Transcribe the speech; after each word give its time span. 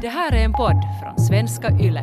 Det 0.00 0.08
här 0.08 0.32
är 0.32 0.44
en 0.44 0.52
podd 0.52 0.82
från 1.02 1.24
svenska 1.26 1.70
YLE. 1.70 2.02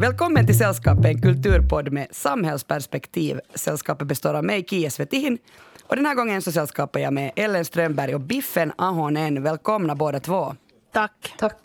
Välkommen 0.00 0.46
till 0.46 0.58
Sällskapet, 0.58 1.04
en 1.04 1.22
kulturpodd 1.22 1.92
med 1.92 2.06
samhällsperspektiv. 2.10 3.40
Sällskapet 3.54 4.08
består 4.08 4.34
av 4.34 4.44
mig, 4.44 4.64
Kia 4.68 4.90
Svetihin, 4.90 5.38
och 5.86 5.96
den 5.96 6.06
här 6.06 6.14
gången 6.14 6.42
så 6.42 6.52
sällskapar 6.52 7.00
jag 7.00 7.12
med 7.12 7.32
Ellen 7.36 7.64
Strömberg 7.64 8.14
och 8.14 8.20
Biffen 8.20 8.72
Ahonen. 8.78 9.42
Välkomna 9.42 9.94
båda 9.94 10.20
två. 10.20 10.54
Tack. 10.94 11.34
Tack. 11.38 11.58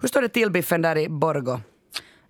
Hur 0.00 0.08
står 0.08 0.22
det 0.22 0.28
till 0.28 0.50
Biffen 0.50 0.82
där 0.82 0.98
i 0.98 1.08
Borgo? 1.08 1.60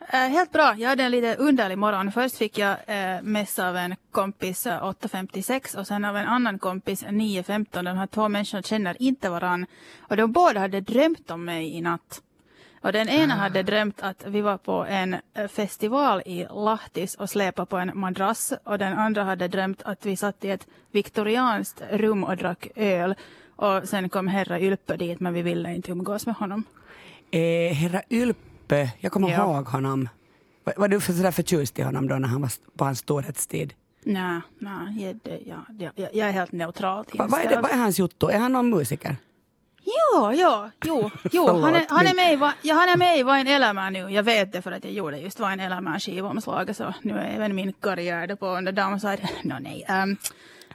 Eh, 0.09 0.19
helt 0.19 0.53
bra. 0.53 0.75
Jag 0.79 0.89
hade 0.89 1.03
en 1.03 1.11
lite 1.11 1.37
underlig 1.37 1.79
morgon. 1.79 2.13
Först 2.13 2.37
fick 2.37 2.59
jag 2.59 2.77
eh, 2.87 3.23
mess 3.23 3.59
av 3.59 3.77
en 3.77 3.97
kompis 4.11 4.67
eh, 4.67 4.83
8.56 4.83 5.79
och 5.79 5.87
sen 5.87 6.05
av 6.05 6.17
en 6.17 6.27
annan 6.27 6.59
kompis 6.59 7.05
9.15. 7.05 7.83
De 7.83 7.97
här 7.97 8.07
två 8.07 8.29
människorna 8.29 8.63
känner 8.63 9.03
inte 9.03 9.29
varann. 9.29 9.67
Och 10.01 10.17
de 10.17 10.33
båda 10.33 10.61
hade 10.61 10.81
drömt 10.81 11.31
om 11.31 11.45
mig 11.45 11.75
i 11.75 11.81
natt. 11.81 12.23
Och 12.81 12.93
den 12.93 13.09
ena 13.09 13.35
hade 13.35 13.63
drömt 13.63 14.03
att 14.03 14.25
vi 14.27 14.41
var 14.41 14.59
på 14.59 14.87
en 14.89 15.17
eh, 15.35 15.49
festival 15.49 16.23
i 16.27 16.47
Lahtis 16.51 17.15
och 17.15 17.31
släpade 17.31 17.67
på 17.67 17.77
en 17.77 17.91
madrass. 17.95 18.53
Och 18.65 18.79
den 18.79 18.99
andra 18.99 19.25
hade 19.25 19.49
drömt 19.49 19.83
att 19.83 20.07
vi 20.07 20.17
satt 20.17 20.45
i 20.45 20.51
ett 20.51 20.67
viktorianskt 20.91 21.83
rum 21.91 22.25
och 22.25 22.37
drack 22.37 22.69
öl. 22.77 23.15
Och 23.63 23.89
sen 23.89 24.09
kom 24.09 24.29
herra 24.29 24.61
Ylpe 24.61 24.97
dit 24.97 25.21
men 25.21 25.35
vi 25.35 25.43
ville 25.43 25.75
inte 25.75 25.91
umgås 25.93 26.27
med 26.27 26.35
honom. 26.35 26.65
Eh, 27.31 27.75
herra 27.75 28.03
Ylpe, 28.11 28.91
jag 29.01 29.13
kommer 29.13 29.31
Ja. 29.31 29.37
ihåg 29.57 29.67
honom. 29.67 30.09
Var, 30.65 30.75
var 30.77 30.89
du 30.89 31.01
för, 31.01 31.13
sådär 31.13 31.31
förtjust 31.31 31.79
i 31.79 31.83
honom 31.83 32.09
då 32.09 32.15
när 32.15 32.29
han 32.29 32.41
var 32.43 32.51
på 32.77 32.85
hans 32.85 32.99
storhetstid? 32.99 33.75
Nej, 34.05 34.41
nej, 34.59 35.05
jag, 35.07 35.17
det- 35.23 35.41
ja, 35.47 35.57
ja, 35.79 35.91
ja, 35.97 36.09
jag 36.13 36.29
är 36.29 36.33
helt 36.33 36.53
neutralt 36.53 37.15
Va, 37.15 37.27
vad, 37.29 37.41
är 37.41 37.45
inställd. 37.45 37.63
vad 37.63 37.71
är 37.73 37.77
hans 37.77 37.99
jotto? 37.99 38.29
Är 38.29 38.39
han 38.39 38.53
någon 38.53 38.71
musiker? 38.71 39.17
Ja, 39.85 40.35
ja, 40.35 40.71
jo, 40.85 41.11
jo. 41.33 41.47
Han, 41.63 41.75
är, 41.75 41.87
han, 41.89 42.07
är 42.07 42.15
med 42.15 42.39
Va- 42.39 42.55
ja, 42.63 42.75
han 42.75 42.89
är 42.89 42.97
med 42.97 43.19
i 43.19 43.23
Vain 43.23 43.47
Elämää 43.47 43.91
nu. 43.91 43.99
Jag 44.11 44.23
vet 44.23 44.53
det 44.53 44.63
för 44.63 44.73
att 44.73 44.85
jag 44.85 44.93
gjorde 44.93 45.19
just 45.19 45.41
Vain 45.41 45.61
Elämää 45.61 45.99
skivomslaget 45.99 46.77
så 46.77 46.95
nu 47.03 47.15
är 47.19 47.35
även 47.37 47.55
min 47.55 47.73
karriär 47.73 48.37
på 48.37 48.47
under 48.47 48.73
downside. 48.73 49.29
Nå 49.45 49.59
nej, 49.61 49.87
um, 50.03 50.17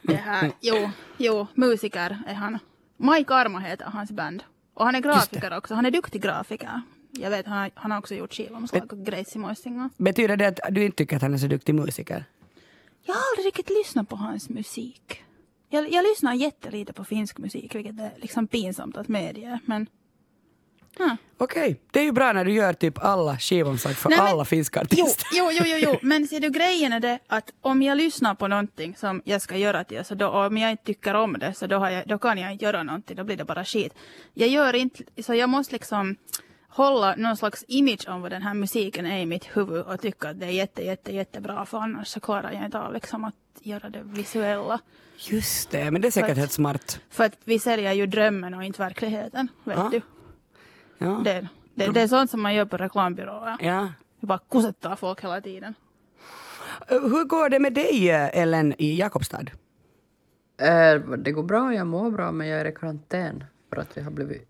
det 0.01 0.15
här, 0.15 0.51
jo, 0.61 0.89
jo, 1.17 1.47
musiker 1.53 2.17
är 2.27 2.33
han. 2.33 2.59
Mike 2.97 3.33
Arma 3.33 3.59
heter 3.59 3.85
hans 3.85 4.11
band. 4.11 4.43
Och 4.73 4.85
han 4.85 4.95
är 4.95 4.99
grafiker 4.99 5.57
också. 5.57 5.73
Han 5.73 5.85
är 5.85 5.91
duktig 5.91 6.21
grafiker. 6.21 6.81
Jag 7.11 7.29
vet, 7.29 7.45
han 7.45 7.57
har, 7.57 7.71
han 7.73 7.91
har 7.91 7.99
också 7.99 8.15
gjort 8.15 8.33
skivomslag 8.33 8.93
och 8.93 9.05
grejs 9.05 9.35
i 9.35 9.39
Moisinga. 9.39 9.89
Betyder 9.97 10.37
det 10.37 10.47
att 10.47 10.59
du 10.75 10.85
inte 10.85 10.97
tycker 10.97 11.15
att 11.15 11.21
han 11.21 11.33
är 11.33 11.37
så 11.37 11.47
duktig 11.47 11.75
musiker? 11.75 12.25
Jag 13.03 13.13
har 13.13 13.21
aldrig 13.31 13.45
riktigt 13.45 13.69
lyssnat 13.69 14.09
på 14.09 14.15
hans 14.15 14.49
musik. 14.49 15.23
Jag, 15.69 15.91
jag 15.91 16.03
lyssnar 16.03 16.33
jättelite 16.33 16.93
på 16.93 17.03
finsk 17.03 17.37
musik, 17.37 17.75
vilket 17.75 17.99
är 17.99 18.11
liksom 18.17 18.47
pinsamt 18.47 18.97
att 18.97 19.07
medge. 19.07 19.59
Men 19.65 19.87
ja. 20.99 21.17
Okej, 21.39 21.79
det 21.91 21.99
är 21.99 22.03
ju 22.03 22.11
bra 22.11 22.33
när 22.33 22.45
du 22.45 22.51
gör 22.53 22.73
typ 22.73 23.03
alla 23.03 23.37
skivomslag 23.37 23.93
för 23.95 24.09
Nej, 24.09 24.17
men- 24.17 24.27
alla 24.27 24.45
finska 24.45 24.79
jo, 24.89 25.03
artister. 25.05 25.27
jo, 25.33 25.49
jo, 25.51 25.63
jo, 25.67 25.77
jo, 25.81 25.97
men 26.07 26.27
ser 26.27 26.39
du 26.39 26.49
grejen 26.49 26.93
är 26.93 26.99
det 26.99 27.19
att 27.27 27.51
om 27.61 27.81
jag 27.81 27.97
lyssnar 27.97 28.35
på 28.35 28.47
någonting 28.47 28.95
som 28.95 29.21
jag 29.25 29.41
ska 29.41 29.57
göra 29.57 29.83
till, 29.83 30.05
så 30.05 30.15
då, 30.15 30.27
om 30.27 30.57
jag 30.57 30.71
inte 30.71 30.83
tycker 30.83 31.13
om 31.13 31.33
det, 31.33 31.53
så 31.53 31.67
då, 31.67 31.75
jag, 31.89 32.07
då 32.07 32.17
kan 32.17 32.37
jag 32.37 32.51
inte 32.51 32.65
göra 32.65 32.83
någonting, 32.83 33.15
då 33.15 33.23
blir 33.23 33.37
det 33.37 33.43
bara 33.45 33.65
skit. 33.65 33.93
Jag 34.33 34.49
gör 34.49 34.75
inte, 34.75 35.03
så 35.23 35.33
jag 35.33 35.49
måste 35.49 35.73
liksom 35.73 36.15
hålla 36.69 37.15
någon 37.15 37.37
slags 37.37 37.65
image 37.67 38.07
om 38.07 38.21
vad 38.21 38.31
den 38.31 38.41
här 38.41 38.53
musiken 38.53 39.05
är 39.05 39.19
i 39.19 39.25
mitt 39.25 39.45
huvud 39.57 39.85
och 39.85 40.01
tycka 40.01 40.29
att 40.29 40.39
det 40.39 40.45
är 40.45 40.49
jätte, 40.49 40.83
jätte, 40.85 41.13
jättebra, 41.13 41.65
för 41.65 41.77
annars 41.77 42.07
så 42.07 42.19
klarar 42.19 42.51
jag 42.51 42.65
inte 42.65 42.79
av 42.79 42.93
liksom 42.93 43.23
att 43.23 43.33
göra 43.61 43.89
det 43.89 44.01
visuella. 44.03 44.79
Just 45.19 45.69
det, 45.71 45.91
men 45.91 46.01
det 46.01 46.07
är 46.07 46.11
säkert 46.11 46.37
helt 46.37 46.51
smart. 46.51 46.99
För 47.09 47.23
att 47.23 47.33
vi 47.43 47.59
säljer 47.59 47.93
ju 47.93 48.05
drömmen 48.07 48.53
och 48.53 48.63
inte 48.63 48.81
verkligheten, 48.81 49.47
vet 49.63 49.77
Ja. 49.77 49.89
du. 49.91 50.01
Ja. 50.97 51.21
Det, 51.23 51.47
det, 51.75 51.87
det 51.87 52.01
är 52.01 52.07
sånt 52.07 52.31
som 52.31 52.41
man 52.41 52.53
gör 52.53 52.65
på 52.65 52.77
reklambyråer. 52.77 53.57
Ja. 53.59 53.89
Vi 54.19 54.27
bara 54.27 54.39
kusettar 54.51 54.95
folk 54.95 55.23
hela 55.23 55.41
tiden. 55.41 55.73
Hur 56.87 57.23
går 57.23 57.49
det 57.49 57.59
med 57.59 57.73
dig, 57.73 58.09
Ellen, 58.09 58.73
i 58.77 58.99
Jakobstad? 58.99 59.45
Eh, 60.61 60.99
det 61.17 61.31
går 61.31 61.43
bra, 61.43 61.73
jag 61.73 61.87
mår 61.87 62.11
bra, 62.11 62.31
men 62.31 62.47
jag 62.47 62.61
är 62.61 62.65
i 62.65 62.71
karantän 62.71 63.43
för 63.69 63.81
att 63.81 63.97
jag 63.97 64.03
har 64.03 64.11
blivit, 64.11 64.47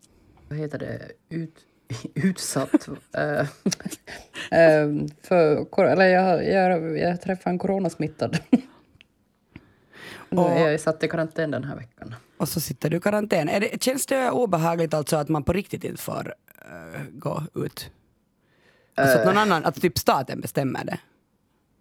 vad 0.49 0.59
heter 0.59 0.79
det, 0.79 1.01
ut, 1.29 1.55
utsatt. 2.15 2.87
eh, 3.13 3.39
eh, 4.59 4.89
för, 5.23 5.83
eller 5.85 6.05
jag, 6.05 6.47
jag, 6.47 6.97
jag 6.99 7.21
träffade 7.21 7.49
en 7.53 7.59
coronasmittad. 7.59 8.37
Och- 10.29 10.49
är 10.49 10.69
jag 10.71 10.79
satt 10.79 11.03
i 11.03 11.07
karantän 11.07 11.51
den 11.51 11.63
här 11.63 11.75
veckan. 11.75 12.15
Och 12.37 12.49
så 12.49 12.59
sitter 12.59 12.89
du 12.89 12.97
i 12.97 12.99
karantän. 12.99 13.49
Är 13.49 13.59
det, 13.59 13.83
känns 13.83 14.05
det 14.05 14.31
obehagligt 14.31 14.93
alltså 14.93 15.15
att 15.15 15.29
man 15.29 15.43
på 15.43 15.53
riktigt 15.53 15.83
inte 15.83 16.01
får 16.01 16.33
eh, 16.61 17.01
gå 17.11 17.43
ut? 17.55 17.91
Alltså 18.95 19.19
att 19.19 19.25
någon 19.25 19.37
annan, 19.37 19.65
att 19.65 19.81
typ 19.81 19.97
staten 19.97 20.41
bestämmer 20.41 20.85
det? 20.85 20.99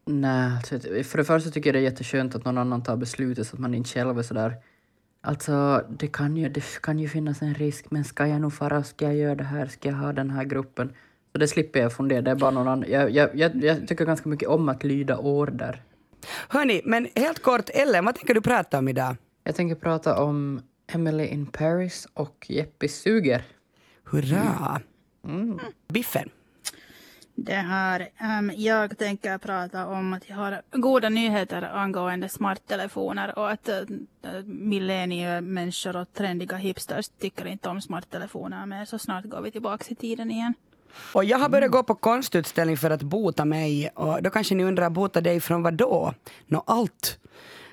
Nej, 0.04 0.50
alltså, 0.56 0.78
för 1.04 1.18
det 1.18 1.24
första 1.24 1.50
tycker 1.50 1.68
jag 1.68 1.74
det 1.74 1.78
är 1.78 1.90
jätteskönt 1.90 2.34
att 2.34 2.44
någon 2.44 2.58
annan 2.58 2.82
tar 2.82 2.96
beslutet 2.96 3.46
så 3.46 3.56
att 3.56 3.60
man 3.60 3.74
inte 3.74 3.90
själv 3.90 4.18
är 4.18 4.22
sådär. 4.22 4.54
Alltså, 5.20 5.84
det 5.88 6.06
kan, 6.08 6.36
ju, 6.36 6.48
det 6.48 6.64
kan 6.82 6.98
ju 6.98 7.08
finnas 7.08 7.42
en 7.42 7.54
risk, 7.54 7.90
men 7.90 8.04
ska 8.04 8.26
jag 8.26 8.40
nog 8.40 8.54
fara, 8.54 8.82
ska 8.82 9.04
jag 9.04 9.14
göra 9.16 9.34
det 9.34 9.44
här, 9.44 9.66
ska 9.66 9.88
jag 9.88 9.96
ha 9.96 10.12
den 10.12 10.30
här 10.30 10.44
gruppen? 10.44 10.92
Så 11.32 11.38
det 11.38 11.48
slipper 11.48 11.80
jag 11.80 11.92
fundera, 11.92 12.22
det 12.22 12.30
är 12.30 12.34
bara 12.34 12.50
någon 12.50 12.68
annan. 12.68 12.90
Jag, 12.90 13.10
jag, 13.10 13.36
jag, 13.36 13.64
jag 13.64 13.88
tycker 13.88 14.04
ganska 14.04 14.28
mycket 14.28 14.48
om 14.48 14.68
att 14.68 14.84
lyda 14.84 15.16
order. 15.16 15.82
Hörni, 16.48 16.80
men 16.84 17.08
helt 17.14 17.42
kort, 17.42 17.70
Ellen, 17.74 18.04
vad 18.04 18.14
tänker 18.14 18.34
du 18.34 18.40
prata 18.40 18.78
om 18.78 18.88
idag? 18.88 19.16
Jag 19.44 19.54
tänker 19.54 19.74
prata 19.74 20.22
om 20.22 20.62
Emily 20.92 21.26
in 21.26 21.46
Paris 21.46 22.08
och 22.14 22.46
Jeppy 22.48 22.88
Suger. 22.88 23.44
Hurra! 24.04 24.80
Biffen. 25.88 26.30
Det 27.38 27.54
här, 27.54 28.08
ehm, 28.18 28.52
jag 28.56 28.98
tänker 28.98 29.38
prata 29.38 29.86
om 29.86 30.12
att 30.12 30.28
jag 30.28 30.36
har 30.36 30.62
goda 30.70 31.08
nyheter 31.08 31.62
angående 31.62 32.28
smarttelefoner 32.28 33.38
och 33.38 33.50
att 33.50 33.68
uh, 33.68 34.42
millenniemänniskor 34.44 35.96
och 35.96 36.12
trendiga 36.12 36.56
hipsters 36.56 37.08
tycker 37.08 37.46
inte 37.46 37.68
om 37.68 37.80
smarttelefoner 37.80 38.66
mer 38.66 38.84
så 38.84 38.98
snart 38.98 39.24
går 39.24 39.40
vi 39.40 39.50
tillbaka 39.50 39.84
i 39.88 39.94
tiden 39.94 40.30
igen. 40.30 40.54
Och 41.12 41.24
jag 41.24 41.38
har 41.38 41.48
börjat 41.48 41.70
gå 41.70 41.82
på 41.82 41.94
konstutställning 41.94 42.76
för 42.76 42.90
att 42.90 43.02
bota 43.02 43.44
mig. 43.44 43.88
Och 43.94 44.22
då 44.22 44.30
kanske 44.30 44.54
ni 44.54 44.64
undrar, 44.64 44.90
bota 44.90 45.20
dig 45.20 45.40
från 45.40 45.62
vad 45.62 45.74
då? 45.74 46.14
Nå, 46.46 46.62
allt. 46.66 47.18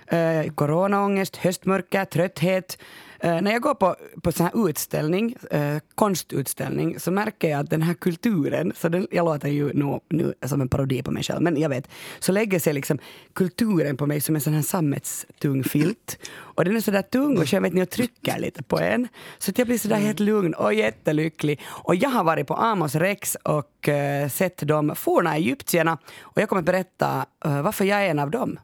Eh, 0.08 0.52
coronaångest, 0.56 1.36
höstmörker, 1.36 2.06
trötthet. 2.06 2.78
Eh, 3.24 3.42
när 3.42 3.52
jag 3.52 3.62
går 3.62 3.74
på, 3.74 3.96
på 4.22 4.32
sån 4.32 4.46
här 4.46 4.70
utställning, 4.70 5.36
eh, 5.52 5.78
konstutställning, 5.96 7.00
så 7.00 7.12
märker 7.12 7.50
jag 7.50 7.60
att 7.60 7.70
den 7.70 7.82
här 7.82 7.94
kulturen, 7.94 8.74
så 8.76 8.90
den, 8.90 9.08
jag 9.12 9.26
låter 9.26 9.48
ju 9.48 9.74
nu, 9.74 10.00
nu 10.10 10.34
som 10.46 10.62
en 10.62 10.70
parodi 10.70 11.04
på 11.04 11.12
mig 11.12 11.24
själv, 11.24 11.42
men 11.42 11.58
jag 11.58 11.70
vet, 11.70 11.88
så 12.20 12.32
lägger 12.32 12.60
sig 12.60 12.74
liksom 12.74 13.00
kulturen 13.34 13.98
på 13.98 14.06
mig 14.06 14.22
som 14.22 14.36
en 14.36 14.42
sån 14.42 14.54
här 14.54 14.62
sammetstung 14.62 15.64
filt. 15.64 16.18
Och 16.36 16.66
den 16.66 16.76
är 16.76 16.80
sådär 16.80 17.02
tung 17.02 17.38
och 17.38 17.48
så 17.48 17.60
vet 17.60 17.74
ni 17.74 17.84
och 17.84 17.90
trycker 17.90 18.40
lite 18.40 18.64
på 18.64 18.80
en. 18.80 19.08
Så 19.38 19.52
att 19.52 19.58
jag 19.58 19.68
blir 19.68 19.78
sådär 19.78 19.96
helt 19.96 20.20
lugn 20.20 20.54
och 20.54 20.74
jättelycklig. 20.74 21.62
Och 21.68 21.96
jag 21.96 22.10
har 22.10 22.24
varit 22.24 22.48
på 22.48 22.54
Amos 22.54 22.96
Rex 22.96 23.36
och 23.44 23.90
eh, 23.90 24.30
sett 24.30 24.58
de 24.68 24.96
forna 24.96 25.36
egyptierna 25.36 25.98
och 26.22 26.42
jag 26.42 26.50
kommer 26.50 26.62
berätta 26.62 27.26
eh, 27.46 27.62
varför 27.62 27.86
jag 27.86 28.06
är 28.06 28.10
en 28.10 28.20
av 28.20 28.32
dem. 28.32 28.60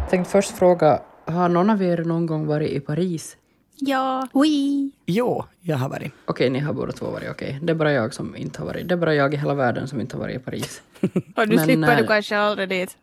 Jag 0.00 0.10
tänkte 0.10 0.30
först 0.30 0.50
fråga, 0.50 1.00
har 1.26 1.48
någon 1.48 1.70
av 1.70 1.82
er 1.82 1.96
någon 2.04 2.26
gång 2.26 2.46
varit 2.46 2.70
i 2.70 2.80
Paris? 2.80 3.36
Ja, 3.76 4.28
oui. 4.32 4.90
Jo, 5.06 5.44
jag 5.60 5.76
har 5.76 5.88
varit. 5.88 6.12
Okej, 6.24 6.50
ni 6.50 6.58
har 6.58 6.72
båda 6.72 6.92
två 6.92 7.06
varit, 7.10 7.30
okej. 7.30 7.58
Det 7.62 7.70
är 7.72 7.74
bara 7.74 7.92
jag 7.92 8.14
som 8.14 8.36
inte 8.36 8.58
har 8.60 8.66
varit. 8.66 8.88
Det 8.88 8.94
är 8.94 8.98
bara 8.98 9.14
jag 9.14 9.34
i 9.34 9.36
hela 9.36 9.54
världen 9.54 9.88
som 9.88 10.00
inte 10.00 10.16
har 10.16 10.20
varit 10.20 10.36
i 10.36 10.38
Paris. 10.38 10.82
Och 11.36 11.48
du 11.48 11.56
Men, 11.56 11.64
slipper 11.64 11.92
eh, 11.92 11.96
du 11.98 12.06
kanske 12.06 12.36
aldrig 12.38 12.68
dit. 12.68 12.96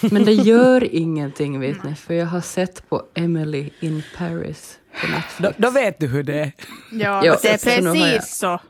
Men 0.10 0.24
det 0.24 0.32
gör 0.32 0.94
ingenting, 0.94 1.60
vet 1.60 1.84
ni, 1.84 1.94
för 1.94 2.14
jag 2.14 2.26
har 2.26 2.40
sett 2.40 2.88
på 2.88 3.02
Emily 3.14 3.70
in 3.80 4.02
Paris 4.18 4.78
på 5.00 5.06
Netflix. 5.06 5.56
Då, 5.58 5.66
då 5.68 5.70
vet 5.70 5.98
du 6.00 6.06
hur 6.06 6.22
det 6.22 6.38
är. 6.40 6.52
Ja, 6.92 7.24
Ja, 7.24 7.36
det 7.42 7.48
är 7.48 7.58
så 7.58 7.70
har 7.88 7.96
jag- 7.96 8.12
precis 8.14 8.36
så. 8.36 8.60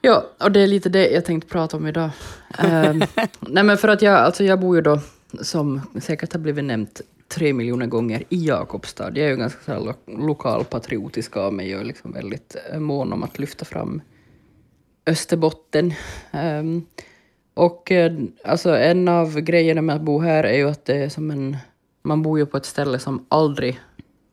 Ja, 0.00 0.24
och 0.40 0.52
det 0.52 0.60
är 0.60 0.66
lite 0.66 0.88
det 0.88 1.08
jag 1.10 1.24
tänkte 1.24 1.50
prata 1.50 1.76
om 1.76 1.86
idag. 1.86 2.10
Ehm, 2.58 3.02
nej, 3.40 3.64
men 3.64 3.78
för 3.78 3.88
att 3.88 4.02
jag, 4.02 4.14
alltså 4.14 4.44
jag 4.44 4.60
bor 4.60 4.76
ju 4.76 4.82
då, 4.82 5.00
som 5.42 5.80
säkert 6.00 6.32
har 6.32 6.40
blivit 6.40 6.64
nämnt 6.64 7.00
tre 7.28 7.52
miljoner 7.52 7.86
gånger, 7.86 8.22
i 8.28 8.46
Jakobstad. 8.46 9.10
Jag 9.14 9.26
är 9.26 9.30
ju 9.30 9.36
ganska 9.36 9.60
så 9.64 9.72
här 9.72 9.80
lo- 9.80 10.26
lokalpatriotisk 10.26 11.36
av 11.36 11.52
mig 11.52 11.74
och 11.74 11.80
är 11.80 11.84
liksom 11.84 12.12
väldigt 12.12 12.56
eh, 12.72 12.80
mån 12.80 13.12
om 13.12 13.22
att 13.22 13.38
lyfta 13.38 13.64
fram 13.64 14.02
Österbotten. 15.06 15.94
Ehm, 16.32 16.86
och 17.54 17.92
eh, 17.92 18.12
alltså 18.44 18.76
en 18.76 19.08
av 19.08 19.40
grejerna 19.40 19.82
med 19.82 19.96
att 19.96 20.02
bo 20.02 20.20
här 20.20 20.44
är 20.44 20.56
ju 20.56 20.68
att 20.68 20.84
det 20.84 20.96
är 20.96 21.08
som 21.08 21.30
en... 21.30 21.56
Man 22.02 22.22
bor 22.22 22.38
ju 22.38 22.46
på 22.46 22.56
ett 22.56 22.66
ställe 22.66 22.98
som 22.98 23.26
aldrig 23.28 23.80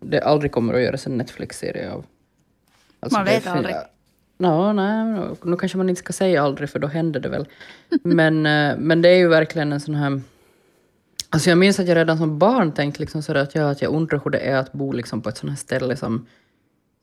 det 0.01 0.21
aldrig 0.21 0.51
kommer 0.51 0.73
att 0.73 0.81
göras 0.81 1.07
en 1.07 1.17
Netflix-serie 1.17 1.91
av. 1.91 2.05
Alltså, 2.99 3.17
Man 3.19 3.25
vet 3.25 3.47
aldrig. 3.47 3.75
Nå, 4.37 4.73
nej, 4.73 5.27
nu 5.43 5.57
kanske 5.57 5.77
man 5.77 5.89
inte 5.89 5.99
ska 5.99 6.13
säga 6.13 6.43
aldrig 6.43 6.69
för 6.69 6.79
då 6.79 6.87
händer 6.87 7.19
det 7.19 7.29
väl. 7.29 7.47
Men, 8.03 8.45
eh, 8.45 8.77
men 8.77 9.01
det 9.01 9.09
är 9.09 9.15
ju 9.15 9.27
verkligen 9.27 9.73
en 9.73 9.79
sån 9.79 9.95
här... 9.95 10.21
Alltså 11.33 11.49
jag 11.49 11.57
minns 11.57 11.79
att 11.79 11.87
jag 11.87 11.95
redan 11.95 12.17
som 12.17 12.39
barn 12.39 12.71
tänkte 12.71 12.99
liksom 12.99 13.21
sådär 13.21 13.41
att, 13.41 13.55
jag, 13.55 13.71
att 13.71 13.81
jag 13.81 13.93
undrar 13.93 14.21
hur 14.23 14.31
det 14.31 14.39
är 14.39 14.55
att 14.55 14.73
bo 14.73 14.91
liksom 14.91 15.21
på 15.21 15.29
ett 15.29 15.37
sånt 15.37 15.49
här 15.49 15.57
ställe 15.57 15.95
som, 15.95 16.25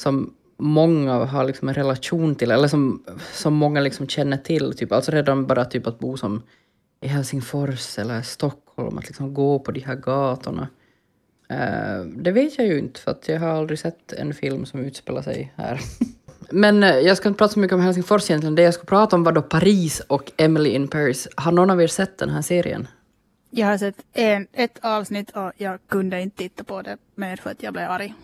som 0.03 0.35
många 0.57 1.25
har 1.25 1.45
liksom 1.45 1.69
en 1.69 1.75
relation 1.75 2.35
till, 2.35 2.51
eller 2.51 2.69
som, 2.69 3.05
som 3.33 3.55
många 3.55 3.81
liksom 3.81 4.09
känner 4.09 4.37
till. 4.37 4.77
Typ. 4.77 4.93
Alltså 4.93 5.13
redan 5.13 5.47
bara 5.47 5.65
typ 5.65 5.87
att 5.87 5.99
bo 5.99 6.17
som 6.17 6.43
i 7.01 7.09
Helsingfors 7.09 7.99
eller 7.99 8.23
Stockholm, 8.23 8.99
att 8.99 9.07
liksom 9.07 9.35
gå 9.35 9.59
på 9.59 9.73
de 9.73 9.81
här 9.81 9.95
gatorna. 9.95 10.69
Uh, 11.53 12.07
det 12.07 12.31
vet 12.31 12.59
jag 12.59 12.67
ju 12.67 12.79
inte, 12.79 13.01
för 13.01 13.11
att 13.11 13.29
jag 13.29 13.41
har 13.41 13.49
aldrig 13.49 13.79
sett 13.79 14.13
en 14.13 14.35
film 14.35 14.67
som 14.67 14.81
utspelar 14.81 15.23
sig 15.23 15.53
här. 15.57 15.81
Men 16.51 16.83
eh, 16.83 16.97
jag 16.99 17.17
ska 17.17 17.29
inte 17.29 17.39
prata 17.39 17.55
så 17.55 17.61
mycket 17.61 17.75
om 17.75 17.81
Helsingfors 17.81 18.31
egentligen. 18.31 18.55
Det 18.55 18.63
jag 18.63 18.75
ska 18.75 18.85
prata 18.85 19.17
om 19.17 19.25
var 19.25 19.33
då 19.33 19.43
Paris 19.43 20.01
och 20.01 20.33
Emily 20.37 20.71
in 20.71 20.89
Paris. 20.89 21.29
Har 21.35 21.53
någon 21.53 21.71
av 21.71 21.83
er 21.83 21.87
sett 21.87 22.19
den 22.19 22.31
här 22.31 22.43
serien? 22.43 22.89
Jag 23.51 23.67
har 23.67 23.79
sett 23.79 23.97
en, 24.13 24.47
ett 24.53 24.79
avsnitt 24.83 25.31
och 25.31 25.53
jag 25.57 25.79
kunde 25.89 26.21
inte 26.21 26.37
titta 26.37 26.65
på 26.65 26.83
det 26.83 26.97
mer 27.15 27.37
för 27.37 27.51
att 27.51 27.63
jag 27.63 27.73
blev 27.73 27.91
arg. 27.91 28.15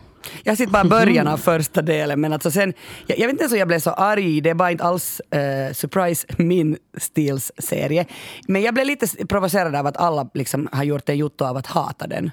Jag 0.42 0.56
sitter 0.56 0.72
bara 0.72 0.86
i 0.86 0.88
början 0.88 1.28
av 1.28 1.36
första 1.36 1.82
delen, 1.82 2.20
men 2.20 2.32
alltså 2.32 2.50
sen, 2.50 2.72
jag, 3.06 3.18
jag 3.18 3.26
vet 3.26 3.32
inte 3.32 3.42
ens 3.42 3.52
om 3.52 3.58
jag 3.58 3.68
blev 3.68 3.78
så 3.78 3.90
arg, 3.90 4.40
det 4.40 4.50
är 4.50 4.54
bara 4.54 4.70
inte 4.70 4.84
alls 4.84 5.20
eh, 5.20 5.72
surprise 5.72 6.26
min 6.38 6.76
stils 6.98 7.52
serie. 7.58 8.06
Men 8.48 8.62
jag 8.62 8.74
blev 8.74 8.86
lite 8.86 9.26
provocerad 9.26 9.74
av 9.74 9.86
att 9.86 9.96
alla 9.96 10.30
liksom 10.34 10.68
har 10.72 10.84
gjort 10.84 11.08
en 11.08 11.18
jotto 11.18 11.44
av 11.44 11.56
att 11.56 11.66
hata 11.66 12.06
den. 12.06 12.30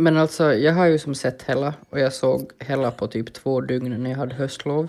Men 0.00 0.16
alltså, 0.16 0.54
jag 0.54 0.74
har 0.74 0.86
ju 0.86 0.98
som 0.98 1.14
sett 1.14 1.42
hela 1.42 1.74
och 1.90 2.00
jag 2.00 2.12
såg 2.12 2.50
hela 2.58 2.90
på 2.90 3.06
typ 3.06 3.32
två 3.32 3.60
dygn 3.60 4.02
när 4.02 4.10
jag 4.10 4.18
hade 4.18 4.34
höstlov. 4.34 4.88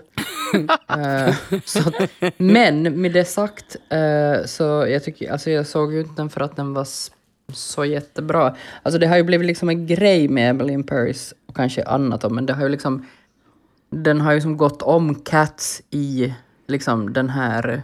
Så 1.65 1.79
att, 1.79 2.09
men 2.37 3.01
med 3.01 3.13
det 3.13 3.25
sagt, 3.25 3.75
eh, 3.89 4.45
så 4.45 4.63
jag 4.63 5.03
tycker, 5.03 5.31
alltså 5.31 5.49
jag 5.49 5.67
såg 5.67 5.93
ju 5.93 5.99
inte 5.99 6.21
den 6.21 6.29
för 6.29 6.41
att 6.41 6.55
den 6.55 6.73
var 6.73 6.87
så 7.53 7.85
jättebra. 7.85 8.55
Alltså 8.83 8.99
det 8.99 9.07
har 9.07 9.17
ju 9.17 9.23
blivit 9.23 9.47
liksom 9.47 9.69
en 9.69 9.87
grej 9.87 10.27
med 10.27 10.49
Emily 10.49 10.73
in 10.73 10.83
Paris 10.83 11.33
och 11.45 11.55
kanske 11.55 11.83
annat 11.83 12.21
då, 12.21 12.29
men 12.29 12.45
det 12.45 12.53
har 12.53 12.63
ju 12.63 12.69
liksom, 12.69 13.05
den 13.89 14.21
har 14.21 14.33
ju 14.33 14.41
som 14.41 14.57
gått 14.57 14.81
om 14.81 15.15
Cats 15.15 15.81
i 15.89 16.33
liksom 16.67 17.13
den 17.13 17.29
här 17.29 17.83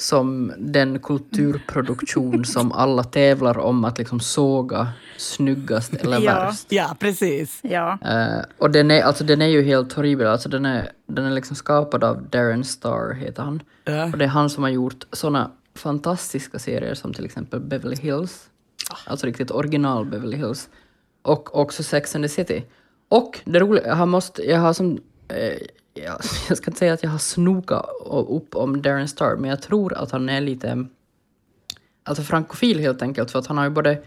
som 0.00 0.52
den 0.58 0.98
kulturproduktion 0.98 2.44
som 2.44 2.72
alla 2.72 3.04
tävlar 3.04 3.58
om 3.58 3.84
att 3.84 3.98
liksom 3.98 4.20
såga 4.20 4.88
snyggast 5.16 5.94
eller 5.94 6.20
Ja. 6.20 6.34
värst. 6.34 6.66
Ja, 6.68 6.96
precis. 6.98 7.60
Ja. 7.62 7.98
Eh, 8.04 8.44
och 8.58 8.70
den 8.70 8.90
är, 8.90 9.02
alltså, 9.02 9.24
den 9.24 9.42
är 9.42 9.46
ju 9.46 9.62
helt 9.62 9.92
horribel. 9.92 10.26
Alltså, 10.26 10.48
den, 10.48 10.66
är, 10.66 10.92
den 11.06 11.24
är 11.24 11.30
liksom 11.30 11.56
skapad 11.56 12.04
av 12.04 12.22
Darren 12.30 12.64
Star, 12.64 13.14
heter 13.14 13.42
han. 13.42 13.62
Ja. 13.84 14.04
Och 14.04 14.18
det 14.18 14.24
är 14.24 14.28
han 14.28 14.50
som 14.50 14.62
har 14.62 14.70
gjort 14.70 15.06
såna 15.12 15.50
fantastiska 15.74 16.58
serier 16.58 16.94
som 16.94 17.14
till 17.14 17.24
exempel 17.24 17.60
Beverly 17.60 17.96
Hills. 17.96 18.46
Alltså 19.06 19.26
riktigt 19.26 19.50
original 19.50 20.04
Beverly 20.06 20.36
Hills. 20.36 20.68
Och 21.22 21.56
också 21.60 21.82
Sex 21.82 22.14
and 22.14 22.24
the 22.24 22.28
City. 22.28 22.64
Och 23.08 23.40
det 23.44 23.58
roliga, 23.60 23.86
jag 23.86 23.94
har, 23.94 24.06
måste, 24.06 24.42
jag 24.42 24.58
har 24.60 24.72
som... 24.72 24.98
Eh, 25.94 26.02
jag, 26.04 26.18
jag 26.48 26.56
ska 26.58 26.70
inte 26.70 26.78
säga 26.78 26.92
att 26.92 27.02
jag 27.02 27.10
har 27.10 27.18
snokat 27.18 27.86
upp 28.28 28.54
om 28.56 28.82
Darren 28.82 29.08
Star, 29.08 29.36
men 29.36 29.50
jag 29.50 29.62
tror 29.62 29.94
att 29.94 30.10
han 30.10 30.28
är 30.28 30.40
lite... 30.40 30.86
Alltså 32.04 32.22
frankofil 32.22 32.80
helt 32.80 33.02
enkelt, 33.02 33.30
för 33.30 33.38
att 33.38 33.46
han 33.46 33.58
har 33.58 33.64
ju 33.64 33.70
både... 33.70 34.02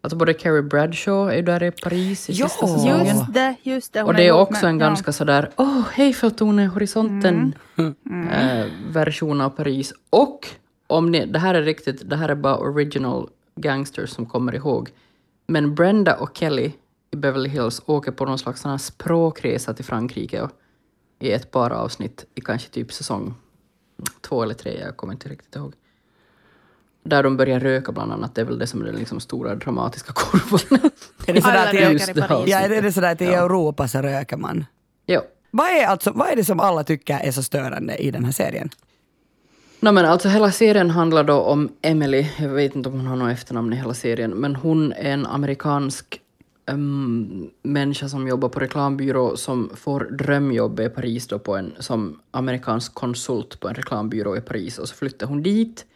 Alltså 0.00 0.16
både 0.16 0.34
Carrie 0.34 0.62
Bradshaw 0.62 1.32
är 1.32 1.36
ju 1.36 1.42
där 1.42 1.62
i 1.62 1.70
Paris 1.70 2.30
i 2.30 2.32
Ja. 2.32 2.48
sista 2.48 2.66
säsongen. 2.66 3.06
Just 3.06 3.34
det, 3.34 3.54
just 3.62 3.92
det. 3.92 4.02
Och 4.02 4.14
det 4.14 4.26
är 4.26 4.32
också 4.32 4.64
med- 4.64 4.70
en 4.70 4.80
ja. 4.80 4.86
ganska 4.86 5.12
sådär, 5.12 5.50
åh, 5.56 5.82
Eiffeltornet 6.00 6.64
i 6.64 6.66
horisonten 6.66 7.54
eh, 8.32 8.66
version 8.90 9.40
av 9.40 9.50
Paris. 9.50 9.92
Och 10.10 10.48
om 10.86 11.10
ni, 11.10 11.26
det 11.26 11.38
här 11.38 11.54
är 11.54 11.62
riktigt, 11.62 12.10
det 12.10 12.16
här 12.16 12.28
är 12.28 12.34
bara 12.34 12.56
original 12.56 13.28
gangsters 13.56 14.10
som 14.10 14.26
kommer 14.26 14.54
ihåg. 14.54 14.90
Men 15.46 15.74
Brenda 15.74 16.14
och 16.16 16.30
Kelly 16.36 16.72
i 17.10 17.16
Beverly 17.16 17.48
Hills 17.48 17.82
åker 17.86 18.12
på 18.12 18.24
någon 18.24 18.38
slags 18.38 18.64
språkresa 18.84 19.74
till 19.74 19.84
Frankrike 19.84 20.42
och, 20.42 20.50
i 21.18 21.32
ett 21.32 21.50
par 21.50 21.70
avsnitt 21.70 22.24
i 22.34 22.40
kanske 22.40 22.68
typ 22.68 22.92
säsong 22.92 23.34
två 24.20 24.42
eller 24.42 24.54
tre, 24.54 24.80
jag 24.80 24.96
kommer 24.96 25.12
inte 25.12 25.28
riktigt 25.28 25.56
ihåg. 25.56 25.74
Där 27.02 27.22
de 27.22 27.36
börjar 27.36 27.60
röka 27.60 27.92
bland 27.92 28.12
annat, 28.12 28.34
det 28.34 28.40
är 28.40 28.44
väl 28.44 28.58
det 28.58 28.66
som 28.66 28.82
är 28.82 28.86
den 28.86 28.96
liksom 28.96 29.20
stora 29.20 29.54
dramatiska 29.54 30.12
kurvan. 30.16 30.90
Är 31.26 31.32
det 31.32 31.42
sådär 31.42 31.66
att 31.66 32.16
i, 32.16 32.20
Paris. 32.20 32.50
ja, 32.50 32.58
är 32.58 32.82
det 32.82 32.92
sådär 32.92 33.12
att 33.12 33.20
i 33.20 33.24
Europa 33.24 33.88
så 33.88 34.02
röker 34.02 34.36
man? 34.36 34.66
ja. 35.06 35.22
Vad 35.50 35.66
är, 35.66 35.86
alltså, 35.86 36.10
vad 36.10 36.28
är 36.28 36.36
det 36.36 36.44
som 36.44 36.60
alla 36.60 36.84
tycker 36.84 37.18
är 37.18 37.32
så 37.32 37.42
störande 37.42 37.96
i 37.96 38.10
den 38.10 38.24
här 38.24 38.32
serien? 38.32 38.70
No, 39.80 39.92
men 39.92 40.04
alltså 40.04 40.28
hela 40.28 40.52
serien 40.52 40.90
handlar 40.90 41.24
då 41.24 41.40
om 41.40 41.68
Emily, 41.82 42.26
jag 42.38 42.48
vet 42.48 42.76
inte 42.76 42.88
om 42.88 42.94
hon 42.94 43.06
har 43.06 43.16
något 43.16 43.32
efternamn 43.32 43.72
i 43.72 43.76
hela 43.76 43.94
serien, 43.94 44.30
men 44.30 44.56
hon 44.56 44.92
är 44.92 45.12
en 45.12 45.26
amerikansk 45.26 46.20
um, 46.70 47.50
människa 47.62 48.08
som 48.08 48.28
jobbar 48.28 48.48
på 48.48 48.60
reklambyrå 48.60 49.36
som 49.36 49.70
får 49.76 50.00
drömjobb 50.10 50.80
i 50.80 50.88
Paris 50.88 51.26
då 51.26 51.38
på 51.38 51.56
en, 51.56 51.72
som 51.78 52.20
amerikansk 52.30 52.94
konsult 52.94 53.60
på 53.60 53.68
en 53.68 53.74
reklambyrå 53.74 54.36
i 54.36 54.40
Paris 54.40 54.78
och 54.78 54.88
så 54.88 54.94
flyttar 54.94 55.26
hon 55.26 55.42
dit 55.42 55.86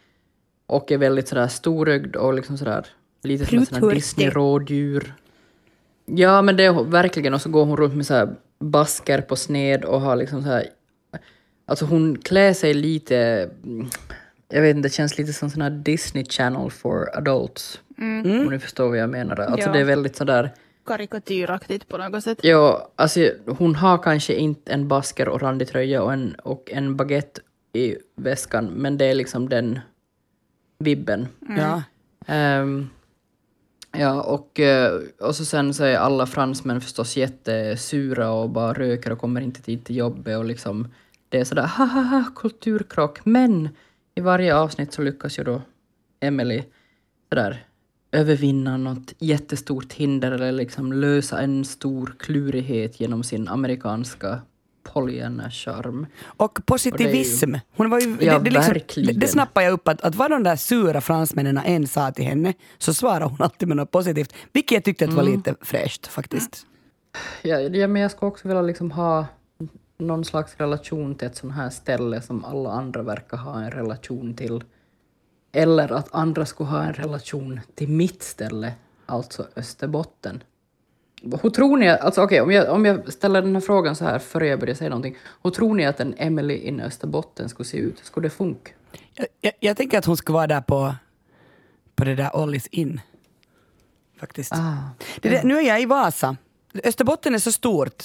och 0.65 0.91
är 0.91 0.97
väldigt 0.97 1.27
sådär 1.27 1.47
storögd 1.47 2.15
och 2.15 2.33
liksom 2.33 2.57
sådär 2.57 2.85
lite 3.23 3.45
som 3.45 3.57
en. 3.83 3.89
Disney-rådjur. 3.89 5.13
Ja, 6.05 6.41
men 6.41 6.57
det 6.57 6.63
är 6.63 6.69
hon 6.69 6.89
verkligen. 6.89 7.33
Och 7.33 7.41
så 7.41 7.49
går 7.49 7.65
hon 7.65 7.77
runt 7.77 7.95
med 7.95 8.05
så 8.05 8.29
basker 8.59 9.21
på 9.21 9.35
sned 9.35 9.85
och 9.85 10.01
har 10.01 10.15
liksom 10.15 10.41
så 10.41 10.47
här... 10.47 10.67
Alltså 11.65 11.85
hon 11.85 12.17
klär 12.17 12.53
sig 12.53 12.73
lite... 12.73 13.17
mm, 13.63 13.87
Jag 14.49 14.61
vet 14.61 14.75
inte, 14.75 14.87
det 14.87 14.93
känns 14.93 15.17
lite 15.17 15.33
som 15.33 15.49
sån 15.49 15.61
här 15.61 15.69
Disney 15.69 16.25
Channel 16.25 16.71
for 16.71 17.17
adults. 17.17 17.79
Om 17.97 18.47
ni 18.51 18.59
förstår 18.59 18.89
vad 18.89 18.97
jag 18.97 19.09
menar. 19.09 19.39
Alltså 19.39 19.67
Ja. 19.69 19.73
det 19.73 19.79
är 19.79 19.83
väldigt 19.83 20.15
sådär... 20.15 20.51
Karikatyraktigt 20.85 21.87
på 21.87 21.97
något 21.97 22.23
sätt. 22.23 22.39
Ja, 22.41 22.91
alltså 22.95 23.31
hon 23.45 23.75
har 23.75 23.97
kanske 23.97 24.33
inte 24.33 24.71
en 24.71 24.87
basker 24.87 25.27
och 25.27 25.41
randig 25.41 25.67
tröja 25.67 26.03
och 26.03 26.13
en, 26.13 26.35
och 26.35 26.71
en 26.71 26.95
baguette 26.95 27.41
i 27.73 27.95
väskan, 28.15 28.65
men 28.65 28.97
det 28.97 29.05
är 29.05 29.13
liksom 29.13 29.49
den 29.49 29.79
vibben. 30.79 31.27
Ja. 31.57 31.83
Ehm, 32.27 32.89
ja, 33.91 34.21
och, 34.21 34.59
eh, 34.59 35.01
och 35.19 35.35
så 35.35 35.45
sen 35.45 35.73
så 35.73 35.83
är 35.83 35.97
alla 35.97 36.25
fransmän 36.25 36.81
förstås 36.81 37.17
jättesura 37.17 38.31
och 38.31 38.49
bara 38.49 38.73
röker 38.73 39.11
och 39.11 39.19
kommer 39.19 39.41
inte 39.41 39.61
tid 39.61 39.85
till 39.85 39.95
jobbet 39.95 40.37
och 40.37 40.45
liksom 40.45 40.87
det 41.29 41.39
är 41.39 41.43
sådär 41.43 41.67
ha 41.67 41.85
ha 41.85 42.01
ha 42.01 42.23
kulturkrock. 42.35 43.25
Men 43.25 43.69
i 44.15 44.21
varje 44.21 44.55
avsnitt 44.55 44.93
så 44.93 45.01
lyckas 45.01 45.39
ju 45.39 45.43
då 45.43 45.61
Emily 46.19 46.63
sådär 47.29 47.65
övervinna 48.13 48.77
något 48.77 49.13
jättestort 49.19 49.93
hinder 49.93 50.31
eller 50.31 50.51
liksom 50.51 50.93
lösa 50.93 51.41
en 51.41 51.65
stor 51.65 52.15
klurighet 52.19 52.99
genom 52.99 53.23
sin 53.23 53.47
amerikanska 53.47 54.41
Pollyanna-charm. 54.83 56.05
Och 56.23 56.59
positivism. 56.65 57.55
Hon 57.75 57.89
var 57.89 57.99
ju, 57.99 58.17
Ja, 58.21 58.33
det, 58.33 58.43
det, 58.43 58.49
liksom, 58.51 58.73
verkligen. 58.73 59.13
det, 59.13 59.19
det 59.19 59.27
snappade 59.27 59.65
jag 59.65 59.73
upp 59.73 59.87
att, 59.87 60.01
att 60.01 60.15
vad 60.15 60.31
de 60.31 60.43
där 60.43 60.55
sura 60.55 61.01
fransmännen 61.01 61.57
än 61.57 61.87
sa 61.87 62.11
till 62.11 62.25
henne 62.25 62.53
så 62.77 62.93
svarade 62.93 63.25
hon 63.25 63.41
alltid 63.41 63.67
med 63.67 63.77
något 63.77 63.91
positivt. 63.91 64.33
Vilket 64.53 64.71
jag 64.71 64.83
tyckte 64.83 65.05
att 65.05 65.13
var 65.13 65.23
Mm. 65.23 65.35
lite 65.35 65.55
fräscht 65.61 66.07
faktiskt. 66.07 66.65
Ja, 67.41 67.59
ja, 67.59 67.87
men 67.87 68.01
jag 68.01 68.11
skulle 68.11 68.27
också 68.31 68.47
vilja 68.47 68.61
liksom 68.61 68.91
ha 68.91 69.25
någon 69.97 70.25
slags 70.25 70.55
relation 70.57 71.15
till 71.15 71.27
ett 71.27 71.35
sånt 71.37 71.53
här 71.53 71.69
ställe 71.69 72.21
som 72.21 72.45
alla 72.45 72.71
andra 72.71 73.03
verkar 73.03 73.37
ha 73.37 73.61
en 73.63 73.71
relation 73.71 74.33
till. 74.33 74.63
Eller 75.55 75.91
att 75.93 76.07
andra 76.15 76.45
skulle 76.45 76.69
ha 76.69 76.83
en 76.83 76.93
relation 76.93 77.59
till 77.75 77.89
mitt 77.89 78.23
ställe, 78.23 78.73
alltså 79.05 79.47
Österbotten. 79.55 80.43
Hur 81.41 81.49
tror 81.49 81.77
ni, 81.77 81.87
alltså 81.87 82.21
okej, 82.21 82.41
om, 82.41 82.51
jag, 82.51 82.69
om 82.69 82.85
jag 82.85 83.13
ställer 83.13 83.41
den 83.41 83.53
här 83.55 83.61
frågan 83.61 83.95
så 83.95 84.05
här 84.05 84.19
före 84.19 84.47
jag 84.47 84.59
börjar 84.59 84.75
säga 84.75 84.89
någonting. 84.89 85.17
Hur 85.43 85.51
tror 85.51 85.75
ni 85.75 85.85
att 85.85 85.99
en 85.99 86.13
Emily 86.17 86.55
in 86.55 86.79
Österbotten 86.79 87.49
skulle 87.49 87.67
se 87.67 87.77
ut? 87.77 87.99
Skulle 88.03 88.25
det 88.25 88.29
funka? 88.29 88.71
Jag, 89.13 89.27
jag, 89.41 89.53
jag 89.59 89.77
tänker 89.77 89.97
att 89.97 90.05
hon 90.05 90.17
ska 90.17 90.33
vara 90.33 90.47
där 90.47 90.61
på, 90.61 90.95
på 91.95 92.03
det 92.03 92.15
där 92.15 92.35
Ollis 92.35 92.67
in. 92.67 93.01
Faktiskt. 94.19 94.53
Ah, 94.53 94.77
Det 95.21 95.29
där, 95.29 95.43
nu 95.43 95.57
är 95.57 95.61
jag 95.61 95.81
i 95.81 95.85
Vasa. 95.85 96.37
Österbotten 96.83 97.35
är 97.35 97.39
så 97.39 97.51
stort. 97.51 98.03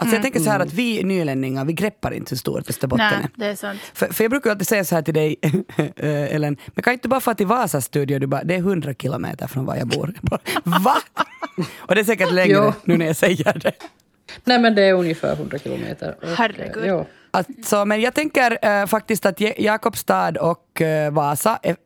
Alltså 0.00 0.16
jag 0.16 0.22
tänker 0.22 0.40
så 0.40 0.50
här 0.50 0.60
att 0.60 0.72
vi 0.72 1.02
nylänningar, 1.02 1.64
vi 1.64 1.72
greppar 1.72 2.10
inte 2.12 2.30
hur 2.30 2.36
stort 2.36 2.70
Österbotten 2.70 3.06
Nej, 3.12 3.22
är. 3.24 3.30
det 3.34 3.46
är 3.46 3.54
sant. 3.56 3.80
För, 3.94 4.06
för 4.06 4.24
jag 4.24 4.30
brukar 4.30 4.50
alltid 4.50 4.66
säga 4.68 4.84
så 4.84 4.94
här 4.94 5.02
till 5.02 5.14
dig, 5.14 5.36
eh, 5.96 6.34
Ellen, 6.34 6.56
men 6.66 6.82
kan 6.82 6.92
inte 6.92 7.08
bara 7.08 7.20
få 7.20 7.34
till 7.34 7.46
Vasas 7.46 7.84
studio? 7.84 8.18
Du 8.18 8.26
bara, 8.26 8.44
det 8.44 8.54
är 8.54 8.58
100 8.58 8.94
kilometer 8.94 9.46
från 9.46 9.64
var 9.64 9.76
jag 9.76 9.88
bor. 9.88 10.14
Jag 10.14 10.30
bara, 10.30 10.40
Va? 10.78 10.96
Och 11.78 11.94
det 11.94 12.00
är 12.00 12.04
säkert 12.04 12.32
längre 12.32 12.52
Jo. 12.64 12.72
nu 12.84 12.96
när 12.96 13.06
jag 13.06 13.16
säger 13.16 13.58
det. 13.58 13.72
Nej 14.44 14.58
men 14.60 14.74
det 14.74 14.82
är 14.82 14.92
ungefär 14.92 15.32
100 15.32 15.58
kilometer. 15.58 16.16
Och, 16.22 16.28
Herregud. 16.28 16.86
Ja. 16.86 17.06
Alltså, 17.30 17.84
men 17.84 18.00
jag 18.00 18.14
tänker 18.14 18.58
eh, 18.62 18.86
faktiskt 18.86 19.26
att 19.26 19.40
Ja- 19.40 19.52
Jakobstad 19.58 20.32
och 20.40 20.82
eh, 20.82 21.12
Vasa, 21.12 21.58
är, 21.62 21.76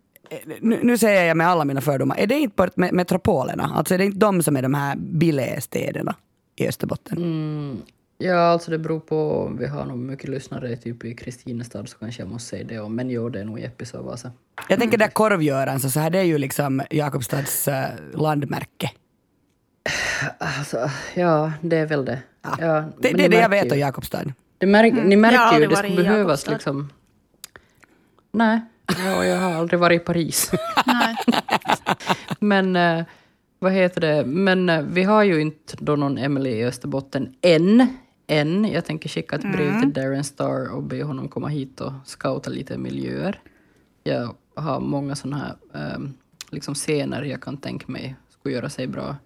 nu, 0.60 0.80
nu 0.82 0.98
säger 0.98 1.24
jag 1.24 1.36
med 1.36 1.48
alla 1.48 1.64
mina 1.64 1.80
fördomar, 1.80 2.16
är 2.18 2.26
det 2.26 2.38
inte 2.38 2.68
med 2.74 2.92
metropolerna? 2.92 3.72
Alltså 3.74 3.94
är 3.94 3.98
det 3.98 4.04
inte 4.04 4.18
de 4.18 4.42
som 4.42 4.56
är 4.56 4.62
de 4.62 4.74
här 4.74 4.96
billigstäderna 4.96 6.14
i 6.56 6.68
Österbotten? 6.68 7.18
Mm, 7.18 7.82
ja, 8.24 8.38
alltså 8.38 8.70
det 8.70 8.78
beror 8.78 9.00
på 9.00 9.44
om 9.46 9.56
vi 9.56 9.66
har 9.66 9.84
nog 9.84 9.98
mycket 9.98 10.28
lyssnare 10.28 10.76
typ 10.76 11.04
i 11.04 11.14
Kristinestad 11.14 11.88
så 11.88 11.98
kanske 11.98 12.22
jag 12.22 12.28
måste 12.28 12.48
säga 12.48 12.64
det. 12.64 12.88
Men 12.88 13.10
jo, 13.10 13.28
det 13.28 13.40
är 13.40 13.44
nog 13.44 13.60
Jeppis 13.60 13.94
och 13.94 14.04
Vasa. 14.04 14.32
Jag 14.68 14.78
tänker 14.78 14.98
där 14.98 15.08
Korvgöran, 15.08 15.80
så, 15.80 15.90
så 15.90 16.00
här, 16.00 16.10
det 16.10 16.18
är 16.18 16.22
ju 16.22 16.38
liksom 16.38 16.82
Jakobstads 16.90 17.68
eh, 17.68 17.84
landmärke. 18.14 18.90
Alltså, 20.38 20.90
ja, 21.14 21.52
det 21.60 21.76
är 21.76 21.86
väl 21.86 22.04
det. 22.04 22.18
Ja, 22.42 22.56
Det, 22.58 23.08
men 23.08 23.16
det 23.16 23.24
är 23.24 23.28
det 23.28 23.36
jag 23.36 23.50
märker 23.50 23.64
vet 23.64 23.72
om 23.72 23.78
Jakobstad. 23.78 24.24
Det 24.58 24.66
märk, 24.66 24.92
Ni 25.04 25.16
märker 25.16 25.36
Jag 25.38 25.60
ju, 25.60 25.66
det 25.66 25.76
skulle 25.76 25.96
behövas 25.96 26.26
Jakobstad. 26.46 26.52
liksom... 26.52 26.90
Nej, 28.32 28.60
ja, 29.04 29.24
jag 29.24 29.40
har 29.40 29.52
aldrig 29.52 29.80
varit 29.80 30.02
i 30.02 30.04
Paris. 30.04 30.50
Nej. 30.86 31.16
Men 32.40 32.76
eh, 32.76 33.04
vad 33.58 33.72
heter 33.72 34.00
det? 34.00 34.24
Men 34.26 34.68
eh, 34.68 34.82
vi 34.82 35.02
har 35.02 35.22
ju 35.22 35.40
inte 35.40 35.76
då 35.78 35.96
någon 35.96 36.18
Emily 36.18 36.50
i 36.50 36.64
Österbotten 36.64 37.34
än. 37.42 37.86
Än. 38.32 38.64
Jag 38.64 38.84
tänker 38.84 39.08
skicka 39.08 39.36
ett 39.36 39.52
brev 39.52 39.80
till 39.80 39.92
Darren 39.92 40.24
Star 40.24 40.74
och 40.74 40.82
be 40.82 41.02
honom 41.02 41.28
komma 41.28 41.48
hit 41.48 41.80
och 41.80 41.92
scouta 42.04 42.50
lite 42.50 42.78
miljöer. 42.78 43.40
Jag 44.02 44.34
har 44.54 44.80
många 44.80 45.16
sådana 45.16 45.36
här 45.36 45.54
ehm, 45.74 46.14
liksom 46.50 46.74
scener 46.74 47.22
jag 47.22 47.42
kan 47.42 47.56
tänka 47.56 47.92
mig 47.92 48.16
skulle 48.28 48.54
göra 48.54 48.68
sig 48.68 48.86
bra. 48.86 49.16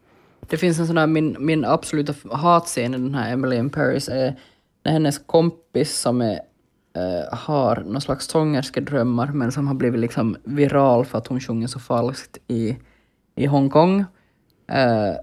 Det 0.40 0.56
finns 0.56 0.78
en 0.78 0.86
sån 0.86 0.98
här, 0.98 1.06
min, 1.06 1.36
min 1.38 1.64
absoluta 1.64 2.14
hatscen 2.36 2.94
i 2.94 2.98
den 2.98 3.14
här 3.14 3.32
Emily 3.32 3.56
in 3.56 3.70
Paris 3.70 4.08
är 4.08 4.38
när 4.84 4.92
hennes 4.92 5.18
kompis 5.18 5.98
som 5.98 6.20
är 6.20 6.40
eh, 6.96 7.38
har 7.38 7.76
någon 7.76 8.00
slags 8.00 8.26
sångerskedrömmar 8.26 9.26
men 9.26 9.52
som 9.52 9.68
har 9.68 9.74
blivit 9.74 10.00
liksom 10.00 10.36
viral 10.44 11.04
för 11.04 11.18
att 11.18 11.26
hon 11.26 11.40
sjunger 11.40 11.66
så 11.66 11.80
falskt 11.80 12.38
i, 12.48 12.76
i 13.34 13.46
Hongkong. 13.46 14.04
Eh, 14.68 15.14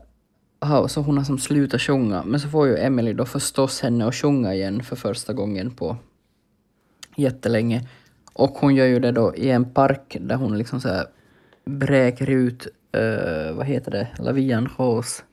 så 0.88 1.02
hon 1.02 1.18
har 1.18 1.26
som 1.26 1.38
slutat 1.38 1.82
sjunga. 1.82 2.24
Men 2.24 2.40
så 2.40 2.50
får 2.50 2.68
ju 2.68 2.78
Emily 2.78 3.14
då 3.14 3.26
förstås 3.26 3.82
henne 3.82 4.08
att 4.08 4.16
sjunga 4.16 4.54
igen 4.54 4.84
för 4.84 4.96
första 4.96 5.34
gången 5.34 5.72
på 5.72 5.98
jättelänge. 7.16 7.88
Och 8.34 8.50
hon 8.50 8.76
gör 8.76 8.86
ju 8.86 9.00
det 9.00 9.12
då 9.12 9.36
i 9.36 9.50
en 9.50 9.66
park 9.66 10.18
där 10.22 10.36
hon 10.36 10.58
liksom 10.58 10.82
så 10.82 10.90
här 10.90 11.08
bräker 11.66 12.30
ut, 12.30 12.68
uh, 12.98 13.54
vad 13.54 13.66
heter 13.66 13.92
det, 13.92 14.08
Lavian 14.20 14.70
Rose. 14.78 15.24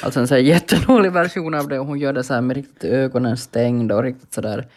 Alltså 0.00 0.20
en 0.20 0.28
så 0.28 0.34
här 0.34 0.42
jättedålig 0.42 1.12
version 1.12 1.54
av 1.54 1.68
det 1.68 1.78
och 1.78 1.86
hon 1.86 1.98
gör 1.98 2.12
det 2.12 2.24
så 2.24 2.34
här 2.34 2.40
med 2.40 2.56
riktigt 2.56 2.84
ögonen 2.84 3.36
stängda 3.36 3.96
och 3.96 4.02
riktigt 4.02 4.32
sådär. 4.32 4.68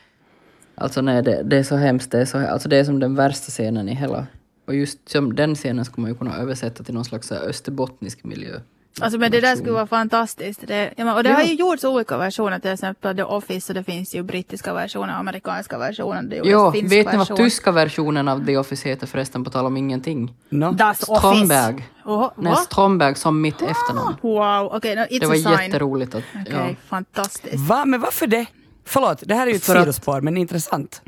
Alltså 0.75 1.01
nej, 1.01 1.23
det, 1.23 1.43
det 1.43 1.57
är 1.57 1.63
så 1.63 1.75
hemskt. 1.75 2.11
Det 2.11 2.19
är, 2.19 2.25
så, 2.25 2.37
alltså 2.37 2.69
det 2.69 2.77
är 2.77 2.83
som 2.83 2.99
den 2.99 3.15
värsta 3.15 3.49
scenen 3.49 3.89
i 3.89 3.95
hela... 3.95 4.27
Och 4.67 4.75
just 4.75 5.09
som 5.09 5.35
den 5.35 5.55
scenen 5.55 5.85
skulle 5.85 6.01
man 6.01 6.11
ju 6.11 6.17
kunna 6.17 6.37
översätta 6.37 6.83
till 6.83 6.93
någon 6.93 7.05
slags 7.05 7.31
österbottnisk 7.31 8.23
miljö. 8.23 8.59
Alltså 9.01 9.19
men 9.19 9.31
det 9.31 9.41
där 9.41 9.55
skulle 9.55 9.71
vara 9.71 9.87
fantastiskt. 9.87 10.67
Det, 10.67 10.93
ja, 10.97 11.05
men- 11.05 11.15
och 11.15 11.23
det 11.23 11.29
Ja. 11.29 11.35
har 11.35 11.43
ju 11.43 11.53
gjorts 11.53 11.83
olika 11.83 12.17
versioner, 12.17 12.59
till 12.59 12.71
exempel 12.71 13.15
The 13.15 13.23
Office, 13.23 13.71
och 13.71 13.75
det 13.75 13.83
finns 13.83 14.15
ju 14.15 14.23
brittiska 14.23 14.73
versioner, 14.73 15.13
amerikanska 15.13 15.77
versioner, 15.77 16.21
det 16.23 16.35
Ja, 16.35 16.71
finsk 16.71 16.93
vet 16.93 17.05
ni 17.11 17.17
vad 17.17 17.27
version. 17.27 17.37
tyska 17.37 17.71
versionen 17.71 18.27
av 18.27 18.45
The 18.45 18.57
Office 18.57 18.89
heter 18.89 19.07
förresten, 19.07 19.43
på 19.43 19.49
tal 19.49 19.65
om 19.65 19.77
ingenting? 19.77 20.33
No? 20.49 20.71
Das 20.71 21.01
Stromberg. 21.01 21.73
Office. 21.73 21.89
Oh, 22.05 22.31
Nej? 22.37 22.55
Stromberg 22.55 23.15
som 23.15 23.41
mitt 23.41 23.61
efternamn. 23.61 24.15
Wow, 24.21 24.69
okej, 24.75 24.95
no, 24.95 25.01
it's 25.01 25.19
Det 25.19 25.25
a 25.25 25.29
var 25.29 25.35
sign. 25.35 25.51
jätteroligt 25.51 26.15
att... 26.15 26.23
Okej, 26.41 26.53
Ja. 26.69 26.75
fantastiskt. 26.89 27.55
Va? 27.67 27.85
Men 27.85 28.01
varför 28.01 28.27
det? 28.27 28.45
Förlåt, 28.85 29.23
det 29.25 29.35
här 29.35 29.47
är 29.47 29.51
ju 29.51 29.55
ett 29.57 29.63
sidospår, 29.63 30.21
men 30.21 30.37
intressant. 30.37 31.01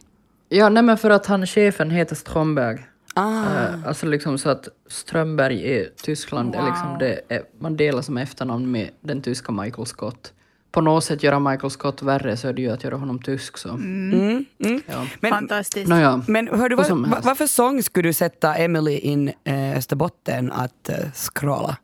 ja, 0.50 0.70
nej 0.70 0.84
men 0.84 0.98
för 0.98 1.10
att 1.10 1.25
han, 1.25 1.48
chefen 1.48 1.91
heter 1.91 2.15
Stromberg. 2.15 2.86
Ah. 3.17 3.63
Eh, 3.63 3.88
alltså 3.88 4.05
liksom 4.05 4.38
så 4.38 4.50
att 4.50 4.67
Strömberg 4.88 5.55
i 5.55 5.89
Tyskland, 6.03 6.55
är 6.55 6.65
liksom 6.65 6.89
Wow. 6.89 6.97
det 6.97 7.21
är, 7.27 7.43
man 7.59 7.77
delar 7.77 8.01
som 8.01 8.17
efternamn 8.17 8.71
med 8.71 8.89
den 9.01 9.21
tyska 9.21 9.51
Michael 9.51 9.86
Scott. 9.86 10.33
På 10.71 10.81
något 10.81 11.03
sätt 11.03 11.24
göra 11.24 11.39
Michael 11.39 11.71
Scott 11.71 12.01
värre 12.01 12.38
så 12.38 12.47
är 12.47 12.53
det 12.53 12.62
ju 12.62 12.69
att 12.69 12.83
göra 12.83 12.95
honom 12.95 13.21
tysk. 13.21 13.57
Så. 13.57 13.69
Mm, 13.69 14.45
mm. 14.63 14.81
Ja. 14.88 15.05
Men, 15.19 15.31
fantastiskt. 15.31 15.89
Nåja. 15.89 16.24
men 16.27 16.47
hör 16.47 16.69
du, 16.69 16.75
vad, 16.75 16.89
va, 16.89 17.07
helst. 17.07 17.25
varför 17.25 17.47
sång 17.47 17.83
skulle 17.83 18.09
du 18.09 18.13
sätta 18.13 18.55
Emily 18.55 18.97
in 18.97 19.31
eh, 19.43 19.77
Österbotten 19.77 20.51
att 20.51 20.89
eh, 20.89 20.95
scrolla? 21.13 21.77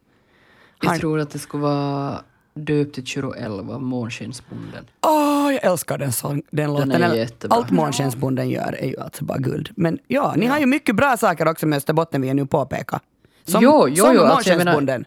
Jag 0.81 0.99
tror 0.99 1.19
att 1.19 1.29
det 1.29 1.39
skulle 1.39 1.63
vara 1.63 2.21
Döpt 2.55 2.93
till 2.95 3.05
2011 3.05 3.74
av 3.75 3.81
Månskensbonden. 3.81 4.86
Åh, 5.07 5.53
jag 5.53 5.63
älskar 5.72 5.98
den, 5.98 6.12
sång, 6.12 6.41
den 6.51 6.74
låten. 6.74 6.91
är 6.91 6.95
Eller, 6.95 7.15
jättebra. 7.15 7.57
Allt 7.57 7.72
Månskensbonden 7.72 8.50
gör 8.50 8.75
är 8.79 8.88
ju 8.88 9.00
alltså 9.00 9.25
bara 9.25 9.38
guld. 9.38 9.69
Men 9.75 10.00
ja, 10.07 10.33
ni 10.38 10.45
har 10.45 10.60
ju 10.60 10.65
mycket 10.65 10.95
bra 10.95 11.17
saker 11.17 11.48
också 11.48 11.67
med 11.67 11.77
Österbotten 11.77 12.22
vill 12.22 12.27
jag 12.27 12.36
nu 12.36 12.45
påpeka. 12.45 13.00
Som, 13.45 13.63
Jo, 13.63 13.88
jo, 13.89 13.95
som 14.05 14.15
jo, 14.15 14.22
alltså 14.22 14.50
Månskensbonden. 14.53 15.05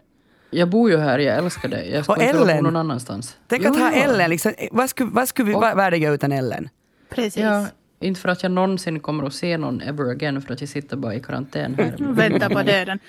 Jag 0.49 0.69
bor 0.69 0.89
ju 0.91 0.97
här, 0.97 1.19
jag 1.19 1.37
älskar 1.37 1.69
det. 1.69 1.85
Jag 1.85 2.03
skulle 2.03 2.29
inte 2.29 2.55
bo 2.55 2.61
någon 2.61 2.75
annanstans. 2.75 3.37
Tänk 3.47 3.63
Jo, 3.65 3.71
att 3.71 3.79
ha. 3.79 3.91
Ellen, 3.91 4.29
liksom, 4.29 4.53
vad 4.71 4.89
skulle, 4.89 5.09
vad 5.11 5.27
skulle 5.29 5.47
vi 5.49 5.55
Och- 5.55 5.61
va- 5.61 5.75
världen 5.75 6.01
göra 6.01 6.13
utan 6.13 6.31
Ellen? 6.31 6.69
Precis. 7.09 7.37
Ja, 7.37 7.65
inte 7.99 8.21
för 8.21 8.29
att 8.29 8.43
jag 8.43 8.51
någonsin 8.51 8.99
kommer 8.99 9.23
att 9.23 9.33
se 9.33 9.57
någon 9.57 9.81
ever 9.81 10.11
again 10.11 10.41
för 10.41 10.53
att 10.53 10.61
jag 10.61 10.69
sitter 10.69 10.97
bara 10.97 11.15
i 11.15 11.19
karantän 11.19 11.75
här. 11.75 11.95
Vänta 11.99 12.49
på 12.49 12.63
döden. 12.63 12.99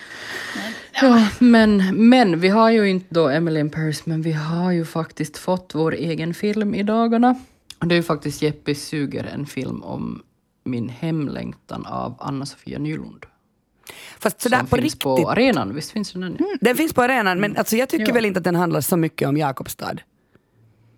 Ja, 1.02 1.28
men, 1.38 1.96
men 2.08 2.40
vi 2.40 2.48
har 2.48 2.70
ju 2.70 2.88
inte 2.90 3.06
då 3.08 3.28
Emily 3.28 3.60
in 3.60 3.70
Paris, 3.70 4.06
men 4.06 4.22
vi 4.22 4.32
har 4.32 4.72
ju 4.72 4.84
faktiskt 4.84 5.38
fått 5.38 5.74
vår 5.74 5.94
egen 5.94 6.34
film 6.34 6.74
i 6.74 6.82
dagarna. 6.82 7.34
Det 7.80 7.94
är 7.94 7.96
ju 7.96 8.02
faktiskt 8.02 8.42
Jeppe 8.42 8.74
Suger, 8.74 9.24
en 9.34 9.46
film 9.46 9.82
om 9.82 10.22
min 10.64 10.88
hemlängtan 10.88 11.86
av 11.86 12.14
Anna-Sofia 12.20 12.78
Nylund. 12.78 13.26
Fast 14.18 14.40
sådär 14.40 14.58
som 14.58 14.66
på 14.66 14.76
finns 14.76 14.84
riktigt. 14.84 15.00
på 15.00 15.30
arenan, 15.30 15.74
visst 15.74 15.90
finns 15.90 16.12
den? 16.12 16.22
Mm. 16.22 16.36
Den 16.60 16.76
finns 16.76 16.92
på 16.92 17.02
arenan, 17.02 17.40
men 17.40 17.56
alltså, 17.56 17.76
jag 17.76 17.88
tycker 17.88 18.08
Ja. 18.08 18.14
väl 18.14 18.24
inte 18.24 18.38
att 18.38 18.44
den 18.44 18.56
handlar 18.56 18.80
så 18.80 18.96
mycket 18.96 19.28
om 19.28 19.36
Jakobstad. 19.36 19.96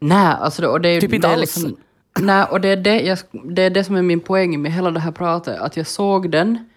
Nej, 0.00 0.26
alltså 0.40 0.62
det, 0.62 0.68
och 0.68 0.80
det 0.80 0.88
är 0.88 0.94
ju... 0.94 1.00
Typ 1.00 1.12
inte 1.12 1.28
det 1.28 1.32
är 1.35 1.38
alls. 1.38 1.64
Nej, 2.19 2.47
och 2.50 2.61
det 2.61 2.69
är 2.69 2.76
det, 2.76 3.00
jag, 3.00 3.19
det 3.45 3.62
är 3.62 3.71
det 3.71 3.85
som 3.85 3.97
är 3.97 4.02
min 4.02 4.21
poäng 4.21 4.62
med 4.62 4.73
hela 4.73 4.90
det 4.90 5.00
här 5.00 5.12
pratet, 5.12 5.59
att 5.59 5.76
jag 5.76 5.87
såg 5.87 6.31
den 6.31 6.69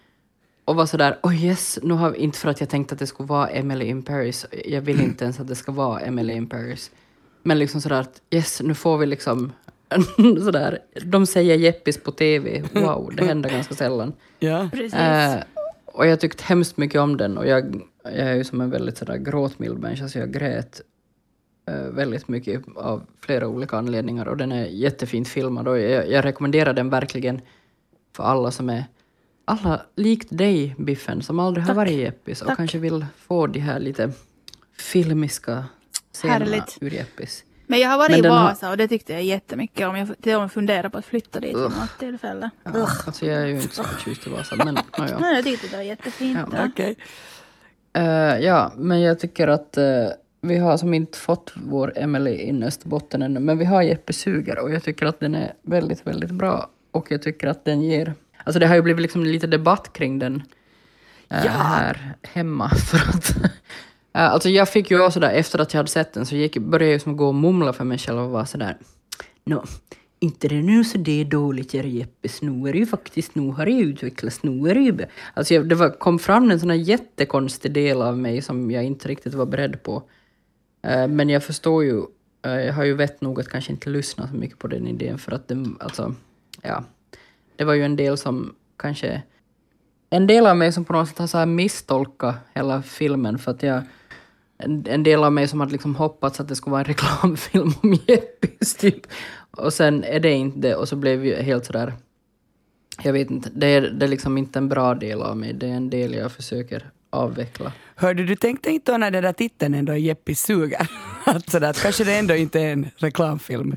och 0.64 0.76
var 0.76 0.86
sådär, 0.86 1.18
oh 1.22 1.44
yes, 1.44 1.78
nu 1.82 1.94
har 1.94 2.10
vi, 2.10 2.18
inte 2.18 2.38
för 2.38 2.48
att 2.48 2.60
jag 2.60 2.68
tänkte 2.68 2.92
att 2.92 2.98
det 2.98 3.06
skulle 3.06 3.26
vara 3.26 3.48
Emily 3.48 3.84
in 3.84 4.02
Paris, 4.02 4.46
jag 4.64 4.80
vill 4.80 5.00
inte 5.00 5.24
ens 5.24 5.40
att 5.40 5.48
det 5.48 5.54
ska 5.54 5.72
vara 5.72 6.00
Emily 6.00 6.34
in 6.34 6.46
Paris. 6.46 6.90
Men 7.42 7.58
liksom 7.58 7.80
sådär 7.80 8.00
att 8.00 8.20
yes, 8.30 8.62
nu 8.62 8.74
får 8.74 8.98
vi 8.98 9.06
liksom 9.06 9.52
sådär, 10.44 10.78
de 11.04 11.26
säger 11.26 11.56
Jeppis 11.56 11.98
på 11.98 12.12
TV, 12.12 12.62
wow, 12.72 13.12
det 13.16 13.24
händer 13.24 13.50
ganska 13.50 13.74
sällan. 13.74 14.12
Ja. 14.38 14.68
Precis. 14.72 14.94
Eh, 14.94 15.42
och 15.86 16.06
jag 16.06 16.20
tyckte 16.20 16.44
hemskt 16.44 16.76
mycket 16.76 17.00
om 17.00 17.16
den 17.16 17.38
och 17.38 17.46
jag, 17.46 17.82
jag 18.02 18.14
är 18.14 18.34
ju 18.34 18.44
som 18.44 18.60
en 18.60 18.70
väldigt 18.70 18.98
sådär 18.98 19.16
gråtmild 19.16 19.78
människa 19.78 20.08
så 20.08 20.18
jag 20.18 20.32
grät 20.32 20.80
väldigt 21.66 22.28
mycket 22.28 22.62
av 22.76 23.02
flera 23.20 23.48
olika 23.48 23.76
anledningar 23.76 24.28
och 24.28 24.36
den 24.36 24.52
är 24.52 24.64
jättefint 24.66 25.28
filmad 25.28 25.68
och 25.68 25.78
jag, 25.78 26.10
jag 26.10 26.24
rekommenderar 26.24 26.72
den 26.72 26.90
verkligen 26.90 27.40
för 28.16 28.24
alla 28.24 28.50
som 28.50 28.70
är 28.70 28.84
alla 29.44 29.82
likt 29.96 30.28
dig 30.30 30.74
Biffen 30.78 31.22
som 31.22 31.38
aldrig 31.40 31.66
har 31.66 31.74
varit 31.74 31.92
i 31.92 32.00
Jeppis 32.00 32.40
och 32.42 32.48
Tack. 32.48 32.56
kanske 32.56 32.78
vill 32.78 33.06
få 33.16 33.46
de 33.46 33.58
här 33.60 33.80
lite 33.80 34.12
filmiska 34.78 35.64
scenerna 36.12 36.44
Härligt. 36.44 36.78
ur 36.80 36.90
Jeppis. 36.90 37.44
Men 37.66 37.80
jag 37.80 37.88
har 37.88 37.98
varit 37.98 38.10
Men 38.10 38.18
i 38.18 38.22
den 38.22 38.32
har- 38.32 38.44
Vasa 38.44 38.70
och 38.70 38.76
det 38.76 38.88
tyckte 38.88 39.12
jag 39.12 39.22
jättemycket 39.22 39.86
om. 39.88 39.96
Jag 39.96 40.08
till 40.22 40.34
och 40.34 40.40
med 40.40 40.52
funderar 40.52 40.88
på 40.88 40.98
att 40.98 41.04
flytta 41.04 41.40
dit 41.40 41.50
vid 41.56 41.62
något 41.62 41.98
tillfälle. 41.98 42.50
Ja, 42.64 42.70
alltså 43.06 43.26
jag 43.26 43.42
är 43.42 43.46
ju 43.46 43.60
inte 43.62 43.74
så 43.74 43.82
förtjust 43.84 44.26
i 44.26 44.30
Vasa 44.30 44.56
men 44.56 44.74
nåja. 44.98 45.18
Nej, 45.18 45.34
jag 45.34 45.44
tyckte 45.44 45.66
det 45.68 45.76
var 45.76 45.82
jättefint. 45.82 46.38
Ja, 46.52 46.56
där. 46.58 46.70
Okej. 46.72 46.96
Eh, 47.92 48.38
ja, 48.44 48.72
men 48.76 49.00
jag 49.00 49.18
tycker 49.20 49.48
att 49.48 49.76
eh, 49.76 49.84
vi 50.48 50.56
har 50.58 50.76
som 50.76 50.94
inte 50.94 51.18
fått 51.18 51.52
vår 51.56 51.92
Emily 51.96 52.36
in 52.36 52.62
Österbotten 52.62 53.22
ännu, 53.22 53.40
men 53.40 53.58
vi 53.58 53.64
har 53.64 53.82
Jeppe 53.82 54.12
Suger 54.12 54.58
och 54.58 54.70
jag 54.70 54.82
tycker 54.82 55.06
att 55.06 55.20
den 55.20 55.34
är 55.34 55.52
väldigt, 55.62 56.06
väldigt 56.06 56.30
bra. 56.30 56.70
Och 56.90 57.10
jag 57.10 57.22
tycker 57.22 57.46
att 57.48 57.64
den 57.64 57.82
ger... 57.82 58.14
Alltså 58.44 58.60
det 58.60 58.66
har 58.66 58.74
ju 58.74 58.82
blivit 58.82 59.02
liksom 59.02 59.24
lite 59.24 59.46
debatt 59.46 59.92
kring 59.92 60.18
den 60.18 60.42
eh, 61.28 61.44
Ja. 61.44 61.50
här 61.50 62.14
hemma. 62.22 62.68
För 62.90 62.98
att, 62.98 63.36
eh, 64.14 64.32
alltså 64.32 64.48
jag 64.48 64.68
fick 64.68 64.90
ju 64.90 65.00
också 65.00 65.20
där, 65.20 65.30
efter 65.30 65.58
att 65.58 65.74
jag 65.74 65.78
hade 65.78 65.90
sett 65.90 66.12
den 66.12 66.26
så 66.26 66.36
gick, 66.36 66.58
började 66.58 66.92
jag 66.92 67.00
som 67.00 67.16
gå 67.16 67.28
och 67.28 67.34
mumla 67.34 67.72
för 67.72 67.84
mig 67.84 67.98
själv 67.98 68.18
och 68.18 68.30
vara 68.30 68.46
sådär... 68.46 68.76
Nå, 69.44 69.64
inte 70.20 70.48
det 70.48 70.62
nu 70.62 70.84
så 70.84 70.98
det 70.98 71.20
är 71.20 71.24
dåligt 71.24 71.74
göra 71.74 71.86
Jeppes, 71.86 72.42
nu 72.42 72.68
är 72.68 72.72
det 72.72 72.78
ju 72.78 72.86
faktiskt, 72.86 73.34
nu 73.34 73.50
har 73.50 73.64
det 73.66 73.72
ju 73.72 73.84
utvecklats, 73.84 74.42
nu 74.42 74.70
är 74.70 74.74
det 74.74 74.80
ju... 74.80 74.92
be-" 74.92 75.08
Alltså 75.34 75.54
jag, 75.54 75.68
det 75.68 75.74
var, 75.74 75.90
kom 75.90 76.18
fram 76.18 76.50
en 76.50 76.60
sån 76.60 76.70
här 76.70 76.76
jättekonstig 76.76 77.72
del 77.72 78.02
av 78.02 78.18
mig 78.18 78.42
som 78.42 78.70
jag 78.70 78.84
inte 78.84 79.08
riktigt 79.08 79.34
var 79.34 79.46
beredd 79.46 79.82
på. 79.82 80.02
Eh, 80.84 81.08
men 81.08 81.28
jag 81.28 81.44
förstår 81.44 81.84
ju, 81.84 82.02
eh, 82.42 82.52
jag 82.52 82.72
har 82.72 82.84
ju 82.84 82.94
vett 82.94 83.20
nog 83.20 83.40
att 83.40 83.48
kanske 83.48 83.72
inte 83.72 83.90
lyssna 83.90 84.28
så 84.28 84.34
mycket 84.34 84.58
på 84.58 84.68
den 84.68 84.86
idén 84.86 85.18
för 85.18 85.32
att 85.32 85.48
den, 85.48 85.76
alltså, 85.80 86.14
ja. 86.62 86.84
Det 87.56 87.64
var 87.64 87.74
ju 87.74 87.82
en 87.82 87.96
del 87.96 88.18
som 88.18 88.54
kanske, 88.76 89.22
en 90.10 90.26
del 90.26 90.46
av 90.46 90.56
mig 90.56 90.72
som 90.72 90.84
på 90.84 90.92
något 90.92 91.08
sätt 91.08 91.18
har 91.18 91.26
så 91.26 91.38
här 91.38 91.46
misstolkat 91.46 92.36
hela 92.54 92.82
filmen 92.82 93.38
för 93.38 93.50
att 93.50 93.62
jag, 93.62 93.82
en, 94.58 94.86
en 94.88 95.02
del 95.02 95.24
av 95.24 95.32
mig 95.32 95.48
som 95.48 95.60
hade 95.60 95.72
liksom 95.72 95.96
hoppats 95.96 96.40
att 96.40 96.48
det 96.48 96.56
skulle 96.56 96.72
vara 96.72 96.80
en 96.80 96.84
reklamfilm 96.94 97.72
om 97.82 97.98
Jeppis 98.06 98.74
typ. 98.74 99.06
Och 99.50 99.72
sen 99.72 100.04
är 100.04 100.20
det 100.20 100.32
inte 100.32 100.58
det 100.58 100.74
och 100.74 100.88
så 100.88 100.96
blev 100.96 101.26
jag 101.26 101.42
helt 101.42 101.64
sådär, 101.64 101.92
jag 103.02 103.12
vet 103.12 103.30
inte, 103.30 103.50
det 103.54 103.66
är, 103.66 103.80
det 103.80 104.06
är 104.06 104.08
liksom 104.08 104.38
inte 104.38 104.58
en 104.58 104.68
bra 104.68 104.94
del 104.94 105.22
av 105.22 105.36
mig, 105.36 105.52
det 105.52 105.66
är 105.66 105.74
en 105.74 105.90
del 105.90 106.14
jag 106.14 106.32
försöker 106.32 106.90
avveckla. 107.10 107.72
Hörde 107.96 108.24
du 108.24 108.36
tänkte 108.36 108.70
inte 108.70 108.98
när 108.98 109.10
den 109.10 109.22
där 109.22 109.32
titeln 109.32 109.74
ändå 109.74 109.92
är 109.92 109.96
Jeppis 109.96 110.40
suger? 110.40 110.86
Att 111.24 111.50
sådär, 111.50 111.70
att 111.70 111.82
kanske 111.82 112.04
det 112.04 112.14
ändå 112.14 112.34
inte 112.34 112.60
är 112.60 112.72
en 112.72 112.86
reklamfilm. 112.96 113.76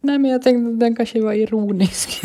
Nej, 0.00 0.18
men 0.18 0.30
jag 0.30 0.42
tänkte 0.42 0.70
att 0.70 0.80
den 0.80 0.96
kanske 0.96 1.20
var 1.20 1.32
ironisk. 1.32 2.20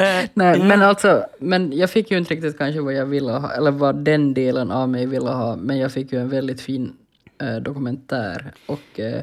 Eh, 0.00 0.28
Nej, 0.34 0.62
men 0.62 0.82
alltså, 0.82 1.24
men 1.38 1.72
jag 1.72 1.90
fick 1.90 2.10
ju 2.10 2.18
inte 2.18 2.34
riktigt 2.34 2.58
kanske 2.58 2.80
vad 2.80 2.94
jag 2.94 3.06
ville 3.06 3.32
ha, 3.32 3.52
eller 3.52 3.70
vad 3.70 3.96
den 4.04 4.34
delen 4.34 4.70
av 4.70 4.88
mig 4.88 5.06
ville 5.06 5.30
ha, 5.30 5.56
men 5.56 5.78
jag 5.78 5.92
fick 5.92 6.12
ju 6.12 6.20
en 6.20 6.28
väldigt 6.28 6.60
fin 6.60 6.92
eh, 7.42 7.56
dokumentär 7.56 8.52
och 8.66 9.00
eh, 9.00 9.22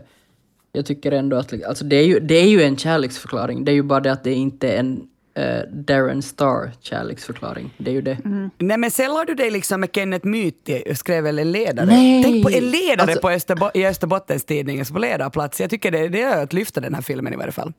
jag 0.71 0.85
tycker 0.85 1.11
ändå 1.11 1.37
att 1.37 1.63
alltså 1.63 1.85
det, 1.85 1.95
är 1.95 2.05
ju, 2.05 2.19
det 2.19 2.35
är 2.35 2.47
ju 2.47 2.61
en 2.61 2.77
kärleksförklaring, 2.77 3.65
det 3.65 3.71
är 3.71 3.73
ju 3.73 3.83
bara 3.83 3.99
det 3.99 4.11
att 4.11 4.23
det 4.23 4.33
inte 4.33 4.71
är 4.71 4.79
en 4.79 5.07
eh, 5.35 5.59
Darren 5.71 6.21
Star 6.21 6.71
kärleksförklaring. 6.81 7.73
Det 7.77 7.89
är 7.91 7.93
ju 7.93 8.01
det. 8.01 8.17
Nej 8.57 8.77
men 8.77 8.91
sällar 8.91 9.25
du 9.25 9.33
dig 9.35 9.51
liksom 9.51 9.79
med 9.79 9.89
Kenneth 9.93 10.25
Myhti 10.27 10.95
skrev 10.95 11.23
väl 11.23 11.39
en 11.39 11.51
ledare? 11.51 11.85
Nej. 11.85 12.23
Tänk 12.23 12.43
på 12.43 12.49
en 12.49 12.69
ledare 12.69 13.01
Alltså- 13.11 13.21
på 13.21 13.29
Österbo- 13.29 13.71
i 13.73 13.85
Österbottens-Tidningen 13.85 14.85
på 14.93 14.99
ledarplats. 14.99 15.61
Jag 15.61 15.69
tycker 15.69 15.91
det, 15.91 16.07
det 16.07 16.21
är 16.21 16.43
att 16.43 16.53
lyfta 16.53 16.81
den 16.81 16.93
här 16.93 17.01
filmen 17.01 17.33
i 17.33 17.35
varje 17.35 17.51
fall. 17.51 17.73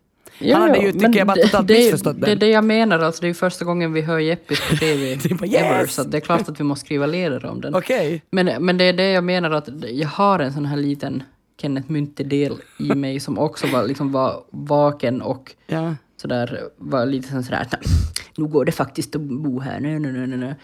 Han 0.53 0.63
hade 0.63 0.79
ju, 0.79 0.93
tycker 0.93 1.19
jag, 1.19 1.27
bara 1.27 1.35
det- 1.35 1.43
totalt 1.43 1.69
det, 1.69 1.75
är- 1.75 1.79
missförstått 1.83 2.21
Det 2.21 2.27
är 2.27 2.29
den. 2.31 2.39
det 2.39 2.49
jag 2.49 2.65
menar, 2.65 2.99
alltså 2.99 3.21
det 3.21 3.27
är 3.27 3.29
ju 3.29 3.35
första 3.35 3.65
gången 3.65 3.93
vi 3.93 4.01
hör 4.01 4.19
Jeppis 4.19 4.61
på 4.71 4.77
TV 4.77 5.15
Det 5.23 5.31
är 5.31 5.35
bara, 5.35 5.47
ever, 5.47 5.81
yes! 5.83 5.95
så 5.95 6.03
det 6.05 6.17
är 6.17 6.21
klart 6.21 6.49
att 6.49 6.61
vi 6.61 6.65
måste 6.65 6.85
skriva 6.87 7.07
ledare 7.07 7.49
om 7.49 7.61
den. 7.61 7.75
Okej. 7.75 8.23
Men, 8.31 8.65
men 8.65 8.79
det 8.79 8.85
är 8.85 8.93
det 8.93 9.11
jag 9.11 9.25
menar 9.25 9.51
att 9.51 9.69
jag 9.83 10.09
har 10.09 10.39
en 10.39 10.53
sån 10.53 10.67
här 10.67 10.77
liten 10.77 11.23
Kenneth 11.61 11.91
Mynte-del 11.91 12.53
i 12.79 12.95
mig 12.95 13.21
som 13.21 13.39
också 13.39 13.67
var, 13.67 13.85
liksom 13.85 14.13
var 14.13 14.43
vaken 14.51 15.23
och 15.23 15.55
Ja. 15.67 15.95
Sådär, 16.17 16.61
var 16.77 17.07
lite 17.07 17.43
sådär 17.43 17.61
att 17.61 17.75
nu 18.37 18.47
går 18.47 18.65
det 18.65 18.73
faktiskt 18.73 19.17
att 19.17 19.23
bo 19.23 19.61
här. 19.61 19.81
Nej, 19.81 19.99
nej, 19.99 20.13
nej, 20.13 20.39
nej. 20.39 20.55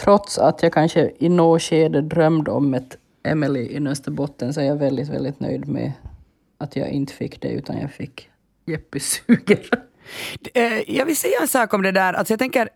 Trots 0.00 0.38
att 0.38 0.62
jag 0.62 0.72
kanske 0.72 1.10
i 1.18 1.28
något 1.28 1.62
skede 1.62 2.00
drömde 2.00 2.50
om 2.50 2.74
ett 2.74 2.96
Emily 3.24 3.60
i 3.60 3.88
Österbotten 3.88 4.54
så 4.54 4.60
är 4.60 4.64
jag 4.64 4.76
väldigt, 4.76 5.08
väldigt 5.08 5.40
nöjd 5.40 5.68
med 5.68 5.92
att 6.58 6.76
jag 6.76 6.88
inte 6.88 7.12
fick 7.12 7.40
det 7.40 7.48
utan 7.48 7.78
jag 7.80 7.90
fick 7.92 8.28
Jeppe 8.66 9.00
Suger. 9.00 9.60
Eh, 10.54 10.90
Jag 10.96 11.06
vill 11.06 11.16
säga 11.16 11.38
en 11.42 11.48
sak 11.48 11.74
om 11.74 11.82
det 11.82 11.92
där. 11.92 12.12
Alltså 12.12 12.32
jag 12.32 12.38
tänker, 12.38 12.68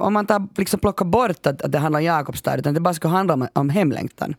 om 0.00 0.12
man 0.12 0.26
tar, 0.26 0.48
liksom 0.58 0.80
plockar 0.80 1.04
bort 1.04 1.46
att, 1.46 1.62
att 1.62 1.72
det 1.72 1.78
handlar 1.78 2.00
om 2.00 2.04
Jakobstad, 2.04 2.56
utan 2.58 2.74
det 2.74 2.80
bara 2.80 2.94
ska 2.94 3.08
handla 3.08 3.34
om, 3.34 3.48
om 3.52 3.70
hemlängtan. 3.70 4.34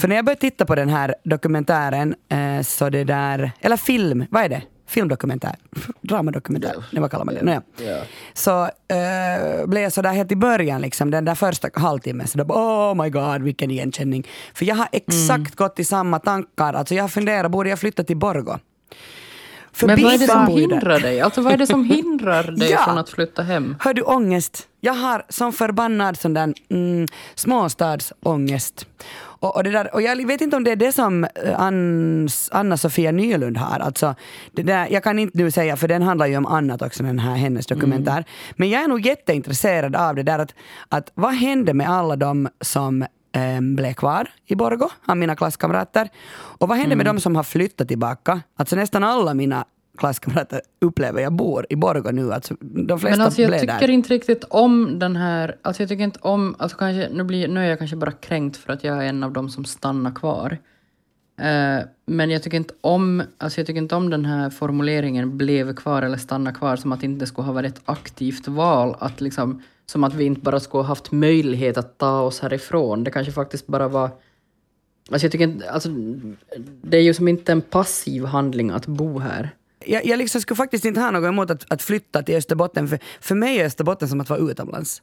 För 0.00 0.08
när 0.08 0.16
jag 0.16 0.24
började 0.24 0.40
titta 0.40 0.64
på 0.66 0.74
den 0.74 0.88
här 0.88 1.14
dokumentären, 1.24 2.14
eh, 2.28 2.62
så 2.62 2.88
det 2.90 3.04
där, 3.04 3.52
eller 3.60 3.76
film, 3.76 4.24
vad 4.30 4.42
är 4.44 4.48
det? 4.48 4.62
Filmdokumentär? 4.88 5.54
Dramadokumentär? 6.00 6.84
Nej, 6.92 7.00
vad 7.00 7.10
kallar 7.10 7.24
man 7.24 7.34
det? 7.34 7.42
Nåja. 7.42 7.62
Ja. 7.76 7.98
Så 8.34 8.62
eh, 8.64 9.66
blev 9.66 9.82
jag 9.82 9.92
sådär 9.92 10.12
helt 10.12 10.32
i 10.32 10.36
början, 10.36 10.80
liksom, 10.80 11.10
den 11.10 11.24
där 11.24 11.34
första 11.34 11.68
halvtimmen, 11.74 12.26
så 12.26 12.38
då 12.38 12.44
oh 12.44 13.02
my 13.02 13.10
god 13.10 13.42
vilken 13.42 13.70
igenkänning. 13.70 14.26
För 14.54 14.64
jag 14.64 14.74
har 14.74 14.88
exakt 14.92 15.54
gått 15.54 15.78
i 15.78 15.84
samma 15.84 16.18
tankar, 16.18 16.74
alltså 16.74 16.94
jag 16.94 17.04
har 17.04 17.08
funderat, 17.08 17.50
borde 17.50 17.70
jag 17.70 17.78
flytta 17.78 18.04
till 18.04 18.16
Borgå? 18.16 18.58
För 19.72 19.86
Men 19.86 20.02
vad 20.02 20.12
är 20.14 20.18
det 20.18 20.26
som 20.26 20.46
hindrar 20.46 21.00
dig? 21.00 21.20
Alltså 21.20 21.40
vad 21.40 21.52
är 21.52 21.56
det 21.56 21.66
som 21.66 21.84
hindrar 21.90 22.42
dig 22.42 22.70
Ja. 22.70 22.84
från 22.84 22.98
att 22.98 23.10
flytta 23.10 23.42
hem? 23.42 23.76
Hör 23.80 23.94
du 23.94 24.02
ångest? 24.02 24.68
Jag 24.80 24.94
har 24.94 25.22
som 25.28 25.52
förbannad 25.52 26.16
sån 26.18 26.34
där 26.34 26.54
mm, 26.70 27.06
småstadsångest. 27.34 28.86
Och, 29.40 29.56
och, 29.56 29.64
det 29.64 29.70
där, 29.70 29.94
och 29.94 30.02
jag 30.02 30.26
vet 30.26 30.40
inte 30.40 30.56
om 30.56 30.64
det 30.64 30.70
är 30.72 30.76
det 30.76 30.92
som 30.92 31.24
eh, 31.24 31.60
Anna-Sofia 32.50 33.12
Nylund 33.12 33.56
har. 33.56 33.78
Alltså, 33.78 34.14
det 34.52 34.62
där, 34.62 34.88
jag 34.90 35.04
kan 35.04 35.18
inte 35.18 35.38
nu 35.38 35.50
säga, 35.50 35.76
för 35.76 35.88
den 35.88 36.02
handlar 36.02 36.26
ju 36.26 36.36
om 36.36 36.46
annat 36.46 36.82
också, 36.82 37.02
den 37.02 37.18
här 37.18 37.34
hennes 37.34 37.66
dokumentär. 37.66 38.24
Men 38.56 38.70
jag 38.70 38.82
är 38.82 38.88
nog 38.88 39.06
jätteintresserad 39.06 39.96
av 39.96 40.14
det 40.14 40.22
där 40.22 40.38
att, 40.38 40.54
att 40.88 41.12
vad 41.14 41.34
hände 41.34 41.74
med 41.74 41.90
alla 41.90 42.16
de 42.16 42.48
som 42.60 43.02
eh, 43.32 43.60
blev 43.60 43.94
kvar 43.94 44.28
i 44.46 44.54
Borgå, 44.54 44.90
av 45.06 45.16
mina 45.16 45.36
klasskamrater. 45.36 46.08
Och 46.30 46.68
vad 46.68 46.78
hände 46.78 46.96
med 46.96 47.06
de 47.06 47.20
som 47.20 47.36
har 47.36 47.42
flyttat 47.42 47.88
tillbaka? 47.88 48.40
Alltså 48.56 48.76
nästan 48.76 49.04
alla 49.04 49.34
mina 49.34 49.64
klasskamrater 49.98 50.60
upplever 50.80 51.20
jag 51.20 51.32
bor 51.32 51.66
i 51.70 51.76
Borgå 51.76 52.10
nu. 52.10 52.32
Alltså, 52.32 52.54
de 52.60 52.98
flesta 52.98 53.16
Men 53.16 53.26
alltså 53.26 53.42
jag 53.42 53.60
tycker 53.60 53.78
där. 53.78 53.90
inte 53.90 54.08
riktigt 54.08 54.44
om 54.44 54.98
den 54.98 55.16
här, 55.16 55.56
alltså 55.62 55.82
jag 55.82 55.88
tycker 55.88 56.04
inte 56.04 56.18
om, 56.22 56.56
alltså 56.58 56.76
kanske, 56.76 57.08
nu, 57.12 57.24
blir, 57.24 57.48
nu 57.48 57.60
är 57.60 57.68
jag 57.68 57.78
kanske 57.78 57.96
bara 57.96 58.12
kränkt 58.12 58.56
för 58.56 58.72
att 58.72 58.84
jag 58.84 59.04
är 59.04 59.08
en 59.08 59.22
av 59.22 59.32
dem 59.32 59.48
som 59.48 59.64
stannar 59.64 60.14
kvar. 60.14 60.58
Eh, 61.40 61.84
men 62.06 62.30
jag 62.30 62.42
tycker 62.42 62.56
inte 62.56 62.74
om, 62.80 63.22
alltså 63.38 63.60
jag 63.60 63.66
tycker 63.66 63.78
inte 63.78 63.94
om 63.94 64.10
den 64.10 64.24
här 64.24 64.50
formuleringen 64.50 65.38
blev 65.38 65.74
kvar 65.74 66.02
eller 66.02 66.16
stanna 66.16 66.52
kvar 66.52 66.76
som 66.76 66.92
att 66.92 67.00
det 67.00 67.06
inte 67.06 67.26
skulle 67.26 67.46
ha 67.46 67.52
varit 67.52 67.78
ett 67.78 67.82
aktivt 67.84 68.48
val. 68.48 68.96
Att 68.98 69.20
liksom, 69.20 69.62
som 69.86 70.04
att 70.04 70.14
vi 70.14 70.24
inte 70.24 70.40
bara 70.40 70.60
skulle 70.60 70.82
ha 70.82 70.88
haft 70.88 71.12
möjlighet 71.12 71.76
att 71.76 71.98
ta 71.98 72.20
oss 72.20 72.40
härifrån. 72.40 73.04
Det 73.04 73.10
kanske 73.10 73.32
faktiskt 73.32 73.66
bara 73.66 73.88
var 73.88 74.10
Alltså 75.10 75.24
jag 75.24 75.32
tycker 75.32 75.44
inte, 75.44 75.70
alltså, 75.70 75.88
det 76.82 76.96
är 76.96 77.02
ju 77.02 77.14
som 77.14 77.28
inte 77.28 77.52
en 77.52 77.60
passiv 77.60 78.24
handling 78.24 78.70
att 78.70 78.86
bo 78.86 79.18
här. 79.18 79.50
Jag, 79.88 80.06
jag 80.06 80.18
liksom 80.18 80.40
skulle 80.40 80.56
faktiskt 80.56 80.84
inte 80.84 81.00
ha 81.00 81.10
något 81.10 81.28
emot 81.28 81.50
att, 81.50 81.72
att 81.72 81.82
flytta 81.82 82.22
till 82.22 82.36
Österbotten. 82.36 82.88
För, 82.88 82.98
för 83.20 83.34
mig 83.34 83.60
är 83.60 83.64
Österbotten 83.64 84.08
som 84.08 84.20
att 84.20 84.30
vara 84.30 84.40
utomlands. 84.40 85.02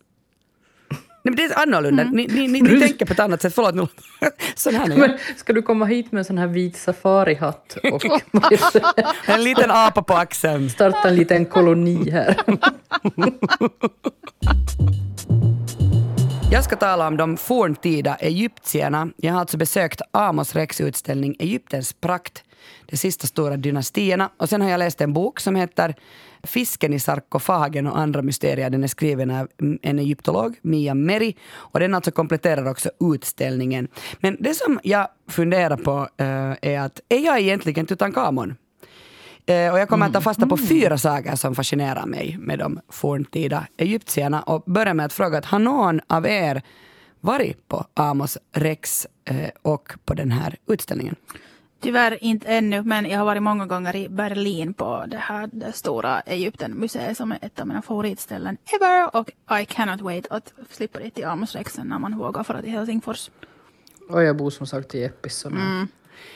Nej, 0.89 0.99
men 1.23 1.35
det 1.35 1.43
är 1.43 1.61
annorlunda. 1.61 2.03
Ni, 2.03 2.27
ni, 2.27 2.47
ni, 2.47 2.61
ni 2.61 2.79
tänker 2.79 3.05
på 3.05 3.13
ett 3.13 3.19
annat 3.19 3.41
sätt. 3.41 3.55
Förlåt, 3.55 3.75
nu. 3.75 3.87
Sån 4.55 4.75
här. 4.75 4.87
Men 4.87 5.17
ska 5.37 5.53
du 5.53 5.61
komma 5.61 5.85
hit 5.85 6.11
med 6.11 6.19
en 6.19 6.25
sån 6.25 6.37
här 6.37 6.47
vit 6.47 6.77
safarihatt 6.77 7.77
och 7.93 8.05
En 9.25 9.43
liten 9.43 9.71
apa 9.71 10.03
på 10.03 10.13
axeln. 10.13 10.69
starta 10.69 11.09
en 11.09 11.15
liten 11.15 11.45
koloni 11.45 12.09
här? 12.09 12.35
Jag 16.51 16.63
ska 16.63 16.75
tala 16.75 17.07
om 17.07 17.17
de 17.17 17.37
forntida 17.37 18.15
egyptierna. 18.15 19.07
Jag 19.17 19.33
har 19.33 19.39
alltså 19.39 19.57
besökt 19.57 20.01
Amos 20.11 20.55
Rex 20.55 20.81
utställning 20.81 21.35
Egyptens 21.39 21.93
prakt, 21.93 22.43
de 22.85 22.97
sista 22.97 23.27
stora 23.27 23.57
dynastierna. 23.57 24.29
Och 24.37 24.49
sen 24.49 24.61
har 24.61 24.69
jag 24.69 24.77
läst 24.77 25.01
en 25.01 25.13
bok 25.13 25.39
som 25.39 25.55
heter 25.55 25.95
Fisken 26.43 26.93
i 26.93 26.99
sarkofagen 26.99 27.87
och 27.87 27.97
andra 27.97 28.21
mysterier. 28.21 28.69
Den 28.69 28.83
är 28.83 28.87
skriven 28.87 29.31
av 29.31 29.47
en 29.81 29.99
egyptolog, 29.99 30.55
Mia 30.61 30.93
Meri. 30.93 31.35
Och 31.53 31.79
den 31.79 31.93
alltså 31.93 32.11
kompletterar 32.11 32.69
också 32.69 32.89
utställningen. 32.99 33.87
Men 34.19 34.37
det 34.39 34.53
som 34.53 34.79
jag 34.83 35.07
funderar 35.29 35.77
på 35.77 36.07
eh, 36.17 36.71
är 36.71 36.79
att, 36.79 36.99
är 37.09 37.25
jag 37.25 37.39
egentligen 37.39 37.85
Tutankhamon? 37.85 38.55
Eh, 39.45 39.71
och 39.71 39.79
jag 39.79 39.89
kommer 39.89 40.05
att 40.05 40.13
ta 40.13 40.21
fasta 40.21 40.47
på 40.47 40.57
fyra 40.57 40.97
saker 40.97 41.35
som 41.35 41.55
fascinerar 41.55 42.05
mig 42.05 42.37
med 42.39 42.59
de 42.59 42.79
forntida 42.89 43.67
egyptierna. 43.77 44.41
Och 44.41 44.63
börja 44.65 44.93
med 44.93 45.05
att 45.05 45.13
fråga, 45.13 45.37
att 45.37 45.45
har 45.45 45.59
någon 45.59 46.01
av 46.07 46.27
er 46.27 46.61
varit 47.21 47.67
på 47.67 47.85
Amos 47.93 48.37
Rex 48.53 49.07
eh, 49.25 49.49
och 49.61 49.93
på 50.05 50.13
den 50.13 50.31
här 50.31 50.55
utställningen? 50.67 51.15
Tyvärr 51.85 52.23
inte 52.23 52.47
ännu, 52.47 52.81
men 52.83 53.05
jag 53.05 53.17
har 53.17 53.25
varit 53.25 53.43
många 53.43 53.65
gånger 53.65 53.95
i 53.95 54.09
Berlin 54.09 54.73
på 54.73 55.05
det 55.07 55.17
här 55.17 55.49
det 55.53 55.71
stora 55.71 56.19
Egyptenmuseet 56.21 57.17
som 57.17 57.31
är 57.31 57.37
ett 57.41 57.59
av 57.59 57.67
mina 57.67 57.81
favoritställen 57.81 58.57
ever. 58.75 59.15
Och 59.15 59.29
I 59.61 59.65
cannot 59.65 60.01
wait 60.01 60.27
att 60.29 60.53
slippa 60.71 60.99
dit 60.99 61.15
till 61.15 61.25
Amos 61.25 61.55
Rexen 61.55 61.87
när 61.87 61.99
man 61.99 62.17
vågar 62.17 62.43
fara 62.43 62.61
till 62.61 62.71
Helsingfors. 62.71 63.29
Och 64.09 64.23
jag 64.23 64.37
bor 64.37 64.49
som 64.49 64.67
sagt 64.67 64.95
i 64.95 65.03
Eppis. 65.03 65.35
så 65.35 65.49
nu- 65.49 65.87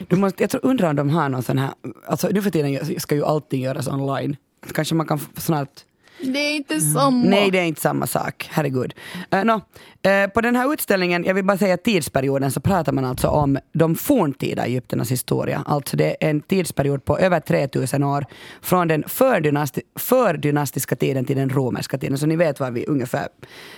Du 0.07 0.15
måste, 0.15 0.43
jag 0.43 0.49
tror, 0.49 0.65
undrar 0.65 0.89
om 0.89 0.95
de 0.95 1.09
har 1.09 1.29
någon 1.29 1.43
sån 1.43 1.57
här, 1.57 1.71
alltså 2.07 2.27
nu 2.27 2.41
för 2.41 2.49
tiden 2.49 2.99
ska 2.99 3.15
ju 3.15 3.25
allting 3.25 3.61
göras 3.61 3.87
online. 3.87 4.37
Kanske 4.73 4.95
man 4.95 5.07
kan 5.07 5.19
snart 5.19 5.85
Det 6.21 6.39
är 6.39 6.55
inte 6.55 6.79
samma. 6.79 7.25
Nej, 7.25 7.51
det 7.51 7.59
är 7.59 7.63
inte 7.63 7.81
samma 7.81 8.07
sak. 8.07 8.49
Herregud. 8.51 8.93
Uh, 9.33 9.43
no. 9.43 9.61
Eh, 10.01 10.27
på 10.27 10.41
den 10.41 10.55
här 10.55 10.73
utställningen, 10.73 11.23
jag 11.23 11.33
vill 11.33 11.45
bara 11.45 11.57
säga 11.57 11.77
tidsperioden, 11.77 12.51
så 12.51 12.59
pratar 12.59 12.91
man 12.91 13.05
alltså 13.05 13.27
om 13.27 13.57
de 13.73 13.95
forntida 13.95 14.65
Egypternas 14.65 15.11
historia. 15.11 15.63
Alltså 15.65 15.97
det 15.97 16.05
är 16.05 16.29
en 16.29 16.41
tidsperiod 16.41 17.05
på 17.05 17.17
över 17.17 17.39
3000 17.39 18.03
år. 18.03 18.25
Från 18.61 18.87
den 18.87 19.03
fördynasti 19.07 19.81
fördynastiska 19.95 20.95
tiden 20.95 21.25
till 21.25 21.37
den 21.37 21.49
romerska 21.49 21.97
tiden. 21.97 22.17
Så 22.17 22.25
ni 22.25 22.35
vet 22.35 22.59
var 22.59 22.71
vi 22.71 22.85
ungefär 22.85 23.27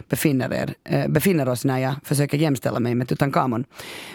befinner, 0.10 0.54
er, 0.54 0.74
eh, 0.84 1.08
befinner 1.08 1.50
oss 1.50 1.66
när 1.66 1.78
jag 1.78 1.94
försöker 2.04 2.38
jämställa 2.38 2.80
mig 2.80 2.96
med 2.96 3.08
Tutankhamon. 3.08 3.66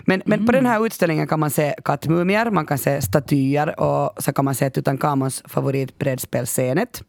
Men, 0.04 0.22
men 0.26 0.46
på 0.46 0.52
den 0.52 0.66
här 0.66 0.86
utställningen 0.86 1.26
kan 1.26 1.40
man 1.40 1.50
se 1.50 1.74
kattmumier, 1.84 2.50
man 2.50 2.66
kan 2.66 2.78
se 2.78 3.02
statyer 3.02 3.80
och 3.80 4.22
så 4.22 4.32
kan 4.32 4.44
man 4.44 4.54
se 4.54 4.70
Tutankhamons 4.70 5.42
favoritbrädspel 5.46 6.46
Senet. 6.46 7.02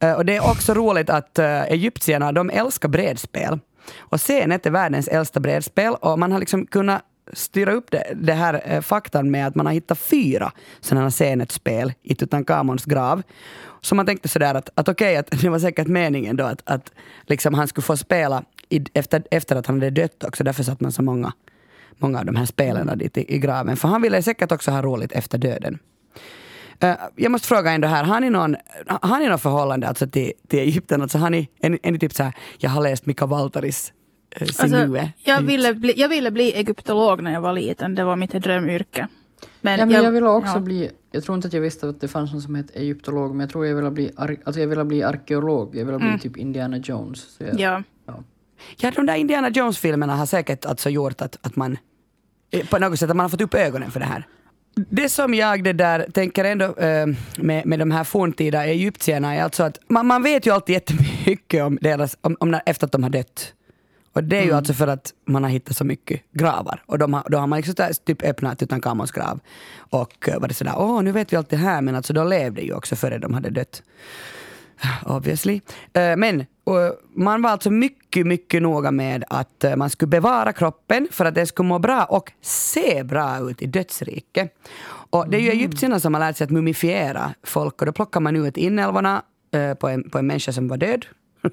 Eh, 0.00 0.12
och 0.12 0.24
det 0.24 0.36
är 0.36 0.50
också 0.50 0.74
roligt 0.74 1.10
att 1.10 1.38
eh, 1.38 1.62
egyptierna, 1.62 2.32
de 2.32 2.50
älskar 2.50 2.88
brädspel. 2.88 3.58
Och 3.98 4.20
Senet 4.20 4.66
är 4.66 4.70
världens 4.70 5.08
äldsta 5.08 5.40
brädspel 5.40 5.94
och 6.00 6.18
man 6.18 6.32
har 6.32 6.38
liksom 6.38 6.66
kunnat 6.66 7.02
styra 7.32 7.72
upp 7.72 7.90
det, 7.90 8.12
det 8.14 8.32
här 8.32 8.62
eh, 8.64 8.80
faktan 8.80 9.30
med 9.30 9.46
att 9.46 9.54
man 9.54 9.66
har 9.66 9.72
hittat 9.72 9.98
fyra 9.98 10.52
sådana 10.80 11.10
Senet-spel 11.10 11.92
i 12.02 12.14
Tutankhamons 12.14 12.84
grav. 12.84 13.22
Så 13.80 13.94
man 13.94 14.06
tänkte 14.06 14.28
sådär 14.28 14.54
att, 14.54 14.70
att 14.74 14.88
okej, 14.88 15.16
att 15.16 15.30
det 15.40 15.48
var 15.48 15.58
säkert 15.58 15.86
meningen 15.86 16.36
då 16.36 16.44
att, 16.44 16.62
att 16.64 16.92
liksom 17.26 17.54
han 17.54 17.68
skulle 17.68 17.82
få 17.82 17.96
spela 17.96 18.44
i, 18.68 18.84
efter, 18.94 19.22
efter 19.30 19.56
att 19.56 19.66
han 19.66 19.76
hade 19.76 19.90
dött 19.90 20.24
också. 20.24 20.44
Därför 20.44 20.62
satt 20.62 20.80
man 20.80 20.92
så 20.92 21.02
många, 21.02 21.32
många 21.96 22.18
av 22.18 22.24
de 22.24 22.36
här 22.36 22.46
spelen 22.46 22.98
dit 22.98 23.18
i, 23.18 23.34
i 23.34 23.38
graven. 23.38 23.76
För 23.76 23.88
han 23.88 24.02
ville 24.02 24.22
säkert 24.22 24.52
också 24.52 24.70
ha 24.70 24.82
roligt 24.82 25.12
efter 25.12 25.38
döden. 25.38 25.78
Eh, 26.80 26.94
jag 27.16 27.32
måste 27.32 27.48
fråga 27.48 27.70
ändå 27.72 27.88
här, 27.88 28.04
har 28.04 28.20
ni 28.20 28.30
någon, 28.30 28.56
har 28.86 29.18
ni 29.18 29.28
någon 29.28 29.38
förhållande 29.38 29.88
alltså 29.88 30.06
till, 30.06 30.32
till 30.48 30.58
Egypten? 30.58 31.02
Alltså 31.02 31.18
har 31.18 31.30
ni, 31.30 31.48
är, 31.60 31.70
ni- 31.70 31.78
är 31.82 31.92
ni 31.92 31.98
typ 31.98 32.14
så 32.14 32.22
här, 32.22 32.32
jag 32.58 32.70
har 32.70 32.82
läst 32.82 33.06
Mika 33.06 33.26
Valtaris 33.26 33.92
eh, 34.30 34.42
Alltså, 34.42 34.66
jag, 35.24 35.42
ville 35.42 35.74
bli, 35.74 35.92
jag 35.96 36.08
ville 36.08 36.30
bli 36.30 36.52
egyptolog 36.52 37.22
när 37.22 37.32
jag 37.32 37.40
var 37.40 37.52
liten. 37.52 37.94
Det 37.94 38.04
var 38.04 38.16
mitt 38.16 38.30
drömyrke. 38.32 39.08
Men, 39.60 39.78
Ja, 39.78 39.86
men 39.86 40.04
jag 40.04 40.10
ville 40.12 40.28
också 40.28 40.52
ja. 40.54 40.60
bli, 40.60 40.90
jag 41.12 41.24
tror 41.24 41.36
inte 41.36 41.48
att 41.48 41.54
jag 41.54 41.60
visste 41.60 41.88
att 41.88 42.00
det 42.00 42.08
fanns 42.08 42.32
någon 42.32 42.42
som 42.42 42.54
hette 42.54 42.78
egyptolog, 42.78 43.30
men 43.30 43.40
jag 43.40 43.50
tror 43.50 43.66
jag 43.66 43.74
ville 43.76 43.90
bli, 43.90 44.10
ar, 44.16 44.36
alltså 44.44 44.60
jag 44.60 44.68
ville 44.68 44.84
bli 44.84 45.02
arkeolog, 45.02 45.76
jag 45.76 45.84
ville 45.84 45.98
bli 45.98 46.18
typ 46.18 46.36
Indiana 46.36 46.76
Jones. 46.76 47.20
Så 47.36 47.44
jag, 47.44 47.60
Ja. 47.60 47.82
ja. 48.06 48.22
Ja, 48.76 48.90
de 48.96 49.06
där 49.06 49.14
Indiana 49.14 49.48
Jones-filmerna 49.48 50.16
har 50.16 50.26
säkert 50.26 50.66
alltså 50.66 50.90
gjort 50.90 51.20
att, 51.22 51.38
att 51.46 51.56
man 51.56 51.76
eh, 52.50 52.66
på 52.66 52.78
något 52.78 52.98
sätt 52.98 53.10
att 53.10 53.16
man 53.16 53.24
har 53.24 53.28
fått 53.30 53.40
upp 53.40 53.54
ögonen 53.54 53.90
för 53.90 54.00
det 54.00 54.06
här. 54.06 54.26
Det 54.80 55.08
som 55.08 55.34
jag 55.34 55.64
det 55.64 55.72
där 55.72 56.06
tänker 56.12 56.44
ändå 56.44 56.64
eh, 56.64 57.06
med, 57.36 57.66
med 57.66 57.78
de 57.78 57.90
här 57.90 58.04
forntida 58.04 58.64
egyptierna 58.64 59.34
är 59.34 59.42
alltså 59.42 59.62
att 59.62 59.78
man, 59.88 60.06
man 60.06 60.22
vet 60.22 60.46
ju 60.46 60.50
alltid 60.54 60.72
jättemycket 60.72 61.62
om 61.62 61.78
deras, 61.80 62.16
om, 62.20 62.36
om 62.40 62.50
när, 62.50 62.62
efter 62.66 62.86
att 62.86 62.92
de 62.92 63.02
har 63.02 63.10
dött. 63.10 63.52
Och 64.12 64.24
det 64.24 64.38
är 64.38 64.44
ju 64.44 64.52
alltså 64.52 64.74
för 64.74 64.86
att 64.86 65.12
man 65.26 65.42
har 65.42 65.50
hittat 65.50 65.76
så 65.76 65.84
mycket 65.84 66.20
gravar. 66.32 66.82
Och 66.86 66.98
de 66.98 67.14
har, 67.14 67.22
då 67.28 67.38
har 67.38 67.46
man 67.46 67.56
liksom 67.56 67.74
där 67.74 67.92
typ 67.92 68.22
öppnat 68.22 68.58
Tutankhamons 68.58 69.10
grav. 69.10 69.40
Och 69.76 70.28
eh, 70.28 70.40
var 70.40 70.48
det 70.48 70.54
sådär, 70.54 70.74
åh 70.76 71.02
nu 71.02 71.12
vet 71.12 71.32
vi 71.32 71.36
allt 71.36 71.50
det 71.50 71.56
här, 71.56 71.82
men 71.82 71.94
alltså 71.94 72.12
de 72.12 72.28
levde 72.28 72.62
ju 72.62 72.74
också 72.74 72.96
före 72.96 73.18
de 73.18 73.34
hade 73.34 73.50
dött. 73.50 73.82
Obviously. 75.06 75.60
Eh, 75.92 76.16
Men 76.16 76.46
man 77.14 77.42
var 77.42 77.50
alltså 77.50 77.70
mycket, 77.70 78.26
mycket 78.26 78.62
noga 78.62 78.90
med 78.90 79.24
att 79.28 79.64
eh, 79.64 79.76
man 79.76 79.90
skulle 79.90 80.08
bevara 80.08 80.52
kroppen 80.52 81.08
för 81.10 81.24
att 81.24 81.34
den 81.34 81.46
skulle 81.46 81.68
må 81.68 81.78
bra 81.78 82.04
och 82.04 82.32
se 82.40 83.04
bra 83.04 83.50
ut 83.50 83.62
i 83.62 83.66
dödsriket. 83.66 84.54
Och 85.10 85.30
det 85.30 85.36
är 85.36 85.40
ju 85.40 85.50
egyptierna 85.50 86.00
som 86.00 86.14
har 86.14 86.20
lärt 86.20 86.36
sig 86.36 86.44
att 86.44 86.50
mumifiera 86.50 87.34
folk 87.42 87.80
och 87.80 87.86
då 87.86 87.92
plockar 87.92 88.20
man 88.20 88.36
ut 88.36 88.56
inälvorna 88.56 89.22
eh, 89.54 89.74
på 89.74 89.88
en, 89.88 90.10
på 90.10 90.18
en 90.18 90.26
människa 90.26 90.52
som 90.52 90.68
var 90.68 90.76
död. 90.76 91.06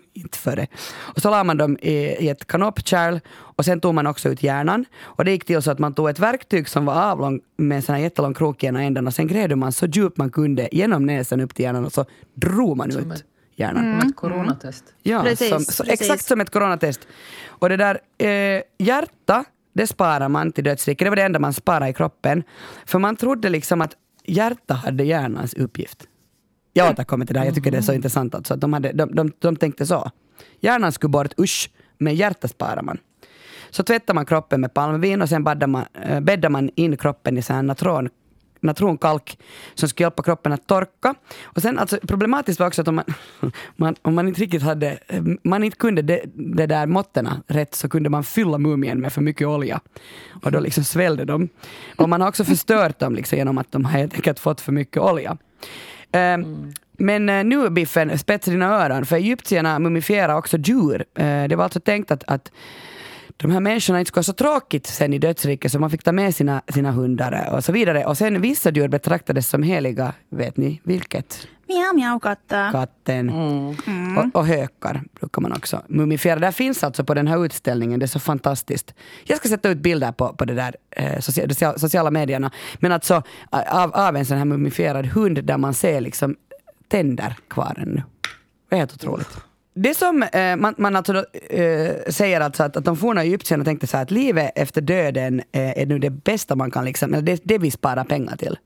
Inte 0.13 0.38
före. 0.38 0.67
Och 0.95 1.21
så 1.21 1.29
la 1.29 1.43
man 1.43 1.58
dem 1.58 1.77
i, 1.82 1.91
i 1.95 2.29
ett 2.29 2.47
kanopkärl 2.47 3.19
och 3.29 3.65
sen 3.65 3.79
tog 3.82 3.93
man 3.93 4.08
också 4.08 4.29
ut 4.29 4.43
hjärnan. 4.43 4.86
Och 5.01 5.25
det 5.25 5.32
gick 5.32 5.45
till 5.45 5.62
så 5.62 5.71
att 5.71 5.79
man 5.79 5.93
tog 5.93 6.10
ett 6.10 6.19
verktyg 6.19 6.69
som 6.69 6.86
var 6.86 6.93
avlång 7.12 7.41
med 7.58 7.75
en 7.75 7.82
sån 7.82 7.95
här 7.95 8.01
jättelång 8.01 8.34
krok 8.34 8.63
i 8.63 8.67
ena 8.67 8.84
änden 8.84 9.08
och 9.08 9.13
sen 9.13 9.27
grävde 9.27 9.56
man 9.56 9.71
så 9.71 9.86
djupt 9.86 10.17
man 10.17 10.29
kunde 10.29 10.69
genom 10.71 11.06
näsan 11.06 11.39
upp 11.41 11.56
till 11.56 11.63
hjärnan 11.65 11.86
och 11.86 11.93
så 11.93 12.06
drog 12.34 12.77
man 12.77 12.91
Som 12.91 13.12
ut 13.12 13.17
ett- 13.17 13.23
hjärnan. 13.56 13.99
Som 14.01 14.10
ett 14.10 14.15
coronatest. 14.15 14.84
Ja, 15.03 15.21
Precis, 15.23 15.49
som, 15.49 15.60
så, 15.60 15.84
precis. 15.84 16.01
exakt 16.01 16.25
som 16.25 16.41
ett 16.41 16.49
coronatest. 16.49 17.08
Och 17.47 17.69
det 17.69 17.77
där 17.77 17.99
eh, 18.17 18.62
hjärta, 18.77 19.45
det 19.73 19.88
sparar 19.88 20.29
man 20.29 20.51
till 20.51 20.63
dödsriket. 20.63 21.06
Det 21.06 21.10
var 21.10 21.15
det 21.15 21.23
enda 21.23 21.39
man 21.39 21.53
sparade 21.53 21.89
i 21.89 21.93
kroppen. 21.93 22.43
För 22.86 22.99
man 22.99 23.15
trodde 23.15 23.49
liksom 23.49 23.82
att 23.82 23.93
hjärta 24.25 24.73
hade 24.73 25.03
hjärnans 25.03 25.53
uppgift. 25.53 26.03
Jag 26.73 26.91
återkommer 26.91 27.25
till 27.25 27.33
det 27.33 27.39
här, 27.39 27.47
jag 27.47 27.55
tycker 27.55 27.71
det 27.71 27.77
är 27.77 27.81
så 27.81 27.93
intressant. 27.93 28.36
Alltså, 28.36 28.55
de, 28.55 28.73
hade, 28.73 28.91
de, 28.91 29.15
de, 29.15 29.31
de 29.39 29.55
tänkte 29.55 29.86
så. 29.86 30.12
Hjärnan 30.59 30.91
skulle 30.91 31.09
bort, 31.09 31.39
usch, 31.39 31.69
men 31.97 32.15
hjärta 32.15 32.47
sparar 32.47 32.81
man. 32.81 32.97
Så 33.69 33.83
tvättar 33.83 34.13
man 34.13 34.25
kroppen 34.25 34.62
med 34.62 34.73
palmvin 34.73 35.21
och 35.21 35.29
sen 35.29 35.43
bäddar 35.43 35.67
man, 35.67 35.86
eh, 36.03 36.19
bäddar 36.19 36.49
man 36.49 36.69
in 36.75 36.97
kroppen 36.97 37.38
i 37.38 37.41
så 37.41 37.53
här 37.53 37.63
natron, 37.63 38.09
natronkalk 38.62 39.39
som 39.73 39.89
ska 39.89 40.03
hjälpa 40.03 40.23
kroppen 40.23 40.53
att 40.53 40.67
torka. 40.67 41.15
Och 41.43 41.62
sen 41.62 41.79
alltså, 41.79 41.97
problematiskt 42.07 42.59
var 42.59 42.67
också 42.67 42.81
att 42.81 42.88
om 42.88 42.95
man, 42.95 43.05
man, 43.75 43.95
om 44.01 44.15
man 44.15 44.27
inte 44.27 44.41
riktigt 44.41 44.62
hade, 44.62 44.99
man 45.43 45.63
inte 45.63 45.77
kunde 45.77 46.01
det, 46.01 46.21
det 46.33 46.65
där 46.65 46.86
måttena 46.86 47.41
rätt 47.47 47.75
så 47.75 47.89
kunde 47.89 48.09
man 48.09 48.23
fylla 48.23 48.57
mumien 48.57 48.99
med 48.99 49.13
för 49.13 49.21
mycket 49.21 49.47
olja. 49.47 49.79
Och 50.43 50.51
då 50.51 50.59
liksom 50.59 50.83
svällde 50.83 51.25
de. 51.25 51.49
Och 51.95 52.09
man 52.09 52.21
har 52.21 52.27
också 52.27 52.43
förstört 52.43 52.99
dem 52.99 53.15
liksom 53.15 53.38
genom 53.38 53.57
att 53.57 53.71
de 53.71 53.86
har 53.86 53.91
helt 53.91 54.13
enkelt 54.13 54.39
fått 54.39 54.62
för 54.62 54.71
mycket 54.71 55.01
olja. 55.01 55.38
Ehm, 56.13 56.73
Men 56.97 57.30
eh, 57.30 57.43
nu 57.43 57.69
Biffen, 57.69 58.17
spetsa 58.17 58.52
dina 58.52 58.65
öron, 58.65 59.06
för 59.06 59.15
egyptierna 59.15 59.80
mumifierar 59.80 60.36
också 60.36 60.58
djur. 60.58 61.06
Eh, 61.15 61.43
det 61.43 61.56
var 61.56 61.63
alltså 61.63 61.80
tänkt 61.80 62.12
att, 62.12 62.23
att 62.28 62.52
de 63.38 63.52
här 63.52 63.60
människorna 63.60 63.99
inte 63.99 64.08
skulle 64.08 64.19
ha 64.19 64.23
så 64.23 64.34
tråkigt 64.34 64.88
sen 64.88 65.13
i 65.13 65.19
dödsriket 65.19 65.71
så 65.71 65.80
man 65.80 65.89
fick 65.89 66.04
ta 66.04 66.12
med 66.12 66.36
sina, 66.36 66.62
sina 66.73 66.91
hundar 66.91 67.49
och 67.54 67.63
så 67.63 67.71
vidare. 67.71 68.06
Och 68.06 68.17
sen 68.17 68.41
vissa 68.41 68.71
djur 68.71 68.88
betraktades 68.88 69.49
som 69.49 69.63
heliga, 69.63 70.13
vet 70.30 70.58
ni 70.58 70.82
vilket? 70.84 71.47
Miau, 71.73 71.93
miau, 71.93 72.19
katta. 72.19 72.71
Katten 72.71 73.29
och, 73.29 74.39
och 74.39 74.47
hökar 74.47 75.01
brukar 75.19 75.41
man 75.41 75.51
också 75.51 75.81
mumifiera. 75.88 76.39
Det 76.39 76.51
finns 76.51 76.83
alltså 76.83 77.03
på 77.03 77.13
den 77.13 77.27
här 77.27 77.45
utställningen, 77.45 77.99
det 77.99 78.05
är 78.05 78.07
så 78.07 78.19
fantastiskt. 78.19 78.93
Jag 79.23 79.38
ska 79.38 79.49
sätta 79.49 79.69
ut 79.69 79.77
bilder 79.77 80.12
på, 80.12 80.33
på 80.33 80.45
det 80.45 80.53
där 80.53 80.75
eh, 80.91 81.19
sociala 81.77 82.12
medierna. 82.12 82.51
Men 82.79 82.91
alltså 82.91 83.23
av, 83.49 83.95
av 83.95 84.15
en 84.15 84.25
sån 84.25 84.38
här 84.38 84.45
mumifierad 84.45 85.05
hund 85.05 85.43
där 85.43 85.57
man 85.57 85.73
ser 85.73 86.01
liksom 86.01 86.36
tänder 86.88 87.36
kvar 87.47 87.77
ännu. 87.81 88.03
Det 88.69 88.75
är 88.75 88.79
helt 88.79 88.93
otroligt. 88.93 89.38
Det 89.75 89.93
som 89.93 90.23
eh, 90.23 90.55
man, 90.55 90.75
man 90.77 90.95
alltså 90.95 91.13
då, 91.13 91.25
eh, 91.49 91.91
säger 92.07 92.41
alltså 92.41 92.63
att, 92.63 92.77
att 92.77 92.86
de 92.86 92.97
forna 92.97 93.21
egyptierna 93.21 93.63
tänkte 93.63 93.88
så 93.88 93.97
här 93.97 94.03
att 94.03 94.12
livet 94.12 94.51
efter 94.55 94.81
döden 94.81 95.39
eh, 95.51 95.81
är 95.81 95.86
nu 95.86 95.99
det 95.99 96.09
bästa 96.09 96.55
man 96.55 96.71
kan, 96.71 96.86
liksom, 96.86 97.13
eller 97.13 97.23
det, 97.23 97.41
det 97.43 97.57
vi 97.57 97.71
sparar 97.71 98.03
pengar 98.03 98.36
till. 98.36 98.57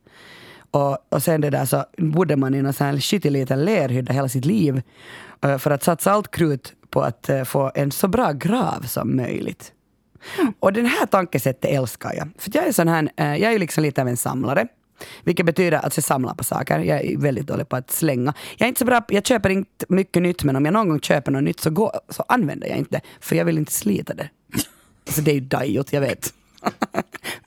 Och, 0.72 0.98
och 1.10 1.24
sen 1.24 1.42
det 1.42 1.50
där 1.50 1.66
så 1.66 1.86
bodde 1.98 2.36
man 2.36 2.56
i 2.56 2.74
sån 2.74 2.88
här 2.88 3.00
skitig 3.00 3.32
liten 3.32 3.66
lerhydda 3.66 4.14
hela 4.14 4.30
sitt 4.30 4.46
liv 4.46 4.82
eh, 5.44 5.58
för 5.58 5.72
att 5.72 5.84
satsa 5.84 6.12
allt 6.12 6.32
krut 6.32 6.74
på 6.90 7.02
att 7.02 7.30
eh, 7.30 7.44
få 7.44 7.72
en 7.76 7.92
så 7.92 8.08
bra 8.08 8.32
grav 8.32 8.82
som 8.82 9.16
möjligt. 9.16 9.74
Och 10.60 10.74
den 10.74 10.86
här 10.86 11.06
tankesättet 11.06 11.72
älskar 11.72 12.14
jag. 12.14 12.30
För 12.38 12.52
jag 12.56 12.68
är 12.68 12.72
sån 12.72 12.88
här, 12.88 13.10
eh, 13.18 13.36
jag 13.36 13.54
är 13.54 13.60
liksom 13.60 13.84
lite 13.84 14.02
av 14.02 14.08
en 14.08 14.18
samlare. 14.18 14.68
Vilket 15.24 15.46
betyder 15.46 15.86
att 15.86 15.98
jag 15.98 16.04
samlar 16.04 16.34
på 16.34 16.44
saker. 16.44 16.80
Jag 16.80 17.02
är 17.02 17.18
väldigt 17.18 17.48
dålig 17.48 17.70
på 17.70 17.76
att 17.76 17.92
slänga. 17.92 18.34
Jag 18.58 18.66
är 18.66 18.68
inte 18.68 18.80
så 18.80 18.86
bra, 18.86 19.02
jag 19.08 19.26
köper 19.26 19.50
inte 19.50 19.86
mycket 19.90 20.24
nytt 20.24 20.44
men 20.44 20.56
om 20.56 20.66
jag 20.66 20.74
någon 20.74 20.90
gång 20.90 21.00
köper 21.00 21.32
något 21.32 21.44
nytt 21.44 21.60
så, 21.60 21.70
går, 21.70 21.92
så 22.10 22.24
använder 22.28 22.68
jag 22.68 22.78
inte 22.78 22.92
det. 22.92 23.02
För 23.20 23.36
jag 23.36 23.46
vill 23.46 23.58
inte 23.58 23.72
slita 23.72 24.14
det. 24.14 24.30
Alltså 25.08 25.22
det 25.22 25.32
är 25.32 25.36
ju 25.36 25.42
dajot, 25.42 25.94
jag 25.94 26.02
vet. 26.02 26.34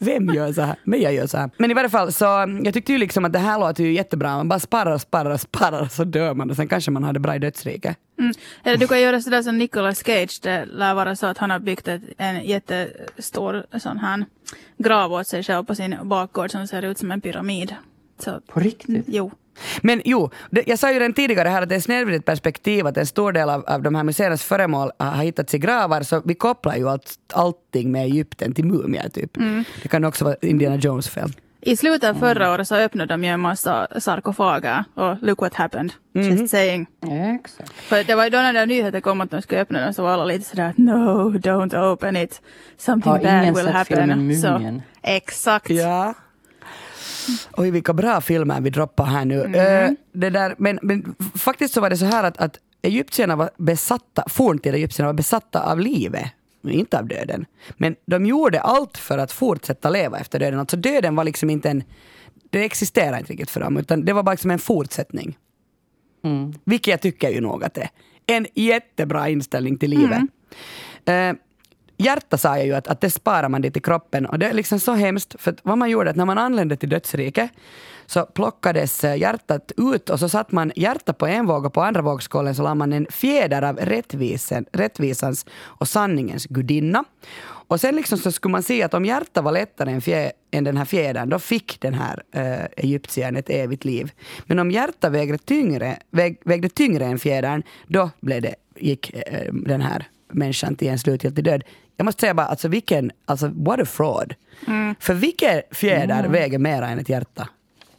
Vem 0.02 0.28
gör 0.28 0.52
så 0.52 0.62
här? 0.62 0.76
Men 0.84 1.00
jag 1.00 1.14
gör 1.14 1.26
så 1.26 1.38
här. 1.38 1.50
Men 1.56 1.70
i 1.70 1.74
varje 1.74 1.88
fall 1.90 2.12
så, 2.12 2.24
jag 2.64 2.74
tyckte 2.74 2.92
ju 2.92 2.98
liksom 2.98 3.24
att 3.24 3.32
det 3.32 3.38
här 3.38 3.58
låter 3.58 3.84
ju 3.84 3.92
jättebra. 3.92 4.36
Man 4.36 4.48
bara 4.48 4.60
sparar 4.60 4.92
och 4.92 5.00
sparar 5.00 5.30
och 5.30 5.40
sparar 5.40 5.88
så 5.88 6.04
dör 6.04 6.34
man 6.34 6.50
och 6.50 6.56
sen 6.56 6.68
kanske 6.68 6.90
man 6.90 7.04
har 7.04 7.12
det 7.12 7.20
bra 7.20 7.36
i 7.36 7.38
dödsriket. 7.38 7.96
Mm. 8.18 8.32
Eller 8.64 8.76
du 8.76 8.88
kan 8.88 9.00
göra 9.00 9.20
sådär 9.20 9.42
som 9.42 9.58
Nicolas 9.58 10.04
Cage. 10.04 10.40
Det 10.42 10.64
lär 10.64 10.94
vara 10.94 11.16
så 11.16 11.26
att 11.26 11.38
han 11.38 11.50
har 11.50 11.58
byggt 11.58 11.88
ett, 11.88 12.02
en 12.18 12.44
jättestor 12.44 13.66
sån 13.78 13.98
här 13.98 14.24
grav 14.78 15.12
åt 15.12 15.26
sig 15.26 15.42
själv 15.42 15.64
på 15.64 15.74
sin 15.74 15.96
bakgård 16.02 16.50
som 16.50 16.66
ser 16.66 16.82
ut 16.82 16.98
som 16.98 17.10
en 17.10 17.20
pyramid. 17.20 17.74
Så, 18.18 18.40
På 18.46 18.60
riktigt? 18.60 19.04
jo. 19.08 19.30
Men 19.82 20.02
jo, 20.04 20.30
det, 20.50 20.62
jag 20.66 20.78
sa 20.78 20.92
ju 20.92 20.98
redan 20.98 21.12
tidigare 21.12 21.48
här 21.48 21.62
att 21.62 21.68
det 21.68 21.74
är 21.74 21.80
snedvridet 21.80 22.24
perspektiv 22.24 22.86
att 22.86 22.96
en 22.96 23.06
stor 23.06 23.32
del 23.32 23.50
av, 23.50 23.64
av 23.66 23.82
de 23.82 23.94
här 23.94 24.04
museernas 24.04 24.42
föremål 24.42 24.90
har 24.98 25.22
hittats 25.22 25.54
i 25.54 25.58
gravar 25.58 26.02
så 26.02 26.22
vi 26.24 26.34
kopplar 26.34 26.76
ju 26.76 26.88
allt, 26.88 27.14
allting 27.32 27.92
med 27.92 28.04
Egypten 28.04 28.54
till 28.54 28.64
mumier 28.64 29.08
typ. 29.08 29.30
Det 29.82 29.88
kan 29.88 30.04
också 30.04 30.24
vara 30.24 30.36
Indiana 30.42 30.76
Jones 30.76 31.08
fel. 31.08 31.32
I 31.62 31.76
slutet 31.76 32.10
av 32.10 32.14
förra 32.14 32.52
året 32.52 32.68
så 32.68 32.74
öppnade 32.74 33.14
de 33.14 33.24
ju 33.24 33.30
en 33.30 33.40
massa 33.40 33.88
sarkofager 34.00 34.84
och 34.94 35.16
look 35.22 35.40
what 35.40 35.54
happened. 35.54 35.92
Just 36.12 36.48
saying. 36.50 36.86
Exakt. 37.40 37.72
För 37.72 38.04
det 38.04 38.14
var 38.14 38.24
ju 38.24 38.30
då 38.30 38.38
när 38.38 38.52
den 38.52 38.68
nyheten 38.68 39.02
kom 39.02 39.20
att 39.20 39.30
de 39.30 39.42
skulle 39.42 39.60
öppna 39.60 39.80
den 39.80 39.94
så 39.94 40.02
var 40.02 40.10
alla 40.10 40.24
lite 40.24 40.44
sådär 40.44 40.72
no, 40.76 41.30
don't 41.38 41.92
open 41.92 42.16
it. 42.16 42.42
Something 42.78 43.12
Har 43.12 43.18
ingen 43.18 43.54
bad 43.54 43.56
will 43.56 43.64
sett 43.64 43.74
happen. 43.74 43.96
filmen 44.08 44.40
Så, 44.40 44.52
Mumien? 44.52 44.82
exakt. 45.02 45.70
Ja. 45.70 46.14
Oj, 47.52 47.70
vilka 47.70 47.92
bra 47.92 48.20
filmer 48.20 48.60
vi 48.60 48.70
droppar 48.70 49.04
här 49.04 49.24
nu. 49.24 49.56
Eh, 49.56 49.90
det 50.12 50.30
där, 50.30 50.54
men, 50.58 50.78
men 50.82 51.14
faktiskt 51.34 51.74
så 51.74 51.80
var 51.80 51.90
det 51.90 51.96
så 51.96 52.04
här 52.04 52.24
att, 52.24 52.38
att 52.38 52.58
egyptierna 52.82 53.36
var 53.36 53.50
besatta, 53.56 54.24
forntida 54.28 54.76
egyptierna 54.76 55.08
var 55.08 55.14
besatta 55.14 55.72
av 55.72 55.80
livet, 55.80 56.26
inte 56.62 56.98
av 56.98 57.06
döden. 57.06 57.46
Men 57.76 57.96
de 58.06 58.26
gjorde 58.26 58.60
allt 58.60 58.98
för 58.98 59.18
att 59.18 59.32
fortsätta 59.32 59.90
leva 59.90 60.18
efter 60.18 60.38
döden. 60.38 60.60
Alltså 60.60 60.76
döden 60.76 61.16
var 61.16 61.24
liksom 61.24 61.50
inte 61.50 61.70
en... 61.70 61.82
Det 62.50 62.64
existerade 62.64 63.18
inte 63.18 63.32
riktigt 63.32 63.50
för 63.50 63.60
dem, 63.60 63.76
utan 63.76 64.04
det 64.04 64.12
var 64.12 64.22
bara 64.22 64.32
liksom 64.32 64.50
en 64.50 64.58
fortsättning. 64.58 65.38
Mm. 66.24 66.52
Vilket 66.64 66.90
jag 66.90 67.00
tycker 67.00 67.30
ju 67.30 67.40
det 67.40 67.80
är. 67.80 67.90
En 68.26 68.46
jättebra 68.54 69.28
inställning 69.28 69.78
till 69.78 69.90
livet. 69.90 70.22
Eh, 71.04 71.32
hjärta 72.00 72.38
sa 72.38 72.56
jag 72.56 72.66
ju 72.66 72.74
att, 72.74 72.88
att 72.88 73.00
det 73.00 73.10
sparar 73.10 73.48
man 73.48 73.62
dit 73.62 73.76
i 73.76 73.80
kroppen 73.80 74.26
och 74.26 74.38
det 74.38 74.46
är 74.46 74.52
liksom 74.52 74.80
så 74.80 74.92
hemskt 74.92 75.34
för 75.38 75.54
vad 75.62 75.78
man 75.78 75.90
gjorde 75.90 76.10
att 76.10 76.16
när 76.16 76.24
man 76.24 76.38
anlände 76.38 76.76
till 76.76 76.88
dödsriket 76.88 77.50
så 78.06 78.26
plockades 78.26 79.04
eh, 79.04 79.16
hjärtat 79.16 79.72
ut 79.76 80.10
och 80.10 80.20
så 80.20 80.28
satt 80.28 80.52
man 80.52 80.72
hjärtat 80.76 81.18
på 81.18 81.26
en 81.26 81.46
våg 81.46 81.66
och 81.66 81.72
på 81.72 81.82
andra 81.82 82.02
vågskålen 82.02 82.54
så 82.54 82.62
la 82.62 82.74
man 82.74 82.92
en 82.92 83.06
fjäder 83.10 83.62
av 83.62 83.76
rättvisen, 83.76 84.66
rättvisans 84.72 85.46
och 85.62 85.88
sanningens 85.88 86.46
gudinna. 86.46 87.04
Och 87.70 87.80
sen 87.80 87.96
liksom 87.96 88.18
så 88.18 88.32
skulle 88.32 88.52
man 88.52 88.62
se 88.62 88.82
att 88.82 88.94
om 88.94 89.04
hjärtat 89.04 89.44
var 89.44 89.52
lättare 89.52 89.92
än, 89.92 90.00
fjä, 90.00 90.32
än 90.50 90.64
den 90.64 90.76
här 90.76 90.84
fjädern, 90.84 91.28
då 91.28 91.38
fick 91.38 91.80
den 91.80 91.94
här 91.94 92.22
eh, 92.34 92.52
äh, 92.52 92.66
egyptiern 92.76 93.36
ett 93.36 93.50
evigt 93.50 93.84
liv. 93.84 94.12
Men 94.46 94.58
om 94.58 94.70
hjärtat 94.70 95.12
vägde 95.12 95.38
tyngre, 95.38 95.98
väg, 96.10 96.40
vägde 96.44 96.68
tyngre 96.68 97.04
än 97.04 97.18
fjädern, 97.18 97.62
då 97.86 98.10
blev 98.20 98.42
det, 98.42 98.54
gick 98.76 99.14
äh, 99.14 99.52
den 99.52 99.80
här 99.80 100.08
människan 100.32 100.76
till 100.76 100.88
en 100.88 100.98
slutgiltig 100.98 101.44
död. 101.44 101.64
Jag 102.00 102.04
måste 102.04 102.20
säga 102.20 102.34
bara, 102.34 102.46
alltså 102.46 102.68
vilken, 102.68 103.10
alltså 103.24 103.50
what 103.54 103.80
a 103.80 103.84
fraud. 103.84 104.34
För 105.00 105.14
vilken 105.14 105.62
fjäder 105.70 106.28
väger 106.28 106.58
mera 106.58 106.88
än 106.88 106.98
ett 106.98 107.08
hjärta? 107.08 107.48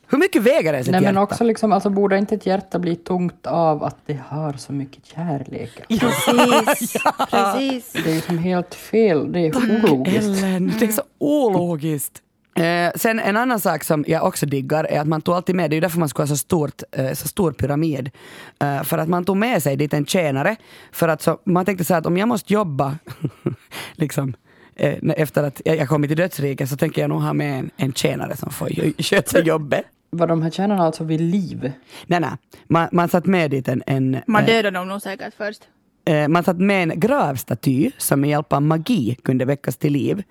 Hur 0.08 0.18
mycket 0.18 0.42
väger 0.42 0.74
ens 0.74 0.88
ett 0.88 0.92
Nej, 0.92 1.02
hjärta? 1.02 1.14
men 1.14 1.24
också 1.24 1.44
liksom, 1.44 1.74
alltså, 1.74 1.90
borde 1.90 2.18
inte 2.18 2.36
ett 2.36 2.46
hjärta 2.46 2.80
bli 2.80 2.96
tungt 2.96 3.48
av 3.48 3.84
att 3.84 3.98
det 4.06 4.20
har 4.28 4.54
så 4.54 4.74
mycket 4.74 5.06
kärlek? 5.06 5.72
Precis. 5.88 6.94
Precis. 7.32 7.94
Det 8.04 8.12
är 8.12 8.16
ju 8.16 8.22
som 8.22 8.38
helt 8.38 8.76
fel. 8.76 9.32
Det 9.32 9.40
är 9.40 9.56
ologiskt. 9.58 10.44
Ellen, 10.44 10.74
det 10.80 10.86
är 10.86 10.92
så 10.92 11.04
ologiskt. 11.18 12.22
Eh, 12.56 12.92
sen 12.96 13.20
en 13.20 13.38
annan 13.38 13.60
sak 13.60 13.84
som 13.84 14.06
jag 14.08 14.26
också 14.26 14.46
diggar 14.46 14.84
är 14.84 15.00
att 15.00 15.08
man 15.08 15.22
tog 15.22 15.36
alltid 15.36 15.56
med, 15.56 15.70
det 15.70 15.74
är 15.74 15.76
ju 15.78 15.82
därför 15.82 16.00
man 16.00 16.10
skulle 16.10 16.24
ha 16.24 16.28
så, 16.28 16.38
stort, 16.38 16.82
eh, 16.92 17.14
så 17.14 17.28
stor 17.28 17.52
pyramid. 17.52 18.12
Eh, 18.60 18.84
för 18.84 18.98
att 18.98 19.10
man 19.10 19.26
tog 19.26 19.38
med 19.38 19.64
sig 19.64 19.76
dit 19.78 19.94
en 19.94 20.06
tjänare. 20.06 20.56
För 20.92 21.08
att 21.08 21.22
så, 21.22 21.40
man 21.44 21.66
tänkte 21.66 21.86
så 21.86 21.94
här 21.94 22.00
att 22.02 22.06
om 22.08 22.18
jag 22.18 22.28
måste 22.28 22.54
jobba 22.54 22.98
liksom, 23.96 24.34
eh, 24.76 24.96
efter 25.18 25.44
att 25.44 25.62
jag 25.66 25.88
kommit 25.90 26.10
till 26.10 26.18
dödsriket 26.18 26.70
så 26.70 26.78
tänker 26.78 27.02
jag 27.02 27.10
nog 27.10 27.22
ha 27.22 27.34
med 27.34 27.60
en, 27.60 27.70
en 27.78 27.94
tjänare 27.94 28.36
som 28.38 28.50
får 28.52 29.02
sköta 29.04 29.40
jobbet. 29.42 29.86
Var 30.10 30.28
de 30.28 30.42
här 30.42 30.50
tjänarna 30.50 30.84
alltså 30.84 31.04
vid 31.04 31.22
liv? 31.22 31.72
Nej, 32.08 32.20
nej. 32.20 32.32
Man, 32.68 32.88
man 32.92 33.10
satt 33.10 33.26
med 33.26 33.52
dit 33.52 33.68
en, 33.68 33.84
en 33.88 34.18
Man 34.28 34.42
eh, 34.44 34.48
dödade 34.48 34.78
dem 34.78 34.88
nog 34.88 35.02
säkert 35.02 35.34
först. 35.38 35.62
eh, 36.06 36.28
man 36.28 36.44
satt 36.44 36.58
med 36.58 36.84
en 36.84 37.00
gravstaty 37.00 37.92
som 37.98 38.22
med 38.22 38.30
hjälp 38.30 38.54
av 38.54 38.62
magi 38.62 39.18
kunde 39.24 39.46
väckas 39.46 39.78
till 39.78 39.94
liv. 39.94 40.24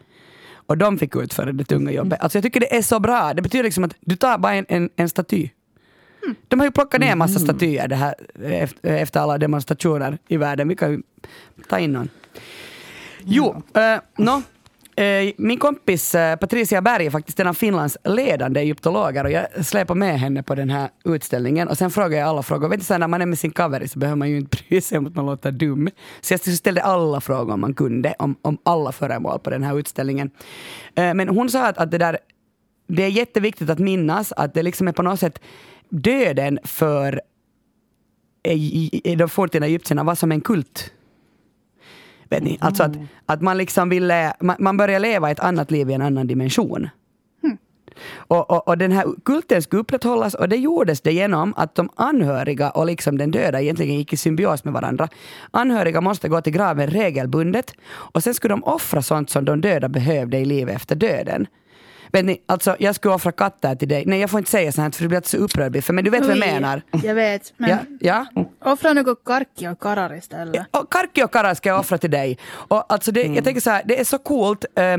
Och 0.66 0.78
de 0.78 0.98
fick 0.98 1.16
utföra 1.16 1.52
det 1.52 1.64
tunga 1.64 1.90
jobbet. 1.90 2.20
Alltså 2.20 2.38
jag 2.38 2.42
tycker 2.42 2.60
det 2.60 2.76
är 2.76 2.82
så 2.82 3.00
bra. 3.00 3.34
Det 3.34 3.42
betyder 3.42 3.64
liksom 3.64 3.84
att 3.84 3.94
du 4.00 4.16
tar 4.16 4.38
bara 4.38 4.54
en, 4.54 4.66
en, 4.68 4.90
en 4.96 5.08
staty. 5.08 5.48
De 6.48 6.60
har 6.60 6.66
ju 6.66 6.72
plockat 6.72 7.00
ner 7.00 7.12
en 7.12 7.18
massa 7.18 7.38
statyer 7.38 7.88
det 7.88 7.96
här, 7.96 8.14
efter, 8.82 9.20
alla 9.20 9.38
demonstrationer 9.38 10.18
i 10.28 10.36
världen. 10.36 10.68
Vi 10.68 10.76
kan 10.76 10.92
ju 10.92 11.02
ta 11.68 11.78
in 11.78 11.92
någon. 11.92 12.08
Jo, 13.24 13.62
eh, 13.74 14.00
nå, 14.16 14.36
eh, 14.36 14.42
Eh, 15.00 15.32
min 15.36 15.58
kompis 15.58 16.14
eh, 16.14 16.36
Patricia 16.36 16.82
Berg 16.82 17.06
är 17.06 17.10
faktiskt 17.10 17.40
en 17.40 17.46
av 17.46 17.54
Finlands 17.54 17.96
ledande 18.04 18.60
egyptologer 18.60 19.24
och 19.24 19.30
jag 19.30 19.66
släpar 19.66 19.94
med 19.94 20.20
henne 20.20 20.42
på 20.42 20.54
den 20.54 20.70
här 20.70 20.88
utställningen 21.04 21.68
och 21.68 21.78
sen 21.78 21.90
frågar 21.90 22.18
jag 22.18 22.28
alla 22.28 22.42
frågor. 22.42 22.68
Vet 22.68 22.78
du, 22.78 22.84
så 22.84 22.94
här, 22.94 22.98
när 22.98 23.08
man 23.08 23.22
är 23.22 23.26
med 23.26 23.38
sin 23.38 23.50
cover 23.50 23.86
så 23.86 23.98
behöver 23.98 24.16
man 24.16 24.30
ju 24.30 24.36
inte 24.36 24.56
bry 24.68 24.80
sig 24.80 24.98
om 24.98 25.06
att 25.06 25.14
man 25.14 25.26
låter 25.26 25.52
dum. 25.52 25.90
Så 26.20 26.34
jag 26.34 26.40
ställde 26.40 26.82
alla 26.82 27.20
frågor 27.20 27.56
man 27.56 27.74
kunde 27.74 28.14
om, 28.18 28.36
om 28.42 28.58
alla 28.62 28.92
föremål 28.92 29.38
på 29.38 29.50
den 29.50 29.62
här 29.62 29.78
utställningen. 29.78 30.30
Eh, 30.94 31.14
men 31.14 31.28
hon 31.28 31.50
sa 31.50 31.66
att, 31.66 31.78
att 31.78 31.90
det 31.90 31.98
där 31.98 32.18
det 32.86 33.02
är 33.02 33.08
jätteviktigt 33.08 33.70
att 33.70 33.78
minnas 33.78 34.32
att 34.32 34.54
det 34.54 34.62
liksom 34.62 34.88
är 34.88 34.92
på 34.92 35.02
något 35.02 35.20
sätt 35.20 35.40
döden 35.88 36.58
för 36.64 37.20
de 39.16 39.28
forntida 39.28 39.66
egyptierna 39.66 40.04
var 40.04 40.14
som 40.14 40.32
en 40.32 40.40
kult. 40.40 40.92
Vet 42.30 42.42
ni? 42.42 42.58
Alltså 42.60 42.82
att, 42.82 42.92
att 43.26 43.42
man 43.42 43.58
liksom 43.58 43.88
ville, 43.88 44.32
man, 44.40 44.56
man 44.58 44.76
börjar 44.76 45.00
leva 45.00 45.30
ett 45.30 45.40
annat 45.40 45.70
liv 45.70 45.90
i 45.90 45.92
en 45.92 46.02
annan 46.02 46.26
dimension. 46.26 46.88
Och, 48.14 48.50
och, 48.50 48.68
och 48.68 48.78
den 48.78 48.92
här 48.92 49.04
kulten 49.24 49.62
skulle 49.62 49.80
upprätthållas 49.80 50.34
och 50.34 50.48
det 50.48 50.56
gjordes 50.56 51.00
det 51.00 51.12
genom 51.12 51.54
att 51.56 51.74
de 51.74 51.90
anhöriga 51.94 52.70
och 52.70 52.86
liksom 52.86 53.18
den 53.18 53.30
döda 53.30 53.60
egentligen 53.60 53.94
gick 53.94 54.12
i 54.12 54.16
symbios 54.16 54.64
med 54.64 54.72
varandra. 54.72 55.08
Anhöriga 55.50 56.00
måste 56.00 56.28
gå 56.28 56.40
till 56.40 56.52
graven 56.52 56.86
regelbundet 56.90 57.74
och 57.90 58.22
sen 58.22 58.34
skulle 58.34 58.52
de 58.52 58.64
offra 58.64 59.02
sånt 59.02 59.30
som 59.30 59.44
de 59.44 59.60
döda 59.60 59.88
behövde 59.88 60.38
i 60.38 60.44
livet 60.44 60.76
efter 60.76 60.96
döden. 60.96 61.46
Vet 62.12 62.24
ni, 62.24 62.42
alltså 62.46 62.76
jag 62.78 62.94
skulle 62.94 63.14
offra 63.14 63.32
katter 63.32 63.74
till 63.74 63.88
dig. 63.88 64.04
Nej 64.06 64.20
jag 64.20 64.30
får 64.30 64.38
inte 64.38 64.50
säga 64.50 64.72
så 64.72 64.82
här 64.82 64.90
för 64.90 65.02
du 65.02 65.08
blir 65.08 65.20
så 65.24 65.36
upprörd. 65.36 65.84
För, 65.84 65.92
men 65.92 66.04
du 66.04 66.10
vet 66.10 66.20
vad 66.20 66.30
jag 66.30 66.38
menar. 66.38 66.82
Jag 67.02 67.14
vet. 67.14 67.52
Men 67.56 67.70
Ja, 68.00 68.26
ja. 68.34 68.44
offra 68.64 68.92
något 68.92 69.24
karki 69.24 69.68
och 69.68 69.80
karar 69.80 70.14
istället. 70.16 70.66
Och 70.70 70.92
Karki 70.92 71.22
och 71.24 71.32
Kara 71.32 71.54
ska 71.54 71.68
jag 71.68 71.80
offra 71.80 71.98
till 71.98 72.10
dig. 72.10 72.38
Och 72.52 72.92
alltså 72.92 73.12
det, 73.12 73.22
Jag 73.22 73.44
tänker 73.44 73.60
så 73.60 73.70
här, 73.70 73.82
det 73.84 74.00
är 74.00 74.04
så 74.04 74.18
coolt. 74.18 74.64
eh, 74.74 74.96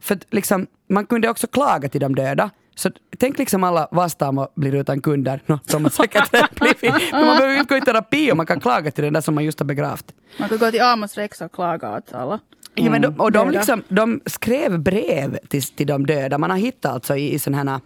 för 0.00 0.18
liksom, 0.30 0.66
man 0.88 1.06
kunde 1.06 1.28
också 1.28 1.46
klaga 1.46 1.88
till 1.88 2.00
de 2.00 2.14
döda. 2.14 2.50
Så 2.74 2.90
tänk 3.18 3.38
liksom 3.38 3.64
alla 3.64 3.88
Vastaamo 3.90 4.48
blir 4.54 4.74
utan 4.74 5.00
kunder. 5.00 5.40
No, 5.46 5.58
de 5.70 5.84
har 5.84 5.90
säkert 5.90 6.54
blivit. 6.60 6.82
Men 7.12 7.26
man 7.26 7.36
behöver 7.36 7.58
inte 7.60 7.74
gå 7.74 7.78
i 7.78 7.80
terapi 7.80 8.32
och 8.32 8.36
man 8.36 8.46
kan 8.46 8.60
klaga 8.60 8.90
till 8.90 9.04
den 9.04 9.12
där 9.12 9.20
som 9.20 9.34
man 9.34 9.44
just 9.44 9.58
har 9.60 9.64
begravt. 9.66 10.12
Man 10.38 10.48
kan 10.48 10.58
gå 10.58 10.70
till 10.70 10.80
Amos 10.82 11.14
Rex 11.14 11.40
och 11.40 11.52
klaga 11.52 11.96
åt 11.96 12.14
alla. 12.14 12.40
Ja, 12.76 12.90
men 12.90 13.02
de, 13.02 13.20
och 13.20 13.32
de, 13.32 13.50
liksom, 13.50 13.82
de 13.88 14.20
skrev 14.26 14.80
brev 14.80 15.38
till, 15.48 15.62
till 15.62 15.86
de 15.86 16.06
döda. 16.06 16.38
Man 16.38 16.50
har 16.50 16.56
hittat 16.58 16.92
alltså 16.92 17.16
i, 17.16 17.34
i 17.34 17.38
sådana 17.38 17.80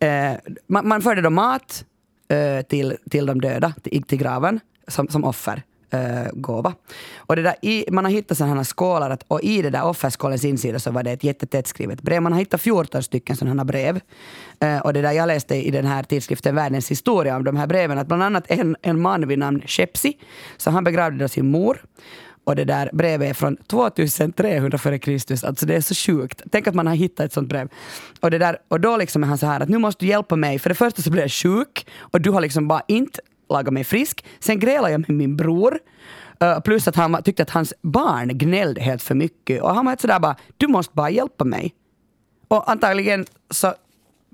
här... 0.00 0.32
Eh, 0.32 0.38
man, 0.66 0.88
man 0.88 1.02
förde 1.02 1.22
då 1.22 1.30
mat 1.30 1.84
eh, 2.28 2.66
till, 2.66 2.96
till 3.10 3.26
de 3.26 3.40
döda, 3.40 3.74
till, 3.82 4.02
till 4.02 4.18
graven, 4.18 4.60
som, 4.88 5.08
som 5.08 5.24
offer. 5.24 5.62
Eh, 5.90 6.32
gåva. 6.32 6.74
Och 7.16 7.36
det 7.36 7.42
där, 7.42 7.54
i, 7.62 7.84
man 7.90 8.04
har 8.04 8.12
hittat 8.12 8.38
sådana 8.38 8.56
här 8.56 8.64
skålar 8.64 9.10
att, 9.10 9.24
och 9.28 9.42
i 9.42 9.62
det 9.62 9.70
där 9.70 9.84
offerskålens 9.84 10.44
insida 10.44 10.78
så 10.78 10.90
var 10.90 11.02
det 11.02 11.12
ett 11.12 11.24
jättetätt 11.24 11.66
skrivet 11.66 12.02
brev. 12.02 12.22
Man 12.22 12.32
har 12.32 12.38
hittat 12.38 12.60
14 12.60 13.02
stycken 13.02 13.36
sådana 13.36 13.62
här 13.62 13.64
brev. 13.64 14.00
Eh, 14.60 14.78
och 14.78 14.92
det 14.92 15.02
där, 15.02 15.12
jag 15.12 15.26
läste 15.26 15.54
i 15.54 15.70
den 15.70 15.86
här 15.86 16.02
tidskriften 16.02 16.54
Världens 16.54 16.90
historia 16.90 17.36
om 17.36 17.44
de 17.44 17.56
här 17.56 17.66
breven 17.66 17.98
att 17.98 18.06
bland 18.06 18.22
annat 18.22 18.44
en, 18.48 18.76
en 18.82 19.00
man 19.00 19.28
vid 19.28 19.38
namn 19.38 19.62
Shepsi, 19.66 20.18
så 20.56 20.70
han 20.70 20.84
begravde 20.84 21.18
då 21.18 21.28
sin 21.28 21.50
mor. 21.50 21.84
Och 22.44 22.56
det 22.56 22.64
där 22.64 22.90
brevet 22.92 23.30
är 23.30 23.34
från 23.34 23.56
2300 23.56 24.78
före 24.78 24.98
Kristus. 24.98 25.44
Alltså 25.44 25.66
det 25.66 25.74
är 25.74 25.80
så 25.80 25.94
sjukt. 25.94 26.42
Tänk 26.50 26.66
att 26.66 26.74
man 26.74 26.86
har 26.86 26.94
hittat 26.94 27.26
ett 27.26 27.32
sånt 27.32 27.48
brev. 27.48 27.68
Och, 28.20 28.30
det 28.30 28.38
där, 28.38 28.58
och 28.68 28.80
då 28.80 28.96
liksom 28.96 29.22
är 29.22 29.26
han 29.28 29.38
så 29.38 29.46
här 29.46 29.60
att 29.60 29.68
nu 29.68 29.78
måste 29.78 30.04
du 30.04 30.08
hjälpa 30.08 30.36
mig. 30.36 30.58
För 30.58 30.68
det 30.68 30.74
första 30.74 31.02
så 31.02 31.10
blir 31.10 31.22
jag 31.22 31.32
sjuk 31.32 31.86
och 32.00 32.20
du 32.20 32.30
har 32.30 32.40
liksom 32.40 32.68
bara 32.68 32.82
inte 32.88 33.20
lagat 33.50 33.72
mig 33.72 33.84
frisk. 33.84 34.24
Sen 34.40 34.58
grälade 34.58 34.92
jag 34.92 35.00
med 35.00 35.10
min 35.10 35.36
bror. 35.36 35.78
Uh, 36.42 36.60
plus 36.60 36.88
att 36.88 36.96
han 36.96 37.22
tyckte 37.22 37.42
att 37.42 37.50
hans 37.50 37.74
barn 37.82 38.38
gnällde 38.38 38.80
helt 38.80 39.02
för 39.02 39.14
mycket. 39.14 39.62
Och 39.62 39.74
han 39.74 39.84
var 39.84 39.90
helt 39.90 40.00
sådär 40.00 40.20
bara, 40.20 40.36
du 40.56 40.66
måste 40.66 40.94
bara 40.94 41.10
hjälpa 41.10 41.44
mig. 41.44 41.74
Och 42.48 42.70
antagligen 42.70 43.26
så 43.50 43.74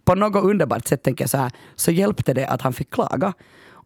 på 0.05 0.15
något 0.15 0.45
underbart 0.45 0.87
sätt 0.87 1.03
tänker 1.03 1.23
jag 1.23 1.31
så 1.31 1.37
här, 1.37 1.53
så 1.77 1.91
hjälpte 1.91 2.35
det 2.35 2.47
att 2.47 2.63
han 2.63 2.73
fick 2.73 2.91
klaga. 2.91 3.33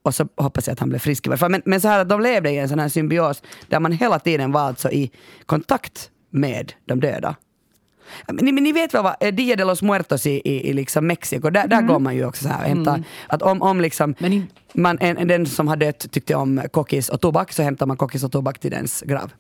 Och 0.05 0.15
så 0.15 0.29
hoppas 0.37 0.67
jag 0.67 0.73
att 0.73 0.81
han 0.81 0.89
blev 0.89 0.99
frisk 0.99 1.27
i 1.27 1.29
varje 1.29 1.39
fall. 1.39 1.51
Men, 1.51 1.63
men 1.65 1.81
så 1.81 1.89
här 1.89 1.99
att 1.99 2.09
de 2.09 2.21
levde 2.21 2.51
i 2.51 2.59
en 2.59 2.69
sån 2.69 2.79
här 2.79 2.89
symbios 2.89 3.43
där 3.69 3.81
man 3.81 3.93
hela 3.93 4.19
tiden 4.19 4.53
var 4.53 4.61
alltså 4.61 4.91
i 4.91 5.11
kontakt 5.47 6.11
med 6.31 6.73
de 6.85 7.01
döda. 7.01 7.37
Ni, 8.33 8.53
men 8.53 8.65
ni 8.65 8.73
vet 8.73 8.95
väl 8.95 9.03
vad, 9.03 9.17
eh, 9.21 9.35
Dia 9.35 9.57
de 9.57 9.65
los 9.65 9.83
Muertos 9.83 10.27
i, 10.27 10.31
i, 10.45 10.69
i 10.71 10.73
liksom 10.73 11.07
Mexiko, 11.07 11.51
där, 11.51 11.69
där 11.69 11.83
går 11.83 11.99
man 11.99 12.17
ju 12.17 12.27
också 12.27 12.43
så 12.43 12.49
här 12.49 12.63
och 12.63 12.69
hämtar, 12.69 13.03
att 13.29 13.43
om, 13.43 13.63
om 13.63 13.81
liksom 13.81 14.15
in- 14.19 14.47
man, 14.75 14.99
en, 15.01 15.17
en, 15.17 15.29
den 15.29 15.47
som 15.47 15.69
har 15.69 15.77
dött 15.77 16.11
tyckte 16.11 16.35
om 16.35 16.63
kokis 16.73 17.09
och 17.09 17.21
tobak 17.21 17.53
så 17.53 17.63
hämtar 17.63 17.87
man 17.87 17.97
kokis 17.97 18.25
och 18.25 18.33
tobak 18.33 18.59
till 18.59 18.71
dens 18.71 19.01
grav. 19.07 19.33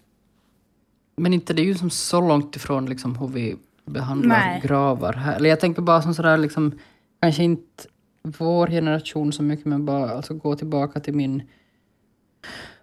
Men 1.16 1.34
inte 1.34 1.52
det 1.52 1.62
är 1.62 1.66
ju 1.66 1.74
som 1.74 1.90
så 1.90 2.20
långt 2.20 2.56
ifrån 2.56 2.86
liksom 2.86 3.16
hur 3.16 3.28
vi 3.28 3.56
behandlar 3.86 4.38
Nej. 4.38 4.60
gravar 4.64 5.12
här. 5.12 5.36
Eller 5.36 5.50
jag 5.50 5.60
tänker 5.60 5.82
bara 5.82 6.02
som 6.02 6.14
sådär 6.14 6.36
liksom, 6.36 6.78
kanske 7.20 7.42
inte 7.42 7.84
vår 8.24 8.66
generation 8.66 9.32
så 9.32 9.42
mycket 9.42 9.66
men 9.66 9.84
bara 9.84 10.10
alltså 10.10 10.34
gå 10.34 10.56
tillbaka 10.56 11.00
till 11.00 11.14
min 11.14 11.42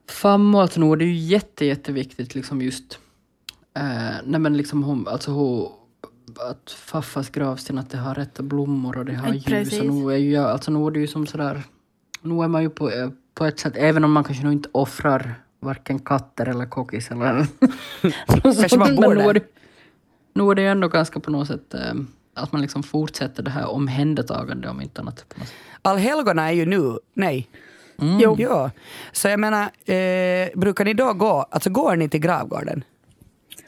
farmor. 0.10 0.62
Alltså 0.62 0.80
nog 0.80 0.94
är 0.94 0.98
det 0.98 1.06
ju 1.06 1.16
jätte, 1.16 1.66
jätteviktigt 1.66 2.36
liksom 2.36 2.62
just 2.62 3.00
eh, 3.74 4.16
nej 4.26 4.40
men 4.40 4.58
liksom 4.58 4.84
hon, 4.84 5.08
alltså 5.08 5.32
hon, 5.32 5.72
att 6.52 6.72
faffas 6.72 7.30
gravsten 7.30 7.78
att 7.78 7.90
det 7.90 7.98
har 7.98 8.16
rätta 8.16 8.44
blommor 8.44 8.98
och 8.98 9.06
det 9.06 9.14
har 9.14 9.28
Ja, 9.28 9.34
ljus. 9.34 9.46
precis. 9.46 9.80
Och 9.80 9.86
nu 9.86 10.14
är 10.14 10.18
ju 10.18 10.32
jag, 10.32 10.46
alltså 10.46 10.72
nu 10.72 10.88
är 10.88 10.92
det 10.92 11.00
ju 11.00 11.08
som 11.08 11.28
sådär, 11.28 11.64
nu 12.22 12.44
är 12.44 12.48
man 12.48 12.62
ju 12.64 12.70
på, 12.70 12.92
eh, 12.92 13.10
på 13.34 13.46
ett 13.46 13.60
sätt, 13.60 13.74
även 13.76 14.04
om 14.04 14.12
man 14.12 14.24
kanske 14.24 14.44
nog 14.44 14.54
inte 14.54 14.70
offrar 14.72 15.34
varken 15.60 16.00
katter 16.00 16.46
eller 16.50 16.66
kokis 16.66 17.12
eller 17.12 17.48
Kanske 18.42 18.78
man 18.78 18.96
men 18.96 19.18
nu 19.18 19.24
är, 19.24 19.34
det, 19.34 19.44
nu 20.34 20.44
är 20.52 20.56
det 20.56 20.66
ändå 20.66 20.88
ganska 20.88 21.20
på 21.20 21.32
något 21.32 21.48
sätt 21.48 21.74
eh, 21.74 21.94
att 22.34 22.52
man 22.52 22.62
liksom 22.62 22.84
fortsätter 22.84 23.44
det 23.44 23.52
här 23.52 23.70
omhändertagande 23.70 24.70
om 24.70 24.82
inte 24.82 25.02
annat. 25.02 25.26
Allhelgona 25.82 26.48
är 26.50 26.54
ju 26.54 26.66
nu, 26.66 26.98
nej. 27.14 27.50
Jo. 28.02 28.36
Ja. 28.40 28.72
Så 29.12 29.28
jag 29.28 29.40
menar, 29.40 29.64
eh, 29.86 30.50
brukar 30.56 30.86
ni 30.86 30.94
då 30.94 31.14
gå, 31.14 31.46
alltså 31.52 31.70
går 31.70 31.96
ni 31.96 32.10
till 32.10 32.20
gravgården? 32.20 32.84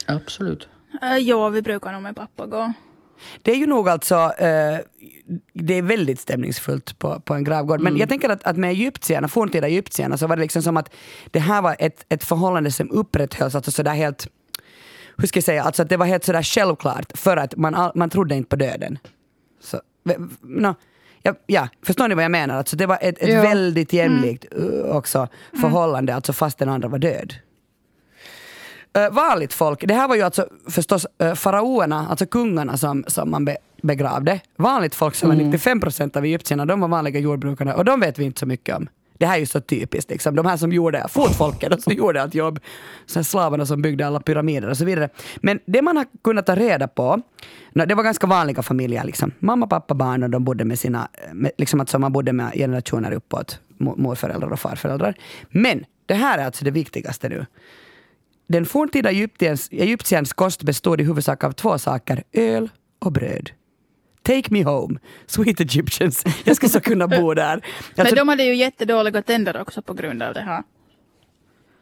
Absolut. 0.06 0.68
Uh, 1.02 1.18
jo, 1.18 1.48
vi 1.48 1.62
brukar 1.62 1.92
nog 1.92 2.02
med 2.02 2.16
pappa 2.16 2.46
gå. 2.46 2.72
Det 3.42 3.52
är 3.52 3.56
ju 3.56 3.66
nog 3.66 3.88
alltså, 3.88 4.14
eh, 4.14 4.78
det 5.52 5.74
är 5.74 5.82
väldigt 5.82 6.20
stämningsfullt 6.20 6.98
på, 6.98 7.20
på 7.20 7.34
en 7.34 7.44
gravgård. 7.44 7.80
Men 7.80 7.96
jag 7.96 8.08
tänker 8.08 8.28
att, 8.28 8.44
att 8.44 8.56
med 8.56 8.70
egyptierna, 8.70 9.28
forntida 9.28 9.66
egyptierna, 9.66 10.16
så 10.16 10.26
var 10.26 10.36
det 10.36 10.42
liksom 10.42 10.62
som 10.62 10.76
att 10.76 10.94
det 11.30 11.38
här 11.38 11.62
var 11.62 11.76
ett, 11.78 12.06
ett 12.08 12.24
förhållande 12.24 12.70
som 12.70 12.90
upprätthölls 12.90 13.54
alltså 13.54 13.70
sådär 13.70 13.94
helt, 13.94 14.28
hur 15.18 15.26
ska 15.28 15.36
jag 15.36 15.44
säga, 15.44 15.62
alltså 15.62 15.82
att 15.82 15.88
det 15.88 15.96
var 15.96 16.06
helt 16.06 16.24
sådär 16.24 16.42
självklart 16.42 17.12
för 17.18 17.36
att 17.36 17.56
man, 17.56 17.74
all- 17.74 17.92
man 17.94 18.10
trodde 18.10 18.34
inte 18.34 18.48
på 18.48 18.56
döden. 18.56 18.98
Så, 19.60 19.80
no, 20.42 20.74
ja, 21.22 21.34
ja, 21.46 21.68
förstår 21.82 22.08
ni 22.08 22.14
vad 22.14 22.24
jag 22.24 22.30
menar? 22.30 22.56
Alltså 22.56 22.76
det 22.76 22.86
var 22.86 22.98
ett, 23.00 23.18
ett 23.18 23.28
Ja. 23.32 23.42
väldigt 23.42 23.92
jämlikt 23.92 24.44
uh, 24.58 24.80
också 24.96 25.28
förhållande, 25.60 26.14
alltså 26.14 26.32
fast 26.32 26.58
den 26.58 26.68
andra 26.68 26.88
var 26.88 26.98
död. 26.98 27.34
Uh, 28.98 29.10
vanligt 29.14 29.52
folk, 29.52 29.84
det 29.88 29.94
här 29.94 30.08
var 30.08 30.16
ju 30.16 30.22
alltså 30.22 30.48
förstås 30.70 31.06
uh, 31.22 31.34
faraoerna, 31.34 32.06
alltså 32.08 32.26
kungarna 32.26 32.76
som, 32.76 33.04
som 33.08 33.30
man 33.30 33.44
be, 33.44 33.56
begravde. 33.82 34.40
Vanligt 34.56 34.94
folk 34.94 35.14
som 35.14 35.28
var 35.28 35.36
95 35.36 35.80
procent 35.80 36.16
av 36.16 36.24
egyptierna, 36.24 36.66
de 36.66 36.80
var 36.80 36.88
vanliga 36.88 37.20
jordbrukare 37.20 37.74
och 37.74 37.84
de 37.84 38.00
vet 38.00 38.18
vi 38.18 38.24
inte 38.24 38.40
så 38.40 38.46
mycket 38.46 38.76
om. 38.76 38.88
Det 39.24 39.28
här 39.28 39.36
är 39.36 39.40
ju 39.40 39.46
så 39.46 39.60
typiskt. 39.60 40.10
Liksom. 40.10 40.36
De 40.36 40.46
här 40.46 40.56
som 40.56 40.72
gjorde, 40.72 41.06
fotfolket, 41.08 41.70
de 41.70 41.80
som 41.80 41.92
gjorde 41.92 42.22
allt 42.22 42.34
jobb. 42.34 42.60
Sen 43.06 43.24
slavarna 43.24 43.66
som 43.66 43.82
byggde 43.82 44.06
alla 44.06 44.20
pyramider 44.20 44.68
och 44.70 44.76
så 44.76 44.84
vidare. 44.84 45.08
Men 45.36 45.60
det 45.66 45.82
man 45.82 45.96
har 45.96 46.06
kunnat 46.24 46.46
ta 46.46 46.54
reda 46.54 46.88
på, 46.88 47.20
det 47.72 47.94
var 47.94 48.02
ganska 48.02 48.26
vanliga 48.26 48.62
familjer. 48.62 49.04
Liksom. 49.04 49.32
Mamma, 49.38 49.66
pappa, 49.66 49.94
barn 49.94 50.22
och 50.22 50.30
de 50.30 50.44
bodde 50.44 50.64
med 50.64 50.78
sina, 50.78 51.08
med, 51.32 51.50
liksom 51.58 51.80
att 51.80 51.98
man 51.98 52.12
bodde 52.12 52.32
med 52.32 52.52
generationer 52.52 53.12
uppåt. 53.12 53.60
Morföräldrar 53.78 54.52
och 54.52 54.60
farföräldrar. 54.60 55.14
Men 55.48 55.84
det 56.06 56.14
här 56.14 56.38
är 56.38 56.44
alltså 56.44 56.64
det 56.64 56.70
viktigaste 56.70 57.28
nu. 57.28 57.46
Den 58.46 58.66
forntida 58.66 59.10
Egyptiens, 59.10 59.68
Egyptiens 59.72 60.32
kost 60.32 60.62
bestod 60.62 61.00
i 61.00 61.04
huvudsak 61.04 61.44
av 61.44 61.52
två 61.52 61.78
saker, 61.78 62.22
öl 62.32 62.68
och 62.98 63.12
bröd. 63.12 63.50
Take 64.24 64.50
me 64.50 64.62
home, 64.62 64.98
sweet 65.26 65.60
Egyptians. 65.60 66.24
Jag 66.44 66.56
skulle 66.56 66.70
så 66.70 66.80
kunna 66.80 67.08
bo 67.08 67.34
där. 67.34 67.60
Men 67.94 68.00
Alltså, 68.00 68.14
de 68.14 68.28
hade 68.28 68.44
ju 68.44 68.54
jättedåliga 68.54 69.22
tänder 69.22 69.60
också 69.60 69.82
på 69.82 69.94
grund 69.94 70.22
av 70.22 70.34
det 70.34 70.40
här. 70.40 70.62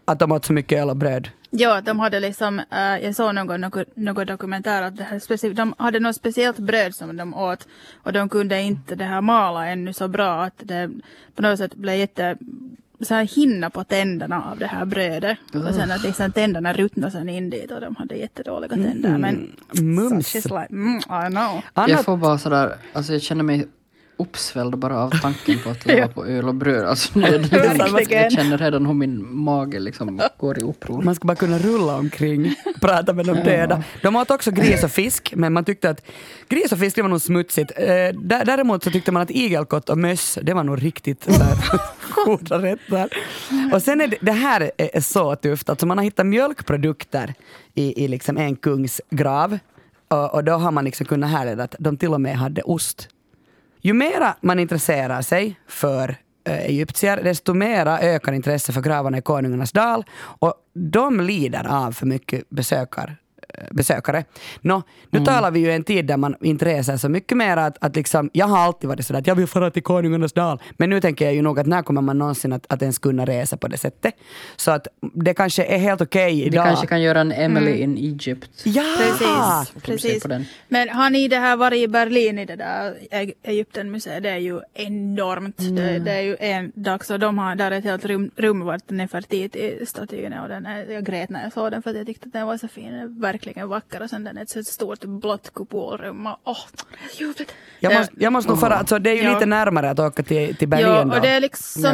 Att 0.05 0.19
de 0.19 0.33
åt 0.33 0.45
så 0.45 0.53
mycket 0.53 0.87
och 0.87 0.97
bröd. 0.97 1.29
Ja, 1.51 1.81
de 1.81 2.01
hade 2.01 2.21
liksom, 2.21 2.59
äh, 2.59 3.05
jag 3.05 3.15
såg 3.15 3.35
någon, 3.35 3.61
någon, 3.61 3.85
någon 3.95 4.27
dokumentär 4.27 4.83
att 4.83 4.97
det 4.97 5.05
här 5.05 5.55
de 5.55 5.75
hade 5.79 6.01
något 6.01 6.17
speciellt 6.17 6.59
bröd 6.59 6.95
som 6.95 7.17
de 7.17 7.35
åt 7.35 7.69
och 8.03 8.13
de 8.13 8.29
kunde 8.29 8.63
inte 8.63 8.95
det 8.95 9.05
här 9.05 9.21
mala 9.21 9.67
ännu 9.67 9.93
så 9.93 10.09
bra 10.09 10.43
att 10.43 10.55
det 10.57 10.91
på 11.35 11.43
något 11.43 11.59
sätt 11.59 11.75
blev 11.75 11.97
jätte 11.97 12.37
så 13.05 13.15
här 13.15 13.25
hinna 13.25 13.71
på 13.71 13.85
tänderna 13.85 14.43
av 14.51 14.59
det 14.59 14.67
här 14.67 14.85
brödet. 14.85 15.39
Och 15.55 15.75
sen 15.75 15.91
att 15.91 16.03
liksom 16.03 16.33
tänderna 16.33 16.73
ruttnade 16.73 17.13
sen 17.13 17.29
in 17.29 17.51
dit 17.51 17.71
och 17.71 17.81
de 17.81 17.97
hade 17.97 18.15
jättedåliga 18.15 18.75
tänder. 18.75 19.19
Men 19.19 19.57
mums. 19.73 20.35
like, 20.35 20.67
mm, 20.71 20.97
I 20.99 21.31
know. 21.31 21.63
Annat, 21.75 21.91
Jag 21.91 22.05
får 22.05 22.17
bara 22.17 22.39
sådär, 22.39 22.77
alltså 22.93 23.13
jag 23.13 23.23
känner 23.23 23.45
mig 23.45 23.69
uppsvälld 24.23 24.79
bara 24.79 24.99
av 24.99 25.11
tanken 25.11 25.59
på 25.65 25.71
att 25.71 25.87
leva 25.87 26.09
på 26.15 26.27
öl 26.27 26.49
och 26.49 26.55
bröd. 26.55 26.85
Alltså, 26.85 27.19
det 27.19 27.39
liksom, 27.39 27.59
Verkligen. 27.95 28.23
jag 28.23 28.33
känner 28.33 28.59
redan 28.59 28.87
hur 28.87 28.95
min 28.95 29.37
mage 29.37 29.79
liksom 29.79 30.21
går 30.39 30.59
i 30.59 30.63
uppror. 30.63 31.03
man 31.03 31.15
ska 31.15 31.27
bara 31.27 31.37
kunna 31.37 31.59
rulla 31.59 31.97
omkring 31.97 32.55
och 32.75 32.81
prata 32.81 33.13
med 33.13 33.27
de 33.27 33.33
döda. 33.35 33.83
De 34.03 34.17
åt 34.17 34.31
också 34.31 34.51
gris 34.51 34.85
och 34.85 34.91
fisk, 34.91 35.33
men 35.37 35.53
man 35.53 35.65
tyckte 35.65 35.91
att 35.91 36.03
gris 36.49 36.73
och 36.73 36.79
fisk 36.79 36.97
det 36.97 37.03
var 37.03 37.09
nog 37.09 37.21
smutsigt. 37.23 37.73
Eh, 37.77 37.85
dä- 38.15 38.45
däremot 38.45 38.85
så 38.85 38.91
tyckte 38.91 39.13
man 39.13 39.23
att 39.23 39.31
igelkott 39.31 39.89
och 39.89 39.99
möss, 39.99 40.39
det 40.43 40.55
var 40.55 40.65
nog 40.65 40.85
riktigt 40.85 41.27
goda 42.25 42.59
rätter. 42.63 43.09
Och 43.73 43.83
sen 43.83 44.01
är 44.01 44.07
det, 44.07 44.17
det 44.21 44.33
här 44.33 44.61
är, 44.79 44.91
är 44.97 45.01
så 45.01 45.37
tufft, 45.37 45.71
alltså 45.71 45.87
man 45.87 45.99
har 45.99 46.05
hittat 46.05 46.27
mjölkprodukter 46.27 47.35
i, 47.75 48.05
i 48.05 48.09
liksom 48.09 48.37
en 48.37 48.57
kungs 48.57 49.01
grav. 49.11 49.59
Och, 50.09 50.35
och 50.35 50.45
då 50.45 50.53
har 50.53 50.71
man 50.71 50.85
liksom 50.85 51.07
kunnat 51.07 51.31
härleda 51.31 51.65
att 51.65 51.75
de 51.79 51.97
till 51.97 52.15
och 52.15 52.21
med 52.21 52.37
hade 52.37 52.63
ost. 52.63 53.09
Ju 53.85 53.93
mera 53.93 54.37
man 54.41 54.59
intresserar 54.59 55.23
sig 55.23 55.61
för 55.69 56.17
eh, 56.45 56.61
egyptier, 56.61 57.23
desto 57.23 57.55
mera 57.55 58.01
ökar 58.01 58.33
intresset 58.33 58.75
för 58.75 58.83
gravarna 58.83 59.19
i 59.19 59.23
Konungarnas 59.23 59.73
dal. 59.73 60.05
Och 60.19 60.55
de 60.75 61.21
lider 61.21 61.67
av 61.67 61.93
för 61.93 62.07
mycket 62.07 62.51
besökar, 62.51 63.17
besökare. 63.71 64.25
Nå, 64.61 64.83
nu 65.11 65.25
talar 65.25 65.51
vi 65.51 65.61
ju 65.61 65.71
en 65.73 65.85
tid 65.85 66.07
där 66.07 66.17
man 66.17 66.37
inte 66.41 66.65
reser 66.65 66.97
så 66.97 67.09
mycket 67.09 67.37
mer 67.39 67.57
att, 67.57 67.77
att 67.81 67.97
liksom, 67.97 68.31
jag 68.33 68.47
har 68.47 68.59
alltid 68.59 68.89
varit 68.89 69.07
sådär 69.07 69.21
att 69.21 69.27
jag 69.27 69.35
vill 69.35 69.47
fara 69.47 69.71
till 69.71 69.83
Konungarnas 69.83 70.33
dal. 70.33 70.61
Men 70.77 70.91
nu 70.91 71.01
tänker 71.01 71.25
jag 71.25 71.35
ju 71.35 71.43
nog 71.43 71.59
att 71.61 71.67
när 71.67 71.83
kommer 71.83 72.01
man 72.01 72.19
någonsin 72.19 72.53
att, 72.53 72.73
att 72.73 72.83
ens 72.83 72.99
kunna 72.99 73.25
resa 73.25 73.57
på 73.57 73.69
det 73.69 73.77
sättet? 73.79 74.15
Så 74.57 74.71
att 74.71 74.87
det 75.15 75.35
kanske 75.35 75.65
är 75.65 75.79
helt 75.79 76.01
okej 76.01 76.35
Vi 76.35 76.43
idag. 76.43 76.67
kanske 76.67 76.87
kan 76.87 77.03
göra 77.03 77.21
en 77.21 77.33
Emily 77.33 77.73
in 77.73 77.97
Egypt. 77.97 78.51
Ja! 78.65 78.83
Precis. 78.99 79.73
vi 79.75 79.81
precis. 79.81 80.27
Men 80.69 80.89
har 80.89 81.11
ni 81.11 81.29
det 81.29 81.37
här 81.37 81.57
varit 81.57 81.79
i 81.79 81.89
Berlin 81.89 82.39
i 82.39 82.45
det 82.45 82.57
där 82.57 82.95
Eg- 83.11 83.33
Egyptenmuseet? 83.43 84.23
Det 84.23 84.29
är 84.31 84.37
ju 84.39 84.61
enormt. 84.75 85.57
Det, 85.59 85.99
det 85.99 86.13
är 86.13 86.21
ju 86.23 86.37
en 86.41 86.73
dag 86.75 87.05
så 87.05 87.17
de 87.17 87.39
har 87.39 87.55
där 87.55 87.71
ett 87.71 87.85
helt 87.85 88.05
rum, 88.05 88.31
rum 88.37 88.61
vart 88.65 88.91
Nefertiti-statyn 88.91 90.33
är 90.33 90.43
och 90.43 90.49
den 90.49 90.67
är, 90.67 90.93
jag 90.93 91.05
grät 91.05 91.31
när 91.31 91.43
jag 91.43 91.53
såg 91.53 91.71
den 91.71 91.83
för 91.83 91.91
att 91.91 91.97
jag 91.97 92.07
tyckte 92.07 92.27
att 92.27 92.33
den 92.33 92.47
var 92.47 92.57
så 92.57 92.69
fin. 92.69 92.95
Är 92.95 93.07
verkligen 93.47 93.69
vacker 93.69 94.03
och 94.03 94.11
sen 94.11 94.25
den 94.25 94.39
är 94.39 94.43
ett 94.43 94.51
så 94.51 94.65
stort 94.65 95.05
blått 95.05 95.55
kupolrum 95.55 96.27
och 96.27 96.39
åh, 96.45 96.59
ljuvligt. 97.19 97.55
Jag 97.81 97.95
måste, 97.95 98.15
jag 98.19 98.33
måste 98.33 98.51
nog 98.51 98.61
fara, 98.61 98.75
alltså 98.75 98.99
det 98.99 99.11
är 99.11 99.15
ju 99.15 99.23
Ja. 99.23 99.35
lite 99.35 99.47
närmare 99.47 99.91
att 99.91 99.99
åka 99.99 100.23
till, 100.23 100.57
till 100.57 100.69
Berlin 100.69 100.87
Ja, 100.87 101.05
då. 101.05 101.15
och 101.17 101.21
det 101.23 101.29
är 101.29 101.41
liksom, 101.41 101.85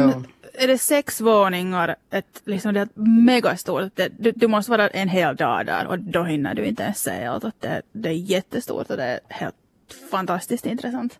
Ja. 0.53 0.61
är 0.63 0.67
det 0.67 0.77
sex 0.77 1.21
våningar, 1.21 1.95
ett, 2.11 2.41
liksom 2.45 2.73
det 2.73 2.79
är 2.79 2.87
megastort, 3.25 3.91
det, 3.95 4.09
du, 4.19 4.31
du 4.31 4.47
måste 4.47 4.71
vara 4.71 4.87
en 4.87 5.09
hel 5.09 5.35
dag 5.35 5.65
där 5.65 5.87
och 5.87 5.99
då 5.99 6.23
hinner 6.23 6.53
du 6.55 6.65
inte 6.65 6.83
ens 6.83 7.03
se 7.03 7.25
allt. 7.25 7.43
Att 7.43 7.61
Det, 7.61 7.81
det 7.91 8.09
är 8.09 8.13
jättestort 8.13 8.89
och 8.89 8.97
det 8.97 9.03
är 9.03 9.19
helt 9.27 9.55
fantastiskt 10.11 10.65
intressant. 10.65 11.19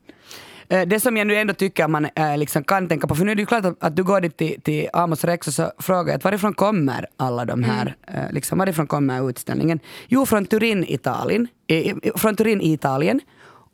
Eh, 0.70 0.88
Det 0.88 1.00
som 1.00 1.18
jag 1.18 1.28
nu 1.28 1.36
ändå 1.36 1.54
tycker 1.54 1.88
man 1.88 2.06
eh, 2.16 2.38
liksom 2.38 2.64
kan 2.64 2.88
tänka 2.88 3.08
på, 3.08 3.16
för 3.16 3.26
nu 3.26 3.32
är 3.32 3.36
det 3.36 3.42
ju 3.42 3.46
klart 3.46 3.66
att, 3.66 3.84
att 3.84 3.96
du 3.96 4.04
går 4.04 4.22
dit 4.22 4.38
till, 4.38 4.62
till 4.62 4.90
Amos 4.94 5.24
Rex 5.24 5.48
och 5.48 5.54
så 5.54 5.72
frågar 5.80 6.14
jag 6.14 6.24
varifrån 6.24 6.54
kommer 6.54 7.06
alla 7.18 7.46
de 7.46 7.64
här, 7.64 7.96
eh, 8.08 8.32
liksom, 8.32 8.58
varifrån 8.58 8.88
kommer 8.88 9.30
utställningen? 9.30 9.80
Jo, 10.08 10.26
från 10.26 10.46
Turin, 10.46 10.86
Italien. 10.88 11.48
I, 11.68 11.94
från 12.16 12.36
Turin, 12.36 12.62
Italien. 12.62 13.22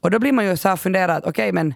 Och 0.02 0.12
då 0.12 0.20
blir 0.20 0.32
man 0.32 0.46
ju 0.46 0.58
så 0.58 0.70
här 0.70 0.76
funderad, 0.76 1.24
okej 1.26 1.52
men 1.52 1.74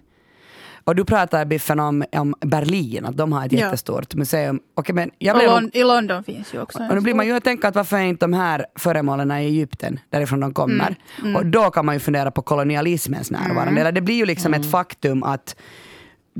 och 0.84 0.96
du 0.96 1.04
pratar 1.04 1.44
Biffen 1.44 1.80
om, 1.80 2.04
om 2.12 2.34
Berlin, 2.40 3.04
att 3.04 3.16
de 3.16 3.32
har 3.32 3.46
ett 3.46 3.52
Ja. 3.52 3.58
jättestort 3.58 4.14
museum. 4.14 4.60
Okej, 4.74 4.94
men 4.94 5.10
jag 5.18 5.36
blev 5.36 5.50
Lon, 5.50 5.70
I 5.72 5.84
London 5.84 6.24
finns 6.24 6.54
ju 6.54 6.60
också 6.62 6.78
och 6.88 6.94
nu 6.94 7.00
blir 7.00 7.14
man 7.14 7.26
ju 7.26 7.32
att 7.32 7.44
tänka 7.44 7.68
att 7.68 7.74
varför 7.74 7.96
är 7.96 8.00
inte 8.02 8.24
de 8.26 8.32
här 8.32 8.66
föremålen 8.76 9.30
i 9.30 9.34
Egypten, 9.34 9.98
därifrån 10.10 10.40
de 10.40 10.54
kommer? 10.54 10.96
Och 11.36 11.46
då 11.46 11.70
kan 11.70 11.86
man 11.86 11.94
ju 11.94 11.98
fundera 11.98 12.30
på 12.30 12.42
kolonialismens 12.42 13.30
närvarande. 13.30 13.80
Eller 13.80 13.92
det 13.92 14.00
blir 14.00 14.14
ju 14.16 14.26
liksom 14.26 14.54
ett 14.54 14.70
faktum 14.70 15.22
att 15.22 15.56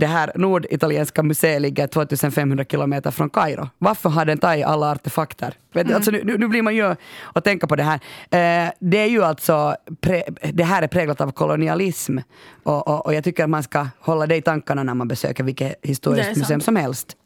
det 0.01 0.07
här 0.07 0.33
norditalienska 0.35 1.23
museet 1.23 1.63
ligger 1.63 1.87
2500 1.87 2.65
kilometer 2.65 3.11
från 3.11 3.31
Kairo. 3.31 3.69
Varför 3.79 4.09
har 4.09 4.25
den 4.25 4.39
tagit 4.39 4.67
alla 4.67 4.91
artefakter? 4.91 5.55
Du, 5.73 5.95
Alltså 5.95 6.11
nu, 6.11 6.39
nu 6.39 6.49
blir 6.49 6.63
man 6.63 6.75
ju 6.75 6.95
att 7.35 7.45
tänka 7.45 7.67
på 7.67 7.77
det 7.77 7.83
här. 7.83 7.95
Eh, 8.31 8.73
det 8.79 8.99
är 8.99 9.07
ju 9.07 9.25
alltså, 9.25 9.77
pre, 10.01 10.23
det 10.53 10.65
här 10.65 10.83
är 10.83 10.87
präglat 10.87 11.21
av 11.21 11.33
kolonialism. 11.33 12.19
Och, 12.63 12.89
och, 12.89 13.07
och 13.07 13.15
jag 13.15 13.25
tycker 13.25 13.45
att 13.45 13.51
man 13.51 13.63
ska 13.63 13.87
hålla 14.01 14.27
det 14.27 14.37
i 14.37 14.43
tankarna 14.43 14.83
när 14.83 14.95
man 14.95 15.09
besöker 15.09 15.45
vilket 15.45 15.75
historiskt 15.83 16.37
museum 16.37 16.61
som 16.61 16.77
helst. 16.77 17.17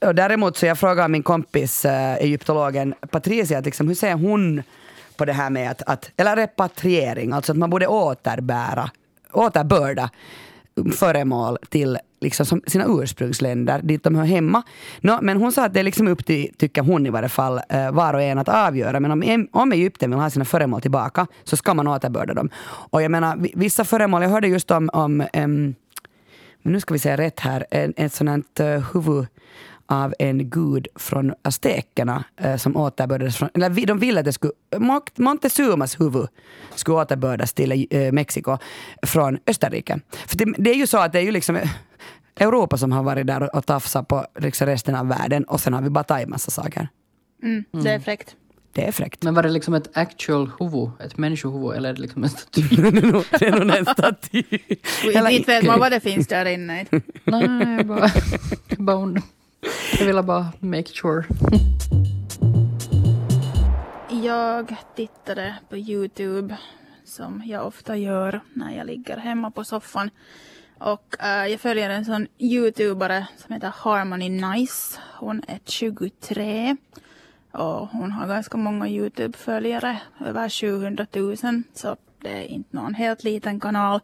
Och 0.00 0.14
däremot 0.14 0.56
så 0.56 0.66
jag 0.66 0.78
frågar 0.78 1.08
min 1.08 1.22
kompis 1.22 1.84
äh, 1.84 2.14
egyptologen 2.14 2.94
Patricia, 3.10 3.58
att 3.58 3.64
liksom, 3.64 3.88
hur 3.88 3.94
ser 3.94 4.14
hon 4.14 4.62
på 5.16 5.24
det 5.24 5.32
här 5.32 5.50
med 5.50 5.70
att, 5.70 5.82
att, 5.82 6.10
eller 6.16 6.36
repatriering, 6.36 7.32
alltså 7.32 7.52
att 7.52 7.58
man 7.58 7.70
borde 7.70 7.86
återbära, 7.86 8.90
återbörda 9.32 10.10
föremål 10.92 11.58
till 11.68 11.98
liksom, 12.20 12.46
som 12.46 12.62
sina 12.66 12.84
ursprungsländer, 12.88 13.80
dit 13.82 14.04
de 14.04 14.14
hör 14.14 14.24
hemma. 14.24 14.62
No, 15.00 15.18
men 15.22 15.36
hon 15.36 15.52
sa 15.52 15.64
att 15.64 15.74
det 15.74 15.80
är 15.80 15.84
liksom 15.84 16.08
upp 16.08 16.26
till, 16.26 16.54
tycker 16.56 16.82
hon 16.82 17.06
i 17.06 17.10
varje 17.10 17.28
fall, 17.28 17.60
eh, 17.68 17.90
var 17.90 18.14
och 18.14 18.22
en 18.22 18.38
att 18.38 18.48
avgöra. 18.48 19.00
Men 19.00 19.10
om, 19.10 19.48
om 19.52 19.72
Egypten 19.72 20.10
vill 20.10 20.18
ha 20.18 20.30
sina 20.30 20.44
föremål 20.44 20.80
tillbaka 20.80 21.26
så 21.44 21.56
ska 21.56 21.74
man 21.74 21.88
återbörda 21.88 22.34
dem. 22.34 22.50
Och 22.90 23.02
jag 23.02 23.10
menar, 23.10 23.48
vissa 23.54 23.84
föremål, 23.84 24.22
jag 24.22 24.30
hörde 24.30 24.48
just 24.48 24.70
om, 24.70 24.90
om 24.92 25.24
um, 25.34 25.74
nu 26.62 26.80
ska 26.80 26.94
vi 26.94 26.98
säga 26.98 27.16
rätt 27.16 27.40
här, 27.40 27.66
ett 27.70 28.12
sånt 28.12 28.58
här 28.58 28.76
eh, 28.76 28.84
huvud 28.92 29.26
en 30.18 30.50
gud 30.50 30.88
från 30.96 31.34
aztekerna 31.42 32.24
uh, 32.44 32.56
som 32.56 32.76
återbördades 32.76 33.36
från, 33.36 33.48
eller 33.54 33.86
de 33.86 33.98
ville 33.98 34.20
att 34.20 34.24
det 34.26 34.32
skulle, 34.32 34.52
Mont- 34.76 35.20
Montezumas 35.20 36.00
huvud 36.00 36.26
skulle 36.74 36.96
återbördas 36.96 37.52
till 37.52 37.72
uh, 37.94 38.12
Mexiko 38.12 38.58
från 39.06 39.38
Österrike. 39.46 40.00
För 40.26 40.36
det, 40.36 40.54
det 40.58 40.70
är 40.70 40.74
ju 40.74 40.86
så 40.86 40.98
att 40.98 41.12
det 41.12 41.18
är 41.18 41.22
ju 41.22 41.30
liksom 41.30 41.56
eh, 41.56 41.70
Europa 42.36 42.76
som 42.76 42.92
har 42.92 43.02
varit 43.02 43.26
där 43.26 43.56
och, 43.56 43.66
tafsat 43.66 44.08
på 44.08 44.26
liksom 44.38 44.66
resten 44.66 44.94
av 44.94 45.08
världen 45.08 45.44
och 45.44 45.60
sen 45.60 45.72
har 45.72 45.82
vi 45.82 45.90
bara 45.90 46.04
tagit 46.04 46.28
massa 46.28 46.50
saker. 46.50 46.88
Mm, 47.42 47.64
det 47.72 47.90
är 47.90 47.98
fräckt. 47.98 48.36
Det 48.72 48.86
är 48.88 48.92
fräckt. 48.92 49.22
Men 49.22 49.34
var 49.34 49.42
det 49.42 49.48
liksom 49.48 49.74
ett 49.74 49.96
actual 49.96 50.50
huvud, 50.60 50.90
ett 51.04 51.16
människohuvud 51.18 51.76
eller 51.76 51.88
är 51.88 51.92
det 51.94 52.00
liksom 52.00 52.24
en 52.24 52.30
staty? 52.30 52.62
det 53.40 53.46
är 53.46 53.64
nog- 53.64 53.76
en 53.76 53.86
staty. 53.86 54.42
Inte 55.30 55.52
vet 55.52 55.66
man 55.66 55.80
vad 55.80 55.92
det 55.92 56.00
finns 56.00 56.26
där 56.28 56.46
inne. 56.46 56.86
Nej, 57.24 57.76
jag 57.76 57.86
bara, 57.86 58.10
jag 58.68 58.78
bara 58.84 58.96
und- 58.96 59.22
jag 59.98 60.06
ville 60.06 60.22
bara 60.22 60.52
make 60.60 60.88
sure. 60.94 61.24
Jag 64.22 64.76
tittade 64.96 65.54
på 65.68 65.76
Youtube 65.76 66.56
som 67.04 67.42
jag 67.46 67.66
ofta 67.66 67.96
gör 67.96 68.40
när 68.52 68.76
jag 68.76 68.86
ligger 68.86 69.16
hemma 69.16 69.50
på 69.50 69.64
soffan. 69.64 70.10
Och 70.78 71.16
äh, 71.20 71.46
jag 71.46 71.60
följer 71.60 71.90
en 71.90 72.04
sån 72.04 72.26
youtubare 72.38 73.26
som 73.36 73.54
heter 73.54 73.72
Harmony 73.76 74.28
Nice. 74.28 74.98
Hon 75.18 75.42
är 75.48 75.60
23. 75.64 76.76
Och 77.52 77.88
hon 77.88 78.12
har 78.12 78.26
ganska 78.26 78.56
många 78.56 78.88
youtube-följare, 78.88 80.00
över 80.26 80.48
700 80.48 81.06
000. 81.14 81.36
Så 81.74 81.96
det 82.20 82.28
är 82.28 82.44
inte 82.44 82.76
någon 82.76 82.94
helt 82.94 83.24
liten 83.24 83.60
kanal. 83.60 84.00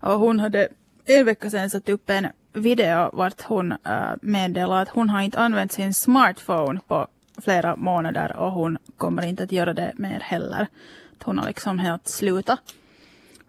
Och 0.00 0.18
hon 0.18 0.40
hade 0.40 0.68
en 1.04 1.24
vecka 1.24 1.50
sedan 1.50 1.70
satt 1.70 1.88
upp 1.88 2.10
en 2.10 2.26
video 2.52 3.10
vart 3.12 3.42
hon 3.42 3.72
äh, 3.72 4.12
meddelar 4.22 4.82
att 4.82 4.88
hon 4.88 5.08
har 5.08 5.22
inte 5.22 5.38
använt 5.38 5.72
sin 5.72 5.94
smartphone 5.94 6.80
på 6.88 7.06
flera 7.42 7.76
månader 7.76 8.36
och 8.36 8.52
hon 8.52 8.78
kommer 8.96 9.26
inte 9.26 9.42
att 9.42 9.52
göra 9.52 9.74
det 9.74 9.92
mer 9.96 10.20
heller. 10.20 10.66
Att 11.16 11.22
hon 11.22 11.38
har 11.38 11.46
liksom 11.46 11.78
helt 11.78 12.08
slutat. 12.08 12.60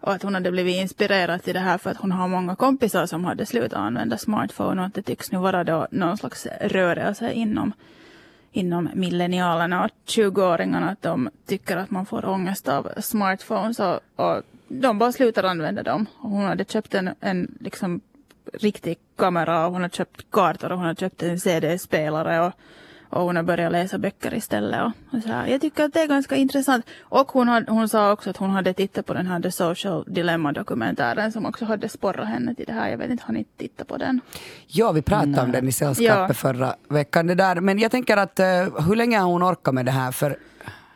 och 0.00 0.12
att 0.12 0.22
hon 0.22 0.34
hade 0.34 0.50
blivit 0.50 0.76
inspirerad 0.76 1.42
till 1.42 1.54
det 1.54 1.60
här 1.60 1.78
för 1.78 1.90
att 1.90 1.96
hon 1.96 2.12
har 2.12 2.28
många 2.28 2.56
kompisar 2.56 3.06
som 3.06 3.24
hade 3.24 3.46
slutat 3.46 3.78
använda 3.78 4.18
smartphone 4.18 4.80
och 4.82 4.86
att 4.86 4.94
det 4.94 5.02
tycks 5.02 5.32
nu 5.32 5.38
vara 5.38 5.64
då 5.64 5.86
någon 5.90 6.16
slags 6.16 6.46
rörelse 6.60 7.32
inom, 7.32 7.72
inom 8.52 8.88
millenialerna 8.94 9.84
och 9.84 9.90
20-åringarna 10.06 10.90
att 10.90 11.02
de 11.02 11.30
tycker 11.46 11.76
att 11.76 11.90
man 11.90 12.06
får 12.06 12.24
ångest 12.24 12.68
av 12.68 12.88
smartphones 13.00 13.80
och, 13.80 14.00
och 14.16 14.42
de 14.68 14.98
bara 14.98 15.12
slutar 15.12 15.44
använda 15.44 15.82
dem. 15.82 16.06
Och 16.16 16.30
hon 16.30 16.44
hade 16.44 16.64
köpt 16.64 16.94
en, 16.94 17.10
en 17.20 17.58
liksom 17.60 18.00
riktig 18.52 18.98
kamera 19.16 19.66
och 19.66 19.72
hon 19.72 19.82
har 19.82 19.88
köpt 19.88 20.30
kartor 20.30 20.72
och 20.72 20.78
hon 20.78 20.86
har 20.86 20.94
köpt 20.94 21.22
en 21.22 21.40
CD-spelare 21.40 22.40
och, 22.46 22.52
och 23.10 23.22
hon 23.22 23.36
har 23.36 23.42
börjat 23.42 23.72
läsa 23.72 23.98
böcker 23.98 24.34
istället. 24.34 24.80
Och, 24.82 25.16
och 25.16 25.22
så 25.22 25.28
här. 25.28 25.46
Jag 25.46 25.60
tycker 25.60 25.84
att 25.84 25.92
det 25.92 26.00
är 26.00 26.06
ganska 26.06 26.36
intressant. 26.36 26.86
Och 27.02 27.32
hon, 27.32 27.48
had, 27.48 27.68
hon 27.68 27.88
sa 27.88 28.12
också 28.12 28.30
att 28.30 28.36
hon 28.36 28.50
hade 28.50 28.72
tittat 28.74 29.06
på 29.06 29.14
den 29.14 29.26
här 29.26 29.40
The 29.40 29.50
Social 29.52 30.04
Dilemma-dokumentären 30.06 31.32
som 31.32 31.46
också 31.46 31.64
hade 31.64 31.88
sporrat 31.88 32.28
henne 32.28 32.54
till 32.54 32.64
det 32.66 32.72
här. 32.72 32.88
Jag 32.90 32.98
vet 32.98 33.10
inte, 33.10 33.24
har 33.26 33.34
ni 33.34 33.44
tittat 33.56 33.88
på 33.88 33.96
den? 33.96 34.20
Ja, 34.66 34.92
vi 34.92 35.02
pratade 35.02 35.40
om 35.42 35.52
den 35.52 35.68
i 35.68 35.72
sällskapet 35.72 36.28
Ja. 36.28 36.34
förra 36.34 36.74
veckan. 36.88 37.26
Det 37.26 37.34
där. 37.34 37.60
Men 37.60 37.78
jag 37.78 37.90
tänker 37.90 38.16
att 38.16 38.40
eh, 38.40 38.46
hur 38.88 38.96
länge 38.96 39.18
har 39.18 39.26
hon 39.30 39.42
orkat 39.42 39.74
med 39.74 39.84
det 39.84 39.90
här? 39.92 40.12
För, 40.12 40.36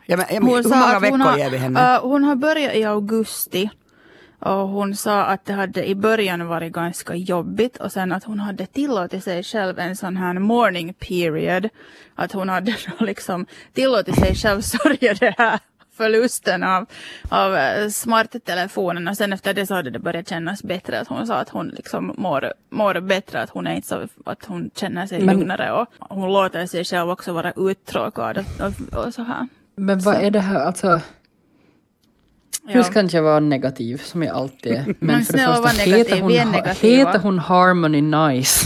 ja, 0.05 0.17
men, 0.17 0.25
ja, 0.29 0.41
men, 0.41 0.49
hur 0.53 0.69
många 0.69 0.99
veckor 0.99 1.17
har, 1.17 1.37
ger 1.37 1.49
vi 1.49 1.57
henne? 1.57 1.95
äh, 1.95 2.01
hon 2.01 2.23
har 2.23 2.35
börjat 2.35 2.75
i 2.75 2.83
augusti. 2.83 3.69
Och 4.39 4.67
hon 4.69 4.95
sa 4.95 5.21
att 5.21 5.45
det 5.45 5.53
hade 5.53 5.89
i 5.89 5.95
början 5.95 6.47
varit 6.47 6.73
ganska 6.73 7.15
jobbigt 7.15 7.77
och 7.77 7.91
sen 7.91 8.11
att 8.11 8.23
hon 8.23 8.39
hade 8.39 8.65
tillåtit 8.65 9.23
sig 9.23 9.43
själv 9.43 9.79
en 9.79 9.95
sån 9.95 10.17
här 10.17 10.33
morning 10.33 10.93
period. 10.93 11.69
Att 12.15 12.31
hon 12.31 12.49
hade 12.49 12.75
liksom 12.99 13.45
tillåtit 13.73 14.15
sig 14.15 14.35
själv 14.35 14.61
sörja 14.81 15.13
det 15.13 15.35
här 15.37 15.59
förlusten 15.99 16.63
av, 16.63 16.85
av 17.29 17.55
eh, 17.55 17.89
smarttelefonen 17.89 19.07
och 19.07 19.17
sen 19.17 19.33
efter 19.33 19.53
det 19.53 19.67
så 19.67 19.75
hade 19.75 19.89
det 19.89 19.99
börjat 19.99 20.29
kännas 20.29 20.63
bättre. 20.63 20.99
Att 20.99 21.07
hon 21.07 21.27
sa 21.27 21.35
att 21.35 21.49
hon 21.49 21.67
liksom 21.67 22.13
mår, 22.17 22.53
mår 22.69 22.99
bättre, 22.99 23.41
att 23.41 23.49
hon 23.49 23.67
är 23.67 23.75
inte 23.75 23.87
så, 23.87 24.07
att 24.25 24.45
hon 24.45 24.69
känner 24.75 25.07
sig 25.07 25.21
Men- 25.21 25.37
lugnare 25.39 25.71
och 25.71 25.87
hon 25.99 26.33
låter 26.33 26.65
sig 26.65 26.85
själv 26.85 27.09
också 27.09 27.33
vara 27.33 27.53
uttråkad 27.55 28.37
och, 28.37 28.65
och, 28.65 29.05
och 29.05 29.13
så 29.13 29.23
här. 29.23 29.47
Men 29.75 29.99
vad 29.99 30.15
är 30.15 30.31
det 30.31 30.39
här, 30.39 30.59
alltså... 30.59 31.01
Nu 32.73 32.83
ska 32.83 32.99
inte 32.99 33.15
jag 33.15 33.23
vara 33.23 33.39
negativ 33.39 33.97
som 33.97 34.23
jag 34.23 34.35
alltid 34.35 34.71
är. 34.71 34.85
Men, 34.85 34.95
Men 34.99 35.21
för 35.25 35.33
det 35.33 35.39
första, 35.63 35.81
heter 35.83 36.21
hon, 36.21 36.31
heter 36.81 37.19
hon 37.19 37.39
Harmony 37.39 38.01
Nice? 38.01 38.65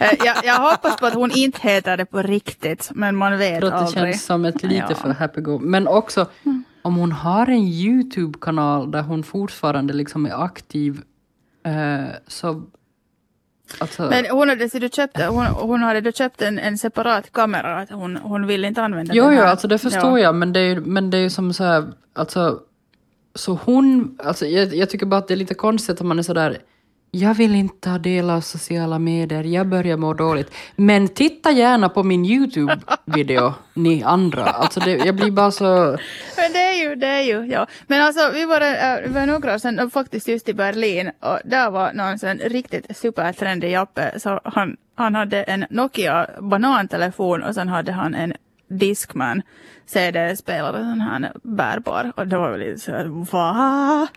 Eh, 0.00 0.08
jag, 0.24 0.36
jag 0.44 0.54
hoppas 0.70 0.96
på 0.96 1.06
att 1.06 1.14
hon 1.14 1.30
inte 1.30 1.60
heter 1.68 1.96
det 1.96 2.04
på 2.04 2.22
riktigt, 2.22 2.90
men 2.94 3.16
man 3.16 3.38
vet 3.38 3.64
att 3.64 3.70
det 3.70 3.76
aldrig. 3.76 3.94
känns 4.14 4.24
som 4.24 4.44
ett 4.44 4.62
lite 4.62 4.74
Ja. 4.74 4.84
Mm. 4.84 4.96
för 4.96 5.08
happy 5.10 5.40
go. 5.40 5.58
Men 5.58 5.88
också 5.88 6.26
om 6.82 6.96
hon 6.96 7.12
har 7.12 7.46
en 7.46 7.58
YouTube-kanal 7.68 8.90
där 8.90 9.02
hon 9.02 9.22
fortfarande 9.22 9.92
liksom 9.92 10.26
är 10.26 10.44
aktiv 10.44 11.00
eh, 11.66 12.04
så... 12.26 12.62
Alltså, 13.78 14.02
Men 14.02 14.26
hon 14.30 14.48
hade, 14.48 14.68
du 14.68 14.88
köpt, 14.88 15.20
hon, 15.28 15.46
hon 15.46 15.82
hade 15.82 16.00
då 16.00 16.12
köpt 16.12 16.42
en, 16.42 16.58
en 16.58 16.78
separat 16.78 17.32
kamera, 17.32 17.76
att 17.80 17.90
hon, 17.90 18.16
hon 18.16 18.46
vill 18.46 18.64
inte 18.64 18.82
använda 18.82 19.14
jo, 19.14 19.24
den 19.24 19.34
jo, 19.34 19.40
här. 19.40 19.46
alltså 19.48 19.68
det 19.68 19.78
förstår 19.78 20.18
Ja. 20.18 20.24
jag, 20.24 20.34
men 20.34 20.52
det 20.52 20.60
är 20.60 20.64
ju 20.64 20.80
men 20.80 21.10
det 21.10 21.16
är 21.18 21.22
ju 21.22 21.30
som 21.30 21.52
så 21.52 21.64
här, 21.64 21.84
alltså... 22.14 22.60
Så 23.34 23.58
hon, 23.64 24.18
alltså 24.24 24.46
jag, 24.46 24.74
jag 24.74 24.90
tycker 24.90 25.06
bara 25.06 25.18
att 25.18 25.28
det 25.28 25.34
är 25.34 25.36
lite 25.36 25.54
konstigt 25.54 26.00
att 26.00 26.06
man 26.06 26.18
är 26.18 26.22
sådär 26.22 26.58
jag 27.14 27.34
vill 27.34 27.54
inte 27.54 27.90
ta 27.90 27.98
del 27.98 28.30
av 28.30 28.40
sociala 28.40 28.98
medier, 28.98 29.44
jag 29.44 29.66
börjar 29.66 29.96
må 29.96 30.14
dåligt. 30.14 30.54
Men 30.76 31.08
titta 31.08 31.50
gärna 31.50 31.88
på 31.88 32.02
min 32.02 32.24
YouTube-video, 32.24 33.54
ni 33.74 34.02
andra. 34.02 34.44
Alltså 34.44 34.80
det, 34.80 34.90
jag 34.90 35.14
blir 35.14 35.30
bara 35.30 35.50
så... 35.50 35.98
Men 36.36 36.52
det 36.52 36.58
är 36.58 36.88
ju, 36.88 36.94
det 36.94 37.06
är 37.06 37.22
ju, 37.22 37.46
ja. 37.46 37.66
Men 37.86 38.02
alltså 38.02 38.30
vi 38.34 38.44
var, 38.44 38.60
eh, 38.60 39.00
vi 39.06 39.12
var 39.12 39.26
några 39.26 39.54
år 39.54 39.58
sedan 39.58 39.90
faktiskt 39.90 40.28
just 40.28 40.48
i 40.48 40.54
Berlin 40.54 41.10
och 41.20 41.38
där 41.44 41.70
var 41.70 41.92
någon 41.92 42.18
sån 42.18 42.38
riktigt 42.38 42.96
supertrendig 42.96 43.70
jappe. 43.70 44.20
Så 44.20 44.40
han, 44.44 44.76
han 44.94 45.14
hade 45.14 45.42
en 45.42 45.64
Nokia 45.70 46.30
banantelefon 46.40 47.42
och 47.42 47.54
sen 47.54 47.68
hade 47.68 47.92
han 47.92 48.14
en 48.14 48.32
Discman 48.78 49.42
CD-spelare, 49.86 50.76
sån 50.76 51.00
här 51.00 51.32
bärbar. 51.42 52.12
Och 52.16 52.26
det 52.26 52.38
var 52.38 52.50
väl 52.50 52.60
lite 52.60 52.80
så 52.80 52.92
här, 52.92 53.04
va? 53.32 54.08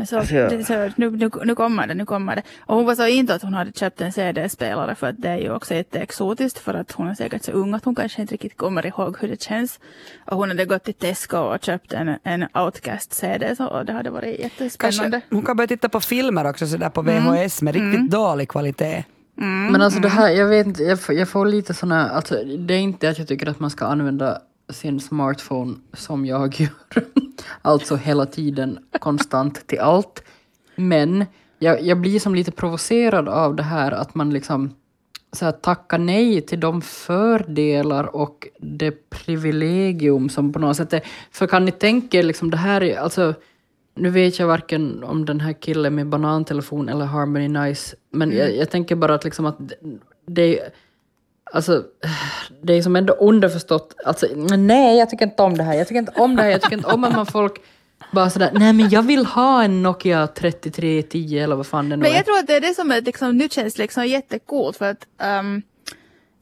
Men 0.00 0.06
så, 0.06 0.18
Alltså, 0.18 0.34
det, 0.34 0.64
så 0.64 0.90
nu, 0.96 1.10
nu, 1.10 1.30
nu 1.44 1.54
kommer 1.54 1.86
det, 1.86 1.94
nu 1.94 2.06
kommer 2.06 2.36
det. 2.36 2.42
Och 2.60 2.76
hon 2.76 2.86
var 2.86 2.94
så 2.94 3.06
inte 3.06 3.34
att 3.34 3.42
hon 3.42 3.54
hade 3.54 3.72
köpt 3.72 4.00
en 4.00 4.12
CD-spelare 4.12 4.94
för 4.94 5.06
att 5.06 5.14
det 5.18 5.28
är 5.28 5.36
ju 5.36 5.54
också 5.54 5.74
jätteexotiskt 5.74 6.58
för 6.58 6.74
att 6.74 6.92
hon 6.92 7.08
är 7.08 7.14
säkert 7.14 7.44
så 7.44 7.52
ung 7.52 7.74
att 7.74 7.84
hon 7.84 7.94
kanske 7.94 8.20
inte 8.20 8.34
riktigt 8.34 8.56
kommer 8.56 8.86
ihåg 8.86 9.16
hur 9.20 9.28
det 9.28 9.42
känns. 9.42 9.80
Och 10.26 10.36
hon 10.36 10.48
hade 10.48 10.64
gått 10.64 10.84
till 10.84 10.94
Tesco 10.94 11.38
och 11.38 11.64
köpt 11.64 11.92
en, 11.92 12.16
en 12.22 12.42
Outcast-CD 12.54 13.56
så 13.56 13.66
och 13.66 13.84
det 13.84 13.92
hade 13.92 14.10
varit 14.10 14.40
jättespännande. 14.40 15.10
Kanske, 15.10 15.34
hon 15.34 15.42
kan 15.42 15.56
börja 15.56 15.68
titta 15.68 15.88
på 15.88 16.00
filmer 16.00 16.50
också 16.50 16.66
sådär 16.66 16.90
på 16.90 17.02
VHS 17.02 17.62
med 17.62 17.74
riktigt 17.74 18.10
dålig 18.10 18.48
kvalitet. 18.48 19.04
Men 19.44 19.82
alltså 19.82 20.00
det 20.00 20.08
här, 20.08 20.30
jag 20.30 20.46
vet 20.46 20.66
inte, 20.66 20.82
jag 20.82 21.00
får, 21.00 21.14
jag 21.14 21.28
får 21.28 21.46
lite 21.46 21.74
såna, 21.74 22.10
alltså 22.10 22.34
det 22.44 22.74
är 22.74 22.78
inte 22.78 23.08
att 23.08 23.18
jag 23.18 23.28
tycker 23.28 23.48
att 23.48 23.60
man 23.60 23.70
ska 23.70 23.86
använda 23.86 24.38
sin 24.68 25.00
smartphone 25.00 25.76
som 25.92 26.26
jag 26.26 26.54
gör. 26.60 27.04
alltså 27.62 27.96
hela 27.96 28.26
tiden, 28.26 28.78
konstant 28.98 29.66
till 29.66 29.80
allt. 29.80 30.22
Men 30.76 31.24
jag, 31.58 31.82
jag 31.82 32.00
blir 32.00 32.20
som 32.20 32.34
lite 32.34 32.52
provocerad 32.52 33.28
av 33.28 33.56
det 33.56 33.62
här 33.62 33.92
att 33.92 34.14
man 34.14 34.30
liksom 34.30 34.74
så 35.32 35.44
här, 35.44 35.52
tackar 35.52 35.98
nej 35.98 36.40
till 36.40 36.60
de 36.60 36.82
fördelar 36.82 38.16
och 38.16 38.48
det 38.58 39.10
privilegium 39.10 40.28
som 40.28 40.52
på 40.52 40.58
något 40.58 40.76
sätt 40.76 40.92
är... 40.92 41.02
För 41.30 41.46
kan 41.46 41.64
ni 41.64 41.70
tänka 41.70 42.18
er 42.18 42.22
liksom 42.22 42.50
det 42.50 42.56
här 42.56 42.82
är, 42.82 42.98
alltså 42.98 43.34
nu 43.94 44.10
vet 44.10 44.38
jag 44.38 44.46
varken 44.46 45.04
om 45.04 45.24
den 45.24 45.40
här 45.40 45.52
killen 45.52 45.94
med 45.94 46.06
banantelefon 46.06 46.88
eller 46.88 47.04
Harmony 47.04 47.48
Nice, 47.48 47.96
men 48.12 48.32
jag, 48.36 48.56
jag 48.56 48.70
tänker 48.70 48.94
bara 48.96 49.14
att 49.14 49.24
liksom 49.24 49.46
att 49.46 49.58
det 50.26 50.58
är... 50.60 50.68
Alltså, 51.52 51.84
det 52.62 52.72
är 52.72 52.82
som 52.82 52.96
ändå 52.96 53.12
underförstått, 53.12 53.94
alltså 54.04 54.26
nej 54.56 54.98
jag 54.98 55.10
tycker 55.10 55.24
inte 55.24 55.42
om 55.42 55.56
det 55.56 55.62
här, 55.64 55.74
jag 55.74 55.88
tycker 55.88 55.98
inte 55.98 56.12
om 56.16 56.36
det 56.36 56.42
här, 56.42 56.50
jag 56.50 56.62
tycker 56.62 56.76
inte 56.76 56.88
om 56.88 57.04
att 57.04 57.12
man 57.12 57.26
folk 57.32 57.60
bara 58.12 58.30
sådär, 58.30 58.50
nej 58.54 58.72
men 58.72 58.88
jag 58.88 59.02
vill 59.02 59.26
ha 59.26 59.62
en 59.62 59.82
Nokia 59.82 60.26
3310 60.26 61.38
eller 61.38 61.56
vad 61.56 61.66
fan 61.66 61.88
det 61.88 61.96
nu 61.96 62.02
Men 62.02 62.12
är. 62.12 62.16
jag 62.16 62.24
tror 62.24 62.38
att 62.38 62.46
det 62.46 62.56
är 62.56 62.60
det 62.60 62.74
som 62.74 62.90
är 62.90 63.00
liksom, 63.00 63.36
nu 63.36 63.48
känns 63.48 63.78
liksom 63.78 64.06
jättecoolt 64.06 64.76
för 64.76 64.90
att 64.90 65.06
um, 65.40 65.62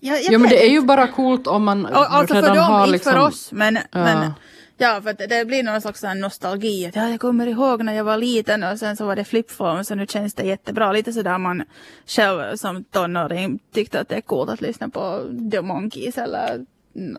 jag, 0.00 0.22
jag 0.22 0.32
Ja 0.32 0.38
men 0.38 0.48
det 0.50 0.56
är 0.56 0.64
inte. 0.64 0.74
ju 0.74 0.80
bara 0.82 1.06
coolt 1.08 1.46
om 1.46 1.64
man 1.64 1.86
Och, 1.86 2.14
alltså 2.14 2.34
för 2.34 2.42
redan 2.42 2.56
dem, 2.56 2.66
har 2.66 2.80
inte 2.80 2.92
liksom... 2.92 3.12
för 3.12 3.20
oss. 3.20 3.52
Men, 3.52 3.74
Ja. 3.76 4.04
men 4.04 4.32
ja, 4.78 5.00
för 5.02 5.10
att 5.10 5.18
det 5.18 5.46
blir 5.46 5.62
någon 5.62 5.80
slags 5.80 6.04
nostalgi. 6.16 6.86
Att, 6.86 6.96
ja, 6.96 7.08
jag 7.08 7.20
kommer 7.20 7.46
ihåg 7.46 7.84
när 7.84 7.92
jag 7.92 8.04
var 8.04 8.16
liten 8.16 8.64
och 8.64 8.78
sen 8.78 8.96
så 8.96 9.06
var 9.06 9.16
det 9.16 9.24
flipphone 9.24 9.84
så 9.84 9.94
nu 9.94 10.06
känns 10.06 10.34
det 10.34 10.42
jättebra. 10.42 10.92
Lite 10.92 11.12
sådär 11.12 11.38
man 11.38 11.62
själv 12.06 12.56
som 12.56 12.84
tonåring 12.84 13.58
tyckte 13.74 14.00
att 14.00 14.08
det 14.08 14.16
är 14.16 14.20
coolt 14.20 14.50
att 14.50 14.60
lyssna 14.60 14.88
på 14.88 15.20
The 15.52 15.60
Monkeys 15.60 16.18
eller 16.18 16.64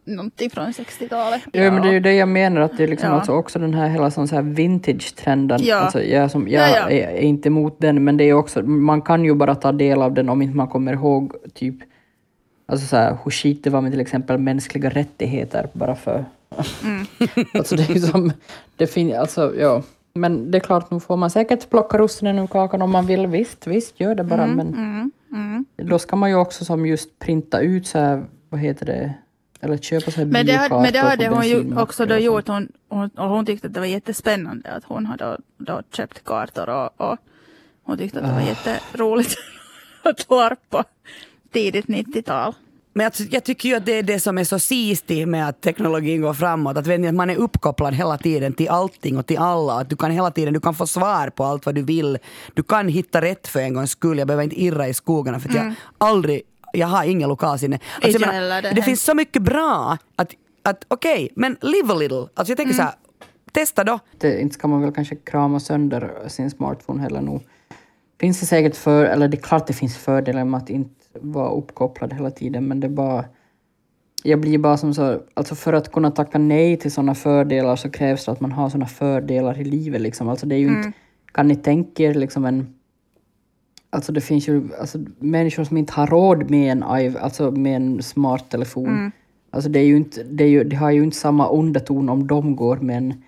någonting 0.06 0.50
från 0.50 0.66
60-talet. 0.72 1.42
Ja, 1.52 1.72
men 1.72 1.82
det 1.82 1.90
är 1.90 1.94
ju 1.94 2.00
det 2.00 2.14
jag 2.14 2.28
menar, 2.30 2.62
att 2.62 2.78
det 2.78 2.84
är 2.84 2.88
liksom 2.88 3.10
Ja. 3.10 3.16
alltså 3.16 3.32
också 3.32 3.60
den 3.60 3.74
här 3.74 3.88
hela 3.88 4.12
sån 4.12 4.28
så 4.28 4.36
här 4.36 4.42
vintage-trenden. 4.42 5.60
Ja. 5.64 5.76
Alltså 5.76 6.04
jag, 6.04 6.32
som, 6.32 6.48
jag 6.48 6.70
Ja, 6.70 6.76
ja. 6.76 6.90
Är, 6.90 7.08
är 7.08 7.22
inte 7.22 7.50
emot 7.50 7.76
den, 7.82 8.04
men 8.04 8.18
det 8.18 8.24
är 8.24 8.34
också, 8.34 8.62
man 8.62 9.02
kan 9.02 9.26
ju 9.26 9.36
bara 9.36 9.56
ta 9.56 9.72
del 9.72 10.02
av 10.02 10.14
den 10.14 10.30
om 10.30 10.42
inte 10.42 10.58
man 10.58 10.68
kommer 10.68 10.94
ihåg 10.94 11.34
typ 11.54 11.76
Alltså 12.66 12.88
så 12.88 12.96
här, 12.96 13.18
hur 13.24 13.32
skit 13.32 13.64
det 13.64 13.70
var 13.70 13.82
med 13.82 13.92
till 13.92 14.02
exempel 14.02 14.38
mänskliga 14.38 14.90
rättigheter 14.90 15.68
bara 15.74 15.96
för... 15.96 16.26
Mm. 16.84 17.06
alltså 17.54 17.76
det 17.76 17.90
är 17.90 17.94
ju 17.94 18.00
som... 18.00 18.32
Det 18.76 18.88
fin, 18.88 19.16
alltså, 19.16 19.56
ja. 19.56 19.84
Men 20.14 20.52
det 20.52 20.58
är 20.58 20.60
klart, 20.60 20.92
nu 20.92 21.00
får 21.00 21.18
man 21.18 21.30
säkert 21.30 21.70
plocka 21.70 21.98
russinen 21.98 22.40
ur 22.40 22.48
kakan 22.48 22.82
om 22.82 22.92
man 22.92 23.06
vill. 23.06 23.28
Visst, 23.28 23.68
visst, 23.68 24.00
gör 24.00 24.16
det 24.16 24.24
bara. 24.24 24.44
Mm, 24.44 24.56
men 24.56 25.88
då 25.88 26.00
ska 26.00 26.16
man 26.16 26.30
ju 26.30 26.36
också 26.36 26.66
som 26.66 26.86
just 26.86 27.20
printa 27.20 27.60
ut 27.60 27.88
så 27.88 28.00
här, 28.00 28.26
vad 28.50 28.62
heter 28.62 28.86
det, 28.86 29.14
eller 29.62 29.78
köpa 29.78 30.12
här 30.12 30.26
Men 30.26 30.46
det, 30.46 30.54
hade, 30.54 30.76
men 30.82 30.94
det 30.94 31.00
hade 31.00 31.30
på 31.30 31.36
hon 31.36 31.48
ju 31.48 31.80
också 31.80 32.06
då 32.06 32.18
gjort. 32.18 32.48
Hon, 32.48 32.72
hon, 32.90 33.10
och 33.10 33.30
hon 33.30 33.46
tyckte 33.46 33.68
att 33.68 33.74
det 33.74 33.80
var 33.80 33.88
jättespännande 33.88 34.72
att 34.72 34.84
hon 34.84 35.06
hade 35.06 35.38
då, 35.58 35.82
köpt 35.92 36.24
kartor 36.24 36.70
och, 36.70 37.02
och 37.02 37.18
hon 37.84 37.98
tyckte 37.98 38.20
att 38.20 38.26
det 38.26 38.32
var 38.32 38.42
Ah. 38.42 38.76
jätteroligt 38.76 39.36
att 40.04 40.30
larpa 40.30 40.84
tidigt 41.52 41.86
90-tal. 41.86 42.54
Men 42.94 43.04
jag, 43.04 43.28
jag 43.32 43.44
tycker 43.44 43.70
ju 43.70 43.76
att 43.76 43.86
det 43.86 43.92
är 43.92 44.04
det 44.04 44.20
som 44.20 44.38
är 44.38 44.44
så 44.44 44.60
sistigt 44.60 45.28
med 45.28 45.50
att 45.50 45.62
teknologin 45.62 46.22
går 46.22 46.34
framåt. 46.34 46.78
Att, 46.78 46.88
vet 46.88 47.00
ni, 47.00 47.08
att 47.08 47.16
man 47.16 47.30
är 47.30 47.36
uppkopplad 47.36 47.94
hela 47.94 48.18
tiden 48.18 48.54
till 48.54 48.70
allting 48.70 49.18
och 49.18 49.26
till 49.26 49.38
alla. 49.38 49.74
Att 49.74 49.90
du 49.90 49.96
kan 49.96 50.12
hela 50.12 50.32
tiden 50.32 50.54
du 50.54 50.60
kan 50.60 50.76
få 50.76 50.88
svar 50.88 51.30
på 51.30 51.44
allt 51.44 51.66
vad 51.66 51.76
du 51.76 51.82
vill. 51.82 52.18
Du 52.54 52.64
kan 52.64 52.88
hitta 52.88 53.22
rätt 53.22 53.48
för 53.48 53.60
en 53.60 53.74
gångs 53.74 53.92
skull. 53.92 54.18
Jag 54.18 54.28
behöver 54.28 54.44
inte 54.44 54.62
irra 54.62 54.88
i 54.88 54.94
skogarna 54.94 55.40
för 55.40 55.50
att 55.50 55.56
jag 55.56 55.74
aldrig 55.98 56.42
jag 56.74 56.88
har 56.88 57.04
ingen 57.04 57.30
lokalsinne. 57.30 57.80
Alltså, 58.02 58.20
menar, 58.20 58.62
det 58.62 58.72
det 58.72 58.82
finns 58.82 59.04
så 59.04 59.14
mycket 59.14 59.42
bra 59.42 59.98
att, 60.16 60.34
att 60.64 60.86
okej, 60.88 61.30
men 61.36 61.58
live 61.62 61.94
a 61.94 61.96
little. 61.96 62.18
Alltså 62.18 62.52
jag 62.52 62.58
tänker 62.58 62.74
så 62.74 62.82
här, 62.82 62.94
testa 63.52 63.84
då. 63.84 64.00
det, 64.18 64.42
inte 64.42 64.54
ska 64.54 64.68
man 64.68 64.82
väl 64.82 64.94
kanske 64.94 65.16
krama 65.16 65.60
sönder 65.60 66.12
sin 66.28 66.52
smartphone 66.52 67.02
heller 67.02 67.22
nog. 67.22 67.44
Finns 68.20 68.40
det 68.40 68.46
säkert 68.46 68.76
för, 68.76 69.06
eller 69.06 69.28
det 69.28 69.38
är 69.38 69.42
klart 69.42 69.68
det 69.68 69.74
finns 69.74 69.98
fördelar 69.98 70.46
med 70.46 70.58
att 70.58 70.70
inte 70.70 70.99
vara 71.22 71.52
uppkopplad 71.52 72.14
hela 72.14 72.32
tiden, 72.32 72.68
men 72.68 72.80
det 72.80 72.90
bara... 72.90 73.26
Jag 74.24 74.40
blir 74.40 74.58
bara 74.58 74.78
som 74.78 74.94
så, 74.94 75.22
alltså 75.34 75.56
för 75.56 75.74
att 75.74 75.92
kunna 75.92 76.12
tacka 76.12 76.38
nej 76.38 76.78
till 76.78 76.92
sådana 76.92 77.16
fördelar 77.16 77.76
så 77.76 77.90
krävs 77.90 78.26
det 78.26 78.32
att 78.32 78.40
man 78.40 78.52
har 78.52 78.70
sådana 78.70 78.86
fördelar 78.86 79.60
i 79.60 79.64
livet 79.64 80.02
liksom. 80.02 80.30
Alltså 80.30 80.46
det 80.46 80.56
är 80.56 80.60
ju 80.60 80.68
inte 80.68 80.92
kan 81.32 81.48
ni 81.48 81.56
tänka 81.56 82.04
er 82.04 82.14
liksom 82.14 82.46
en... 82.46 82.74
Alltså 83.90 84.12
det 84.12 84.22
finns 84.22 84.48
ju 84.48 84.70
alltså, 84.80 85.00
människor 85.20 85.64
som 85.64 85.78
inte 85.78 85.94
har 85.94 86.08
råd 86.08 86.50
med 86.50 86.72
en, 86.72 86.84
alltså 86.84 87.52
med 87.52 87.76
en 87.76 88.04
smart 88.04 88.50
telefon. 88.50 89.12
Alltså 89.52 89.70
det, 89.70 89.80
är 89.80 89.84
ju 89.84 89.98
inte, 89.98 90.24
det, 90.24 90.44
är 90.44 90.48
ju, 90.48 90.64
det 90.64 90.76
har 90.76 90.92
ju 90.92 91.04
inte 91.04 91.18
samma 91.18 91.50
underton 91.50 92.10
om 92.10 92.28
de 92.28 92.56
går 92.56 92.78
med 92.78 92.98
en 92.98 93.24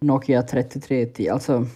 Nokia 0.00 0.42
3310. 0.42 1.28
Alltså, 1.28 1.66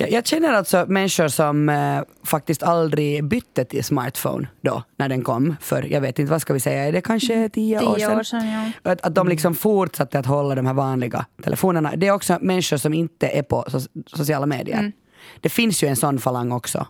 Jag, 0.00 0.10
jag 0.10 0.26
känner 0.26 0.52
alltså 0.52 0.84
människor 0.88 1.28
som 1.28 1.68
eh, 1.68 2.02
faktiskt 2.24 2.62
aldrig 2.62 3.24
bytte 3.24 3.64
till 3.64 3.84
smartphone 3.84 4.48
då, 4.60 4.82
när 4.96 5.08
den 5.08 5.24
kom. 5.24 5.56
För 5.60 5.82
jag 5.82 6.00
vet 6.00 6.18
inte, 6.18 6.30
vad 6.30 6.42
ska 6.42 6.52
vi 6.52 6.60
säga, 6.60 6.84
är 6.84 6.92
det 6.92 7.00
kanske 7.00 7.48
tio, 7.48 7.80
år 7.80 7.94
Tio 7.94 8.06
sedan? 8.06 8.18
år 8.18 8.22
sedan, 8.22 8.72
ja. 8.82 8.92
Att, 8.92 9.00
att 9.00 9.14
de 9.14 9.28
liksom 9.28 9.54
fortsatte 9.54 10.18
att 10.18 10.26
hålla 10.26 10.54
de 10.54 10.66
här 10.66 10.74
vanliga 10.74 11.26
telefonerna. 11.42 11.96
Det 11.96 12.06
är 12.06 12.12
också 12.12 12.38
människor 12.40 12.76
som 12.76 12.94
inte 12.94 13.28
är 13.28 13.42
på 13.42 13.64
so 13.68 13.80
sociala 14.06 14.46
medier. 14.46 14.92
Det 15.40 15.48
finns 15.48 15.82
ju 15.82 15.88
en 15.88 15.96
sån 15.96 16.18
falang 16.18 16.52
också. 16.52 16.86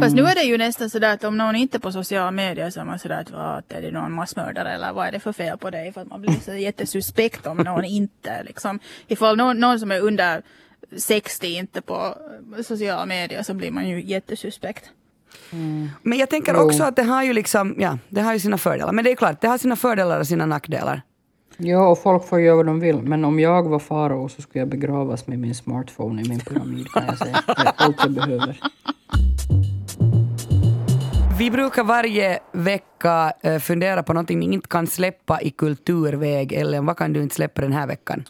Fast 0.00 0.16
nu 0.16 0.22
är 0.22 0.34
det 0.34 0.42
ju 0.42 0.58
nästan 0.58 0.90
sådär 0.90 1.14
att 1.14 1.24
om 1.24 1.36
någon 1.36 1.56
inte 1.56 1.76
är 1.76 1.80
på 1.80 1.92
sociala 1.92 2.30
medier 2.30 2.70
så 2.70 2.80
är 2.80 2.84
man 2.84 2.98
sådär 2.98 3.20
att, 3.20 3.30
vad, 3.30 3.64
är 3.68 3.82
det 3.82 3.90
någon 3.90 4.12
massmördare 4.12 4.72
eller 4.72 4.92
vad 4.92 5.06
är 5.06 5.12
det 5.12 5.20
för 5.20 5.32
fel 5.32 5.58
på 5.58 5.70
dig? 5.70 5.92
För 5.92 6.00
att 6.00 6.08
man 6.08 6.22
blir 6.22 6.40
så 6.40 6.54
jättesuspekt 6.54 7.46
om 7.46 7.56
någon 7.56 7.84
inte 8.00 8.42
liksom. 8.42 8.78
Ifall 9.06 9.36
någon, 9.36 9.60
någon 9.60 9.80
som 9.80 9.90
är 9.90 10.00
under 10.00 10.42
60 10.96 11.46
inte 11.46 11.80
på 11.82 12.14
sociala 12.64 13.06
medier 13.06 13.42
så 13.42 13.54
blir 13.54 13.70
man 13.70 13.88
ju 13.88 14.02
jättesuspekt. 14.02 14.90
Men 16.02 16.18
jag 16.18 16.30
tänker 16.30 16.54
Jo. 16.54 16.60
också 16.60 16.82
att 16.84 16.96
det 16.96 17.02
har 17.02 17.22
ju 17.22 17.32
liksom, 17.32 17.74
ja, 17.78 17.98
det 18.08 18.20
har 18.20 18.32
ju 18.32 18.40
sina 18.40 18.58
fördelar. 18.58 18.92
Men 18.92 19.04
det 19.04 19.10
är 19.10 19.16
klart, 19.16 19.40
det 19.40 19.46
har 19.48 19.58
sina 19.58 19.76
fördelar 19.76 20.20
och 20.20 20.26
sina 20.26 20.46
nackdelar. 20.46 21.02
ja, 21.56 21.88
och 21.88 22.02
folk 22.02 22.28
får 22.28 22.40
göra 22.40 22.56
vad 22.56 22.66
de 22.66 22.80
vill. 22.80 22.96
Men 23.02 23.24
om 23.24 23.40
jag 23.40 23.68
var 23.68 23.78
farao 23.78 24.28
så 24.28 24.42
skulle 24.42 24.60
jag 24.62 24.68
begravas 24.68 25.26
med 25.26 25.38
min 25.38 25.54
smartphone 25.54 26.22
i 26.22 26.28
min 26.28 26.40
pyramid 26.40 26.88
kan 26.92 27.06
jag 27.06 27.18
säga. 27.18 27.42
Det 27.46 27.52
är 27.62 27.72
allt 27.76 27.96
jag 27.98 28.12
behöver. 28.14 28.60
Vi 31.38 31.50
brukar 31.50 31.84
varje 31.84 32.38
vecka 32.52 33.32
eh, 33.42 33.58
fundera 33.58 34.02
på 34.02 34.12
någonting 34.12 34.38
ni 34.38 34.54
inte 34.54 34.68
kan 34.68 34.86
släppa 34.86 35.40
i 35.40 35.50
kulturväg. 35.50 36.52
Eller 36.52 36.80
vad 36.80 36.96
kan 36.96 37.12
du 37.12 37.22
inte 37.22 37.34
släppa 37.34 37.60
den 37.62 37.72
här 37.72 37.86
veckan? 37.86 38.24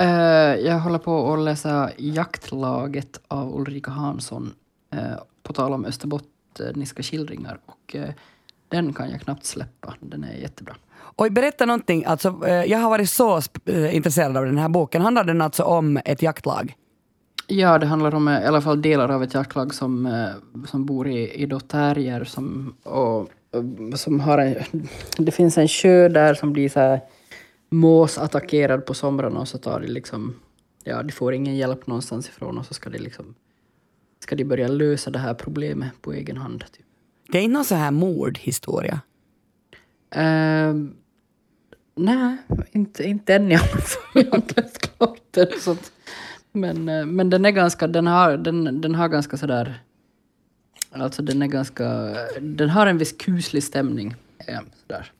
Eh, 0.00 0.54
jag 0.66 0.78
håller 0.78 0.98
på 0.98 1.32
att 1.32 1.38
läsa 1.38 1.90
Jaktlaget 1.96 3.20
av 3.28 3.56
Ulrika 3.60 3.90
Hansson. 3.90 4.54
eh, 4.92 5.18
på 5.42 5.52
tal 5.52 5.72
om 5.72 5.84
österbottniska 5.84 7.02
skildringar. 7.02 7.58
Och 7.66 7.96
eh, 7.96 8.08
den 8.68 8.92
kan 8.92 9.10
jag 9.10 9.20
knappt 9.20 9.44
släppa. 9.44 9.94
Den 10.00 10.24
är 10.24 10.32
jättebra. 10.32 10.74
Oj, 11.16 11.30
berätta 11.30 11.66
någonting. 11.66 12.04
Alltså, 12.04 12.48
jag 12.66 12.78
har 12.78 12.90
varit 12.90 13.10
så 13.10 13.40
intresserad 13.92 14.36
av 14.36 14.44
den 14.44 14.58
här 14.58 14.68
boken. 14.68 15.02
Handlar 15.02 15.24
den 15.24 15.40
alltså 15.42 15.62
om 15.62 16.00
ett 16.04 16.22
jaktlag? 16.22 16.74
Ja, 17.46 17.78
det 17.78 17.86
handlar 17.86 18.14
om 18.14 18.28
i 18.28 18.44
alla 18.46 18.60
fall 18.60 18.82
delar 18.82 19.08
av 19.08 19.22
ett 19.22 19.34
jaktlag 19.34 19.74
som, 19.74 20.26
som 20.66 20.86
bor 20.86 21.08
i, 21.08 21.42
i 21.42 21.46
då 21.46 21.60
terrier 21.60 22.24
som, 22.24 22.74
och, 22.82 23.20
och 23.20 23.28
som 23.94 24.20
har 24.20 24.38
en, 24.38 24.88
det 25.18 25.32
finns 25.32 25.58
en 25.58 25.68
sjö 25.68 26.08
där 26.08 26.34
som 26.34 26.52
blir 26.52 26.68
så 26.68 26.80
här 26.80 27.00
måsattackerad 27.68 28.86
på 28.86 28.94
somrarna 28.94 29.40
och 29.40 29.48
så 29.48 29.58
tar 29.58 29.80
de 29.80 29.86
liksom, 29.86 30.34
ja, 30.84 31.02
de 31.02 31.12
får 31.12 31.34
ingen 31.34 31.56
hjälp 31.56 31.86
någonstans 31.86 32.28
ifrån 32.28 32.58
och 32.58 32.66
så 32.66 32.74
ska 32.74 32.90
de 32.90 32.98
liksom, 32.98 33.34
ska 34.20 34.36
de 34.36 34.44
börja 34.44 34.68
lösa 34.68 35.10
det 35.10 35.18
här 35.18 35.34
problemet 35.34 36.02
på 36.02 36.12
egen 36.12 36.36
hand. 36.36 36.64
Typ. 36.72 36.86
Det 37.28 37.38
är 37.38 37.42
inte 37.42 37.52
någon 37.52 37.64
så 37.64 37.74
här 37.74 37.90
mordhistoria. 37.90 39.00
Ehm, 40.10 40.94
nej, 41.94 42.36
inte, 42.72 43.04
inte 43.04 43.34
än 43.34 43.52
i 43.52 43.54
alla 43.54 43.64
fall. 43.66 44.22
Jag 44.24 44.30
har 44.30 44.36
inte 44.36 44.60
läst 44.60 44.78
klart 44.78 45.22
den. 45.30 45.46
Så 45.60 45.70
att, 45.70 45.92
men, 46.52 46.88
eh, 46.88 47.06
men 47.06 47.30
den 47.30 47.44
är 47.44 47.50
ganska, 47.50 47.86
den 47.86 48.06
har, 48.06 48.36
den, 48.36 48.80
den 48.80 48.94
har 48.94 49.08
ganska 49.08 49.36
sådär, 49.36 49.82
alltså 50.90 51.22
den 51.22 51.42
är 51.42 51.46
ganska, 51.46 52.16
den 52.40 52.70
har 52.70 52.86
en 52.86 52.98
viss 52.98 53.12
kuslig 53.12 53.62
stämning. 53.62 54.14
eh, 54.38 54.60
sådär. 54.82 55.12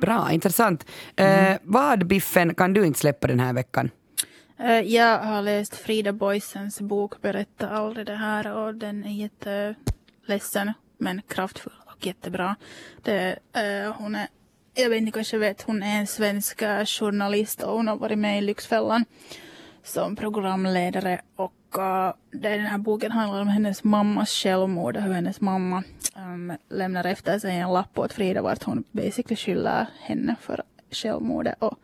Bra, 0.00 0.32
intressant. 0.32 0.86
Eh, 1.16 1.56
vad, 1.62 2.06
Biffen, 2.06 2.54
kan 2.54 2.72
du 2.72 2.86
inte 2.86 2.98
släppa 2.98 3.26
den 3.26 3.40
här 3.40 3.52
veckan? 3.52 3.90
Eh, 4.58 4.80
Jag 4.80 5.18
har 5.18 5.42
läst 5.42 5.76
Frida 5.76 6.12
Boisens 6.12 6.80
bok 6.80 7.22
Berätta 7.22 7.68
aldrig 7.68 8.06
det 8.06 8.14
här 8.16 8.52
och 8.52 8.74
den 8.74 9.04
är 9.04 9.10
jätteledsen 9.10 10.72
men 10.98 11.22
kraftfull 11.28 11.72
och 11.86 12.06
jättebra. 12.06 12.56
Det, 13.02 13.38
eh, 13.52 13.92
hon 13.96 14.14
är, 14.14 14.28
jag 14.74 14.88
vet 14.90 14.98
inte, 14.98 15.12
kanske 15.12 15.38
vet, 15.38 15.62
hon 15.62 15.82
är 15.82 15.98
en 16.00 16.06
svensk 16.06 16.62
journalist 16.86 17.62
och 17.62 17.72
hon 17.76 17.88
har 17.88 17.96
varit 17.96 18.18
med 18.18 18.38
i 18.38 18.40
Lyxfällan 18.40 19.04
som 19.82 20.16
programledare 20.16 21.20
och 21.36 21.52
det, 22.30 22.48
den 22.48 22.66
här 22.66 22.78
boken 22.78 23.12
handlar 23.12 23.40
om 23.40 23.48
hennes 23.48 23.84
mammas 23.84 24.30
självmord 24.30 24.96
och 24.96 25.02
hur 25.02 25.12
hennes 25.12 25.40
mamma 25.40 25.82
um, 26.16 26.52
lämnar 26.68 27.04
efter 27.04 27.38
sig 27.38 27.56
en 27.56 27.72
lapp 27.72 27.98
åt 27.98 28.12
Frida 28.12 28.42
vart 28.42 28.62
hon 28.62 28.84
basically 28.92 29.36
skyller 29.36 29.86
henne 30.00 30.36
för 30.40 30.62
självmordet 30.90 31.54
och 31.58 31.78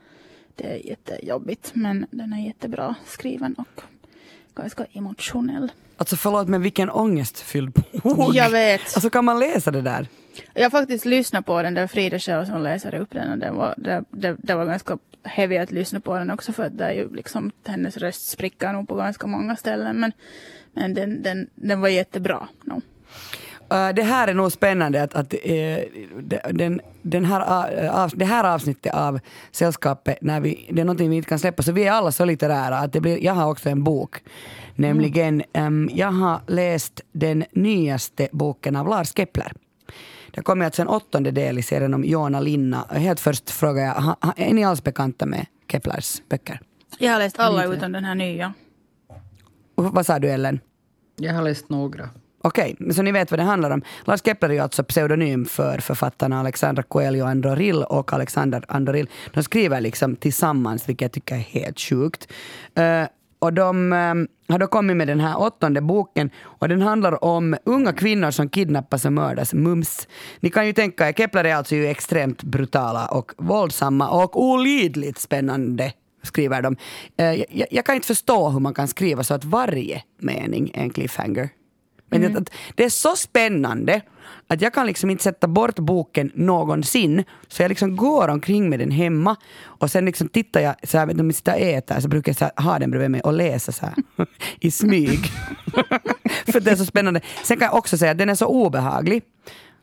det 0.55 0.72
är 0.72 0.87
jättejobbigt 0.87 1.70
men 1.74 2.07
den 2.11 2.32
är 2.32 2.47
jättebra 2.47 2.95
skriven 3.07 3.55
och 3.55 3.82
ganska 4.55 4.87
emotionell. 4.93 5.72
Alltså 5.97 6.16
förlåt, 6.16 6.49
men 6.49 6.62
vilken 6.62 6.91
ångestfylld 6.91 7.72
bok. 7.72 8.34
Jag 8.34 8.51
vet. 8.51 8.80
Alltså 8.80 9.11
kan 9.11 9.24
man 9.24 9.39
läsa 9.39 9.70
det 9.70 9.82
där? 9.82 10.07
Jag 10.55 10.62
har 10.62 10.70
faktiskt 10.70 11.05
lyssnat 11.05 11.47
på 11.47 11.62
den, 11.62 11.74
där 11.74 11.87
Frida 11.87 12.18
själv 12.18 12.45
som 12.45 12.62
läser 12.62 12.95
upp 12.95 13.11
den 13.11 13.32
och 13.32 13.39
den 13.39 13.57
var, 13.57 13.74
det, 13.76 14.05
det, 14.11 14.37
det 14.39 14.55
var 14.55 14.66
ganska 14.66 14.99
heavy 15.27 15.57
att 15.57 15.70
lyssna 15.70 16.01
på 16.01 16.18
den 16.18 16.31
också 16.31 16.53
för 16.53 16.62
att 16.62 16.79
det 16.79 16.85
är 16.85 16.93
ju 16.93 17.14
liksom 17.14 17.53
hennes 17.66 17.97
röst 17.97 18.29
spricker 18.29 18.72
nog 18.72 18.89
på 18.89 18.95
ganska 18.95 19.27
många 19.27 19.57
ställen 19.57 20.01
men, 20.01 20.12
men 20.72 20.95
den, 20.95 21.22
den, 21.22 21.51
den 21.55 21.81
var 21.81 21.89
jättebra. 21.89 22.49
No. 22.64 22.83
Eh, 23.70 23.89
det 23.95 24.03
här 24.03 24.29
är 24.29 24.35
nog 24.35 24.53
spännande 24.53 25.03
att, 25.03 25.14
att 25.14 25.35
eh, 25.43 25.79
den, 26.51 26.81
den 27.03 27.24
här, 27.24 27.41
av, 28.05 28.11
det 28.14 28.24
här 28.24 28.55
avsnittet 28.55 28.95
av 28.95 29.20
Sällskapet, 29.51 30.18
när 30.20 30.41
vi, 30.41 30.68
det 30.72 30.81
är 30.81 30.85
någonting 30.85 31.11
vi 31.11 31.16
inte 31.16 31.29
kan 31.29 31.39
släppa, 31.39 31.62
så 31.62 31.72
vi 31.72 31.85
är 31.85 31.93
alla 31.93 32.12
så 32.12 32.24
litterära 32.24 32.79
att 32.79 32.93
det 32.93 33.01
blir, 33.01 33.24
jag 33.24 33.33
har 33.33 33.51
också 33.51 33.68
en 33.68 33.85
bok. 33.85 34.16
Nämligen, 34.74 35.43
em, 35.53 35.91
jag 35.93 36.12
har 36.12 36.41
läst 36.47 37.01
den 37.12 37.45
nyaste 37.53 38.29
boken 38.33 38.77
av 38.77 38.89
Lars 38.89 39.12
Kepler. 39.16 39.53
Det 40.37 40.43
kommer 40.43 40.64
alltså 40.64 40.82
en 40.82 40.89
åttonde 40.89 41.30
del 41.30 41.59
i 41.59 41.62
serien 41.62 41.95
om 41.95 42.05
Jona 42.05 42.41
Linna. 42.41 42.87
Helt 42.91 43.20
först 43.20 43.51
frågar 43.51 43.84
jag, 43.84 43.95
ha- 43.95 44.16
ha- 44.20 44.34
är 44.37 44.55
ni 44.55 44.64
alls 44.64 44.82
bekanta 44.84 45.26
med 45.26 45.47
Keplers 45.72 46.22
böcker? 46.28 46.61
Jag 46.99 47.12
har 47.12 47.18
läst 47.18 47.39
alla 47.39 47.64
utom 47.64 47.93
den 47.93 48.05
här 48.05 48.14
nya. 48.14 48.53
Och 49.74 49.84
Vad 49.84 50.07
sa 50.07 50.18
du 50.18 50.30
Ellen? 50.30 50.61
Jag 51.18 51.34
har 51.34 51.43
läst 51.43 51.68
några. 51.70 52.09
Okej, 52.43 52.76
så 52.95 53.03
ni 53.03 53.12
vet 53.12 53.30
vad 53.30 53.41
det 53.41 53.45
handlar 53.45 53.70
om. 53.70 53.82
Lars 54.05 54.20
Kepler 54.24 54.49
är 54.49 54.55
ju 54.55 54.61
alltså 54.61 54.84
pseudonym 54.84 55.45
för 55.45 55.78
författarna 55.78 56.41
Alexandra 56.41 56.82
Coelho 56.82 57.24
Andoril 57.26 57.82
och 57.82 58.12
Alexander 58.12 58.64
Andoril. 58.68 59.09
De 59.34 59.43
skriver 59.43 59.80
liksom 59.80 60.16
tillsammans, 60.16 60.89
vilket 60.89 61.03
jag 61.03 61.12
tycker 61.12 61.34
är 61.34 61.39
helt 61.39 61.80
sjukt. 61.80 62.32
Eh, 62.74 63.03
och 63.47 63.53
de 63.53 63.92
eh, 63.92 64.14
har 64.53 64.59
då 64.59 64.66
kommit 64.66 64.97
med 64.97 65.09
den 65.09 65.20
här 65.20 65.40
åttonde 65.40 65.80
boken 65.80 66.30
och 66.44 66.68
den 66.68 66.82
handlar 66.82 67.24
om 67.24 67.57
unga 67.64 67.92
kvinnor 67.92 68.30
som 68.30 68.49
kidnappas 68.49 69.05
och 69.05 69.12
mördas, 69.12 69.55
mums. 69.55 70.09
Ni 70.40 70.51
kan 70.51 70.66
ju 70.66 70.72
tänka 70.72 71.09
er, 71.09 71.12
Kepler 71.12 71.44
är 71.44 71.55
alltså 71.55 71.74
ju 71.74 71.86
extremt 71.86 72.42
brutala 72.42 73.07
och 73.07 73.32
våldsamma 73.36 74.09
och 74.09 74.42
olidligt 74.42 75.18
spännande 75.18 75.92
skriver 76.22 76.62
de. 76.62 76.76
Eh, 77.18 77.32
jag, 77.32 77.68
jag 77.70 77.84
kan 77.84 77.94
inte 77.94 78.07
förstå 78.07 78.49
hur 78.49 78.61
man 78.61 78.74
kan 78.74 78.88
skriva 78.88 79.24
så 79.24 79.34
att 79.34 79.44
varje 79.44 80.03
mening 80.18 80.70
är 80.74 80.82
en 80.82 80.90
cliffhanger. 80.90 81.49
Men 82.09 82.36
att, 82.36 82.50
det 82.74 82.84
är 82.84 82.90
så 82.90 83.16
spännande 83.16 84.00
att 84.46 84.61
jag 84.61 84.74
kan 84.74 84.86
liksom 84.86 85.11
inte 85.11 85.22
sätta 85.22 85.48
bort 85.48 85.78
boken 85.78 86.30
någonsin. 86.34 87.24
Så 87.48 87.62
jag 87.62 87.68
liksom 87.68 87.96
går 87.96 88.28
omkring 88.28 88.70
med 88.70 88.78
den 88.78 88.90
hemma 88.90 89.36
och 89.62 89.90
sen 89.90 90.04
liksom 90.04 90.28
tittar 90.28 90.61
jag, 90.61 90.74
så 90.82 90.98
här, 90.98 91.20
om 91.20 91.26
jag 91.26 91.34
sitter 91.34 91.52
och 91.52 91.61
äter 91.61 92.00
så 92.00 92.09
brukar 92.09 92.30
jag 92.30 92.36
så 92.36 92.44
här, 92.44 92.64
ha 92.64 92.78
den 92.78 92.90
bredvid 92.90 93.11
mig 93.11 93.20
och 93.20 93.32
läsa 93.32 93.72
så 93.72 93.86
här 93.86 93.94
i 94.61 94.70
smyg. 94.70 95.20
För 96.52 96.61
det 96.61 96.70
är 96.70 96.76
så 96.76 96.84
spännande. 96.84 97.20
Sen 97.42 97.57
kan 97.57 97.66
jag 97.66 97.74
också 97.74 97.98
säga 97.98 98.11
att 98.11 98.18
den 98.18 98.28
är 98.28 98.34
så 98.34 98.46
obehaglig 98.46 99.22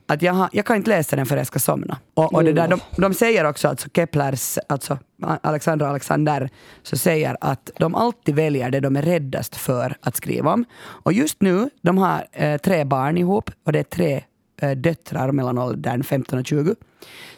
att 0.08 0.22
jag, 0.22 0.34
har, 0.34 0.50
jag 0.52 0.66
kan 0.66 0.76
inte 0.76 0.90
läsa 0.90 1.16
den 1.16 1.26
för 1.26 1.38
jag 1.38 1.48
ska 1.48 1.60
somna. 1.60 1.98
Och, 2.14 2.34
och 2.34 2.44
det 2.44 2.54
där, 2.54 2.68
de, 2.68 2.80
de 2.98 3.14
säger 3.14 3.46
också, 3.46 3.68
alltså 3.68 3.90
Keplers, 3.96 4.58
alltså 4.70 5.00
Alexander 5.42 5.86
och 5.86 5.90
Alexander, 5.90 6.50
så 6.84 6.98
säger 6.98 7.38
att 7.42 7.70
de 7.80 7.96
alltid 7.96 8.36
väljer 8.36 8.72
det 8.72 8.80
de 8.80 8.96
är 8.96 9.02
räddast 9.02 9.56
för 9.56 9.96
att 10.02 10.16
skriva 10.16 10.54
om. 10.54 10.66
Och 10.80 11.14
just 11.14 11.42
nu, 11.42 11.70
de 11.82 11.98
har 11.98 12.26
eh, 12.32 12.58
tre 12.58 12.84
barn 12.84 13.18
ihop 13.18 13.52
och 13.66 13.72
det 13.72 13.80
är 13.80 13.84
tre 13.84 14.24
eh, 14.62 14.72
döttrar 14.72 15.32
mellan 15.32 15.58
åldern 15.58 16.04
15 16.04 16.40
och 16.40 16.46
20. 16.48 16.76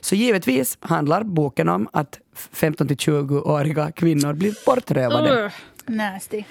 Så 0.01 0.16
givetvis 0.16 0.78
handlar 0.82 1.24
boken 1.24 1.70
om 1.70 1.88
att 1.93 2.20
15 2.51 2.88
till 2.88 2.97
20-åriga 2.97 3.91
kvinnor 3.91 4.34
blir 4.34 4.53
bortrövade. 4.66 5.43
Ugh, 5.45 5.51
nasty. 5.86 6.43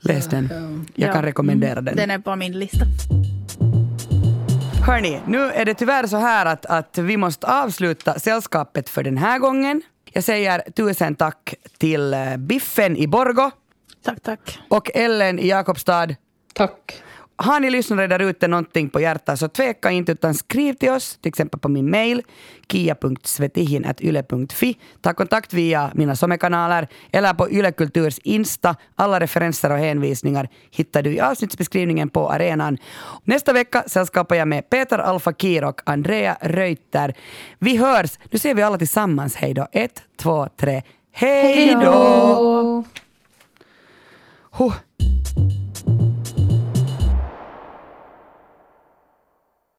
Läs 0.00 0.26
den. 0.26 0.48
Jag 0.94 1.08
Ja. 1.08 1.12
kan 1.12 1.22
rekommendera 1.22 1.80
den. 1.80 1.96
Den 1.96 2.10
är 2.10 2.18
på 2.18 2.36
min 2.36 2.58
lista. 2.58 2.84
Hörni, 4.86 5.20
nu 5.26 5.38
är 5.38 5.64
det 5.64 5.74
tyvärr 5.74 6.06
så 6.06 6.16
här 6.16 6.46
att, 6.46 6.66
att 6.66 6.98
vi 6.98 7.16
måste 7.16 7.46
avsluta 7.46 8.18
sällskapet 8.18 8.88
för 8.88 9.02
den 9.02 9.16
här 9.16 9.38
gången. 9.38 9.82
Jag 10.12 10.24
säger 10.24 10.70
tusen 10.70 11.14
tack 11.14 11.54
till 11.78 12.14
eh, 12.14 12.36
Biffen 12.36 12.96
i 12.96 13.06
Borgo. 13.06 13.50
Tack, 14.04 14.20
tack. 14.22 14.58
Och 14.68 14.90
Ellen 14.94 15.38
i 15.38 15.48
Jakobstad, 15.48 16.14
Tack. 16.52 17.02
Har 17.36 17.60
ni 17.60 17.70
lyssnare 17.70 18.06
där 18.06 18.18
ute 18.18 18.48
någonting 18.48 18.90
på 18.90 19.00
hjärtat 19.00 19.38
så 19.38 19.48
tveka 19.48 19.90
inte 19.90 20.12
utan 20.12 20.34
skriv 20.34 20.72
till 20.72 20.90
oss, 20.90 21.18
till 21.22 21.28
exempel 21.28 21.60
på 21.60 21.68
min 21.68 21.90
mail 21.90 22.22
kia.svetihin.yle.fi. 22.68 24.78
Ta 25.00 25.14
kontakt 25.14 25.52
via 25.52 25.90
mina 25.94 26.16
somekanaler 26.16 26.88
eller 27.12 27.34
på 27.34 27.50
Yle 27.50 27.72
Kulturs 27.72 28.18
Insta. 28.22 28.76
Alla 28.94 29.20
referenser 29.20 29.72
och 29.72 29.78
hänvisningar 29.78 30.48
hittar 30.70 31.02
du 31.02 31.12
i 31.12 31.20
avsnittsbeskrivningen 31.20 32.08
på 32.08 32.30
arenan. 32.30 32.78
Nästa 33.24 33.52
vecka 33.52 33.84
sällskapar 33.86 34.36
jag 34.36 34.48
med 34.48 34.70
Peter 34.70 34.98
Alfa 34.98 35.32
Kir 35.32 35.64
och 35.64 35.80
Andrea 35.84 36.36
Reuter. 36.40 37.14
Vi 37.58 37.76
hörs! 37.76 38.18
Nu 38.30 38.38
säger 38.38 38.54
vi 38.54 38.62
alla 38.62 38.78
tillsammans 38.78 39.36
hej 39.36 39.54
då. 39.54 39.66
Ett, 39.72 40.02
två, 40.16 40.48
tre. 40.56 40.82
Hej 41.12 41.76
då! 41.82 42.84
Huh. 44.58 44.74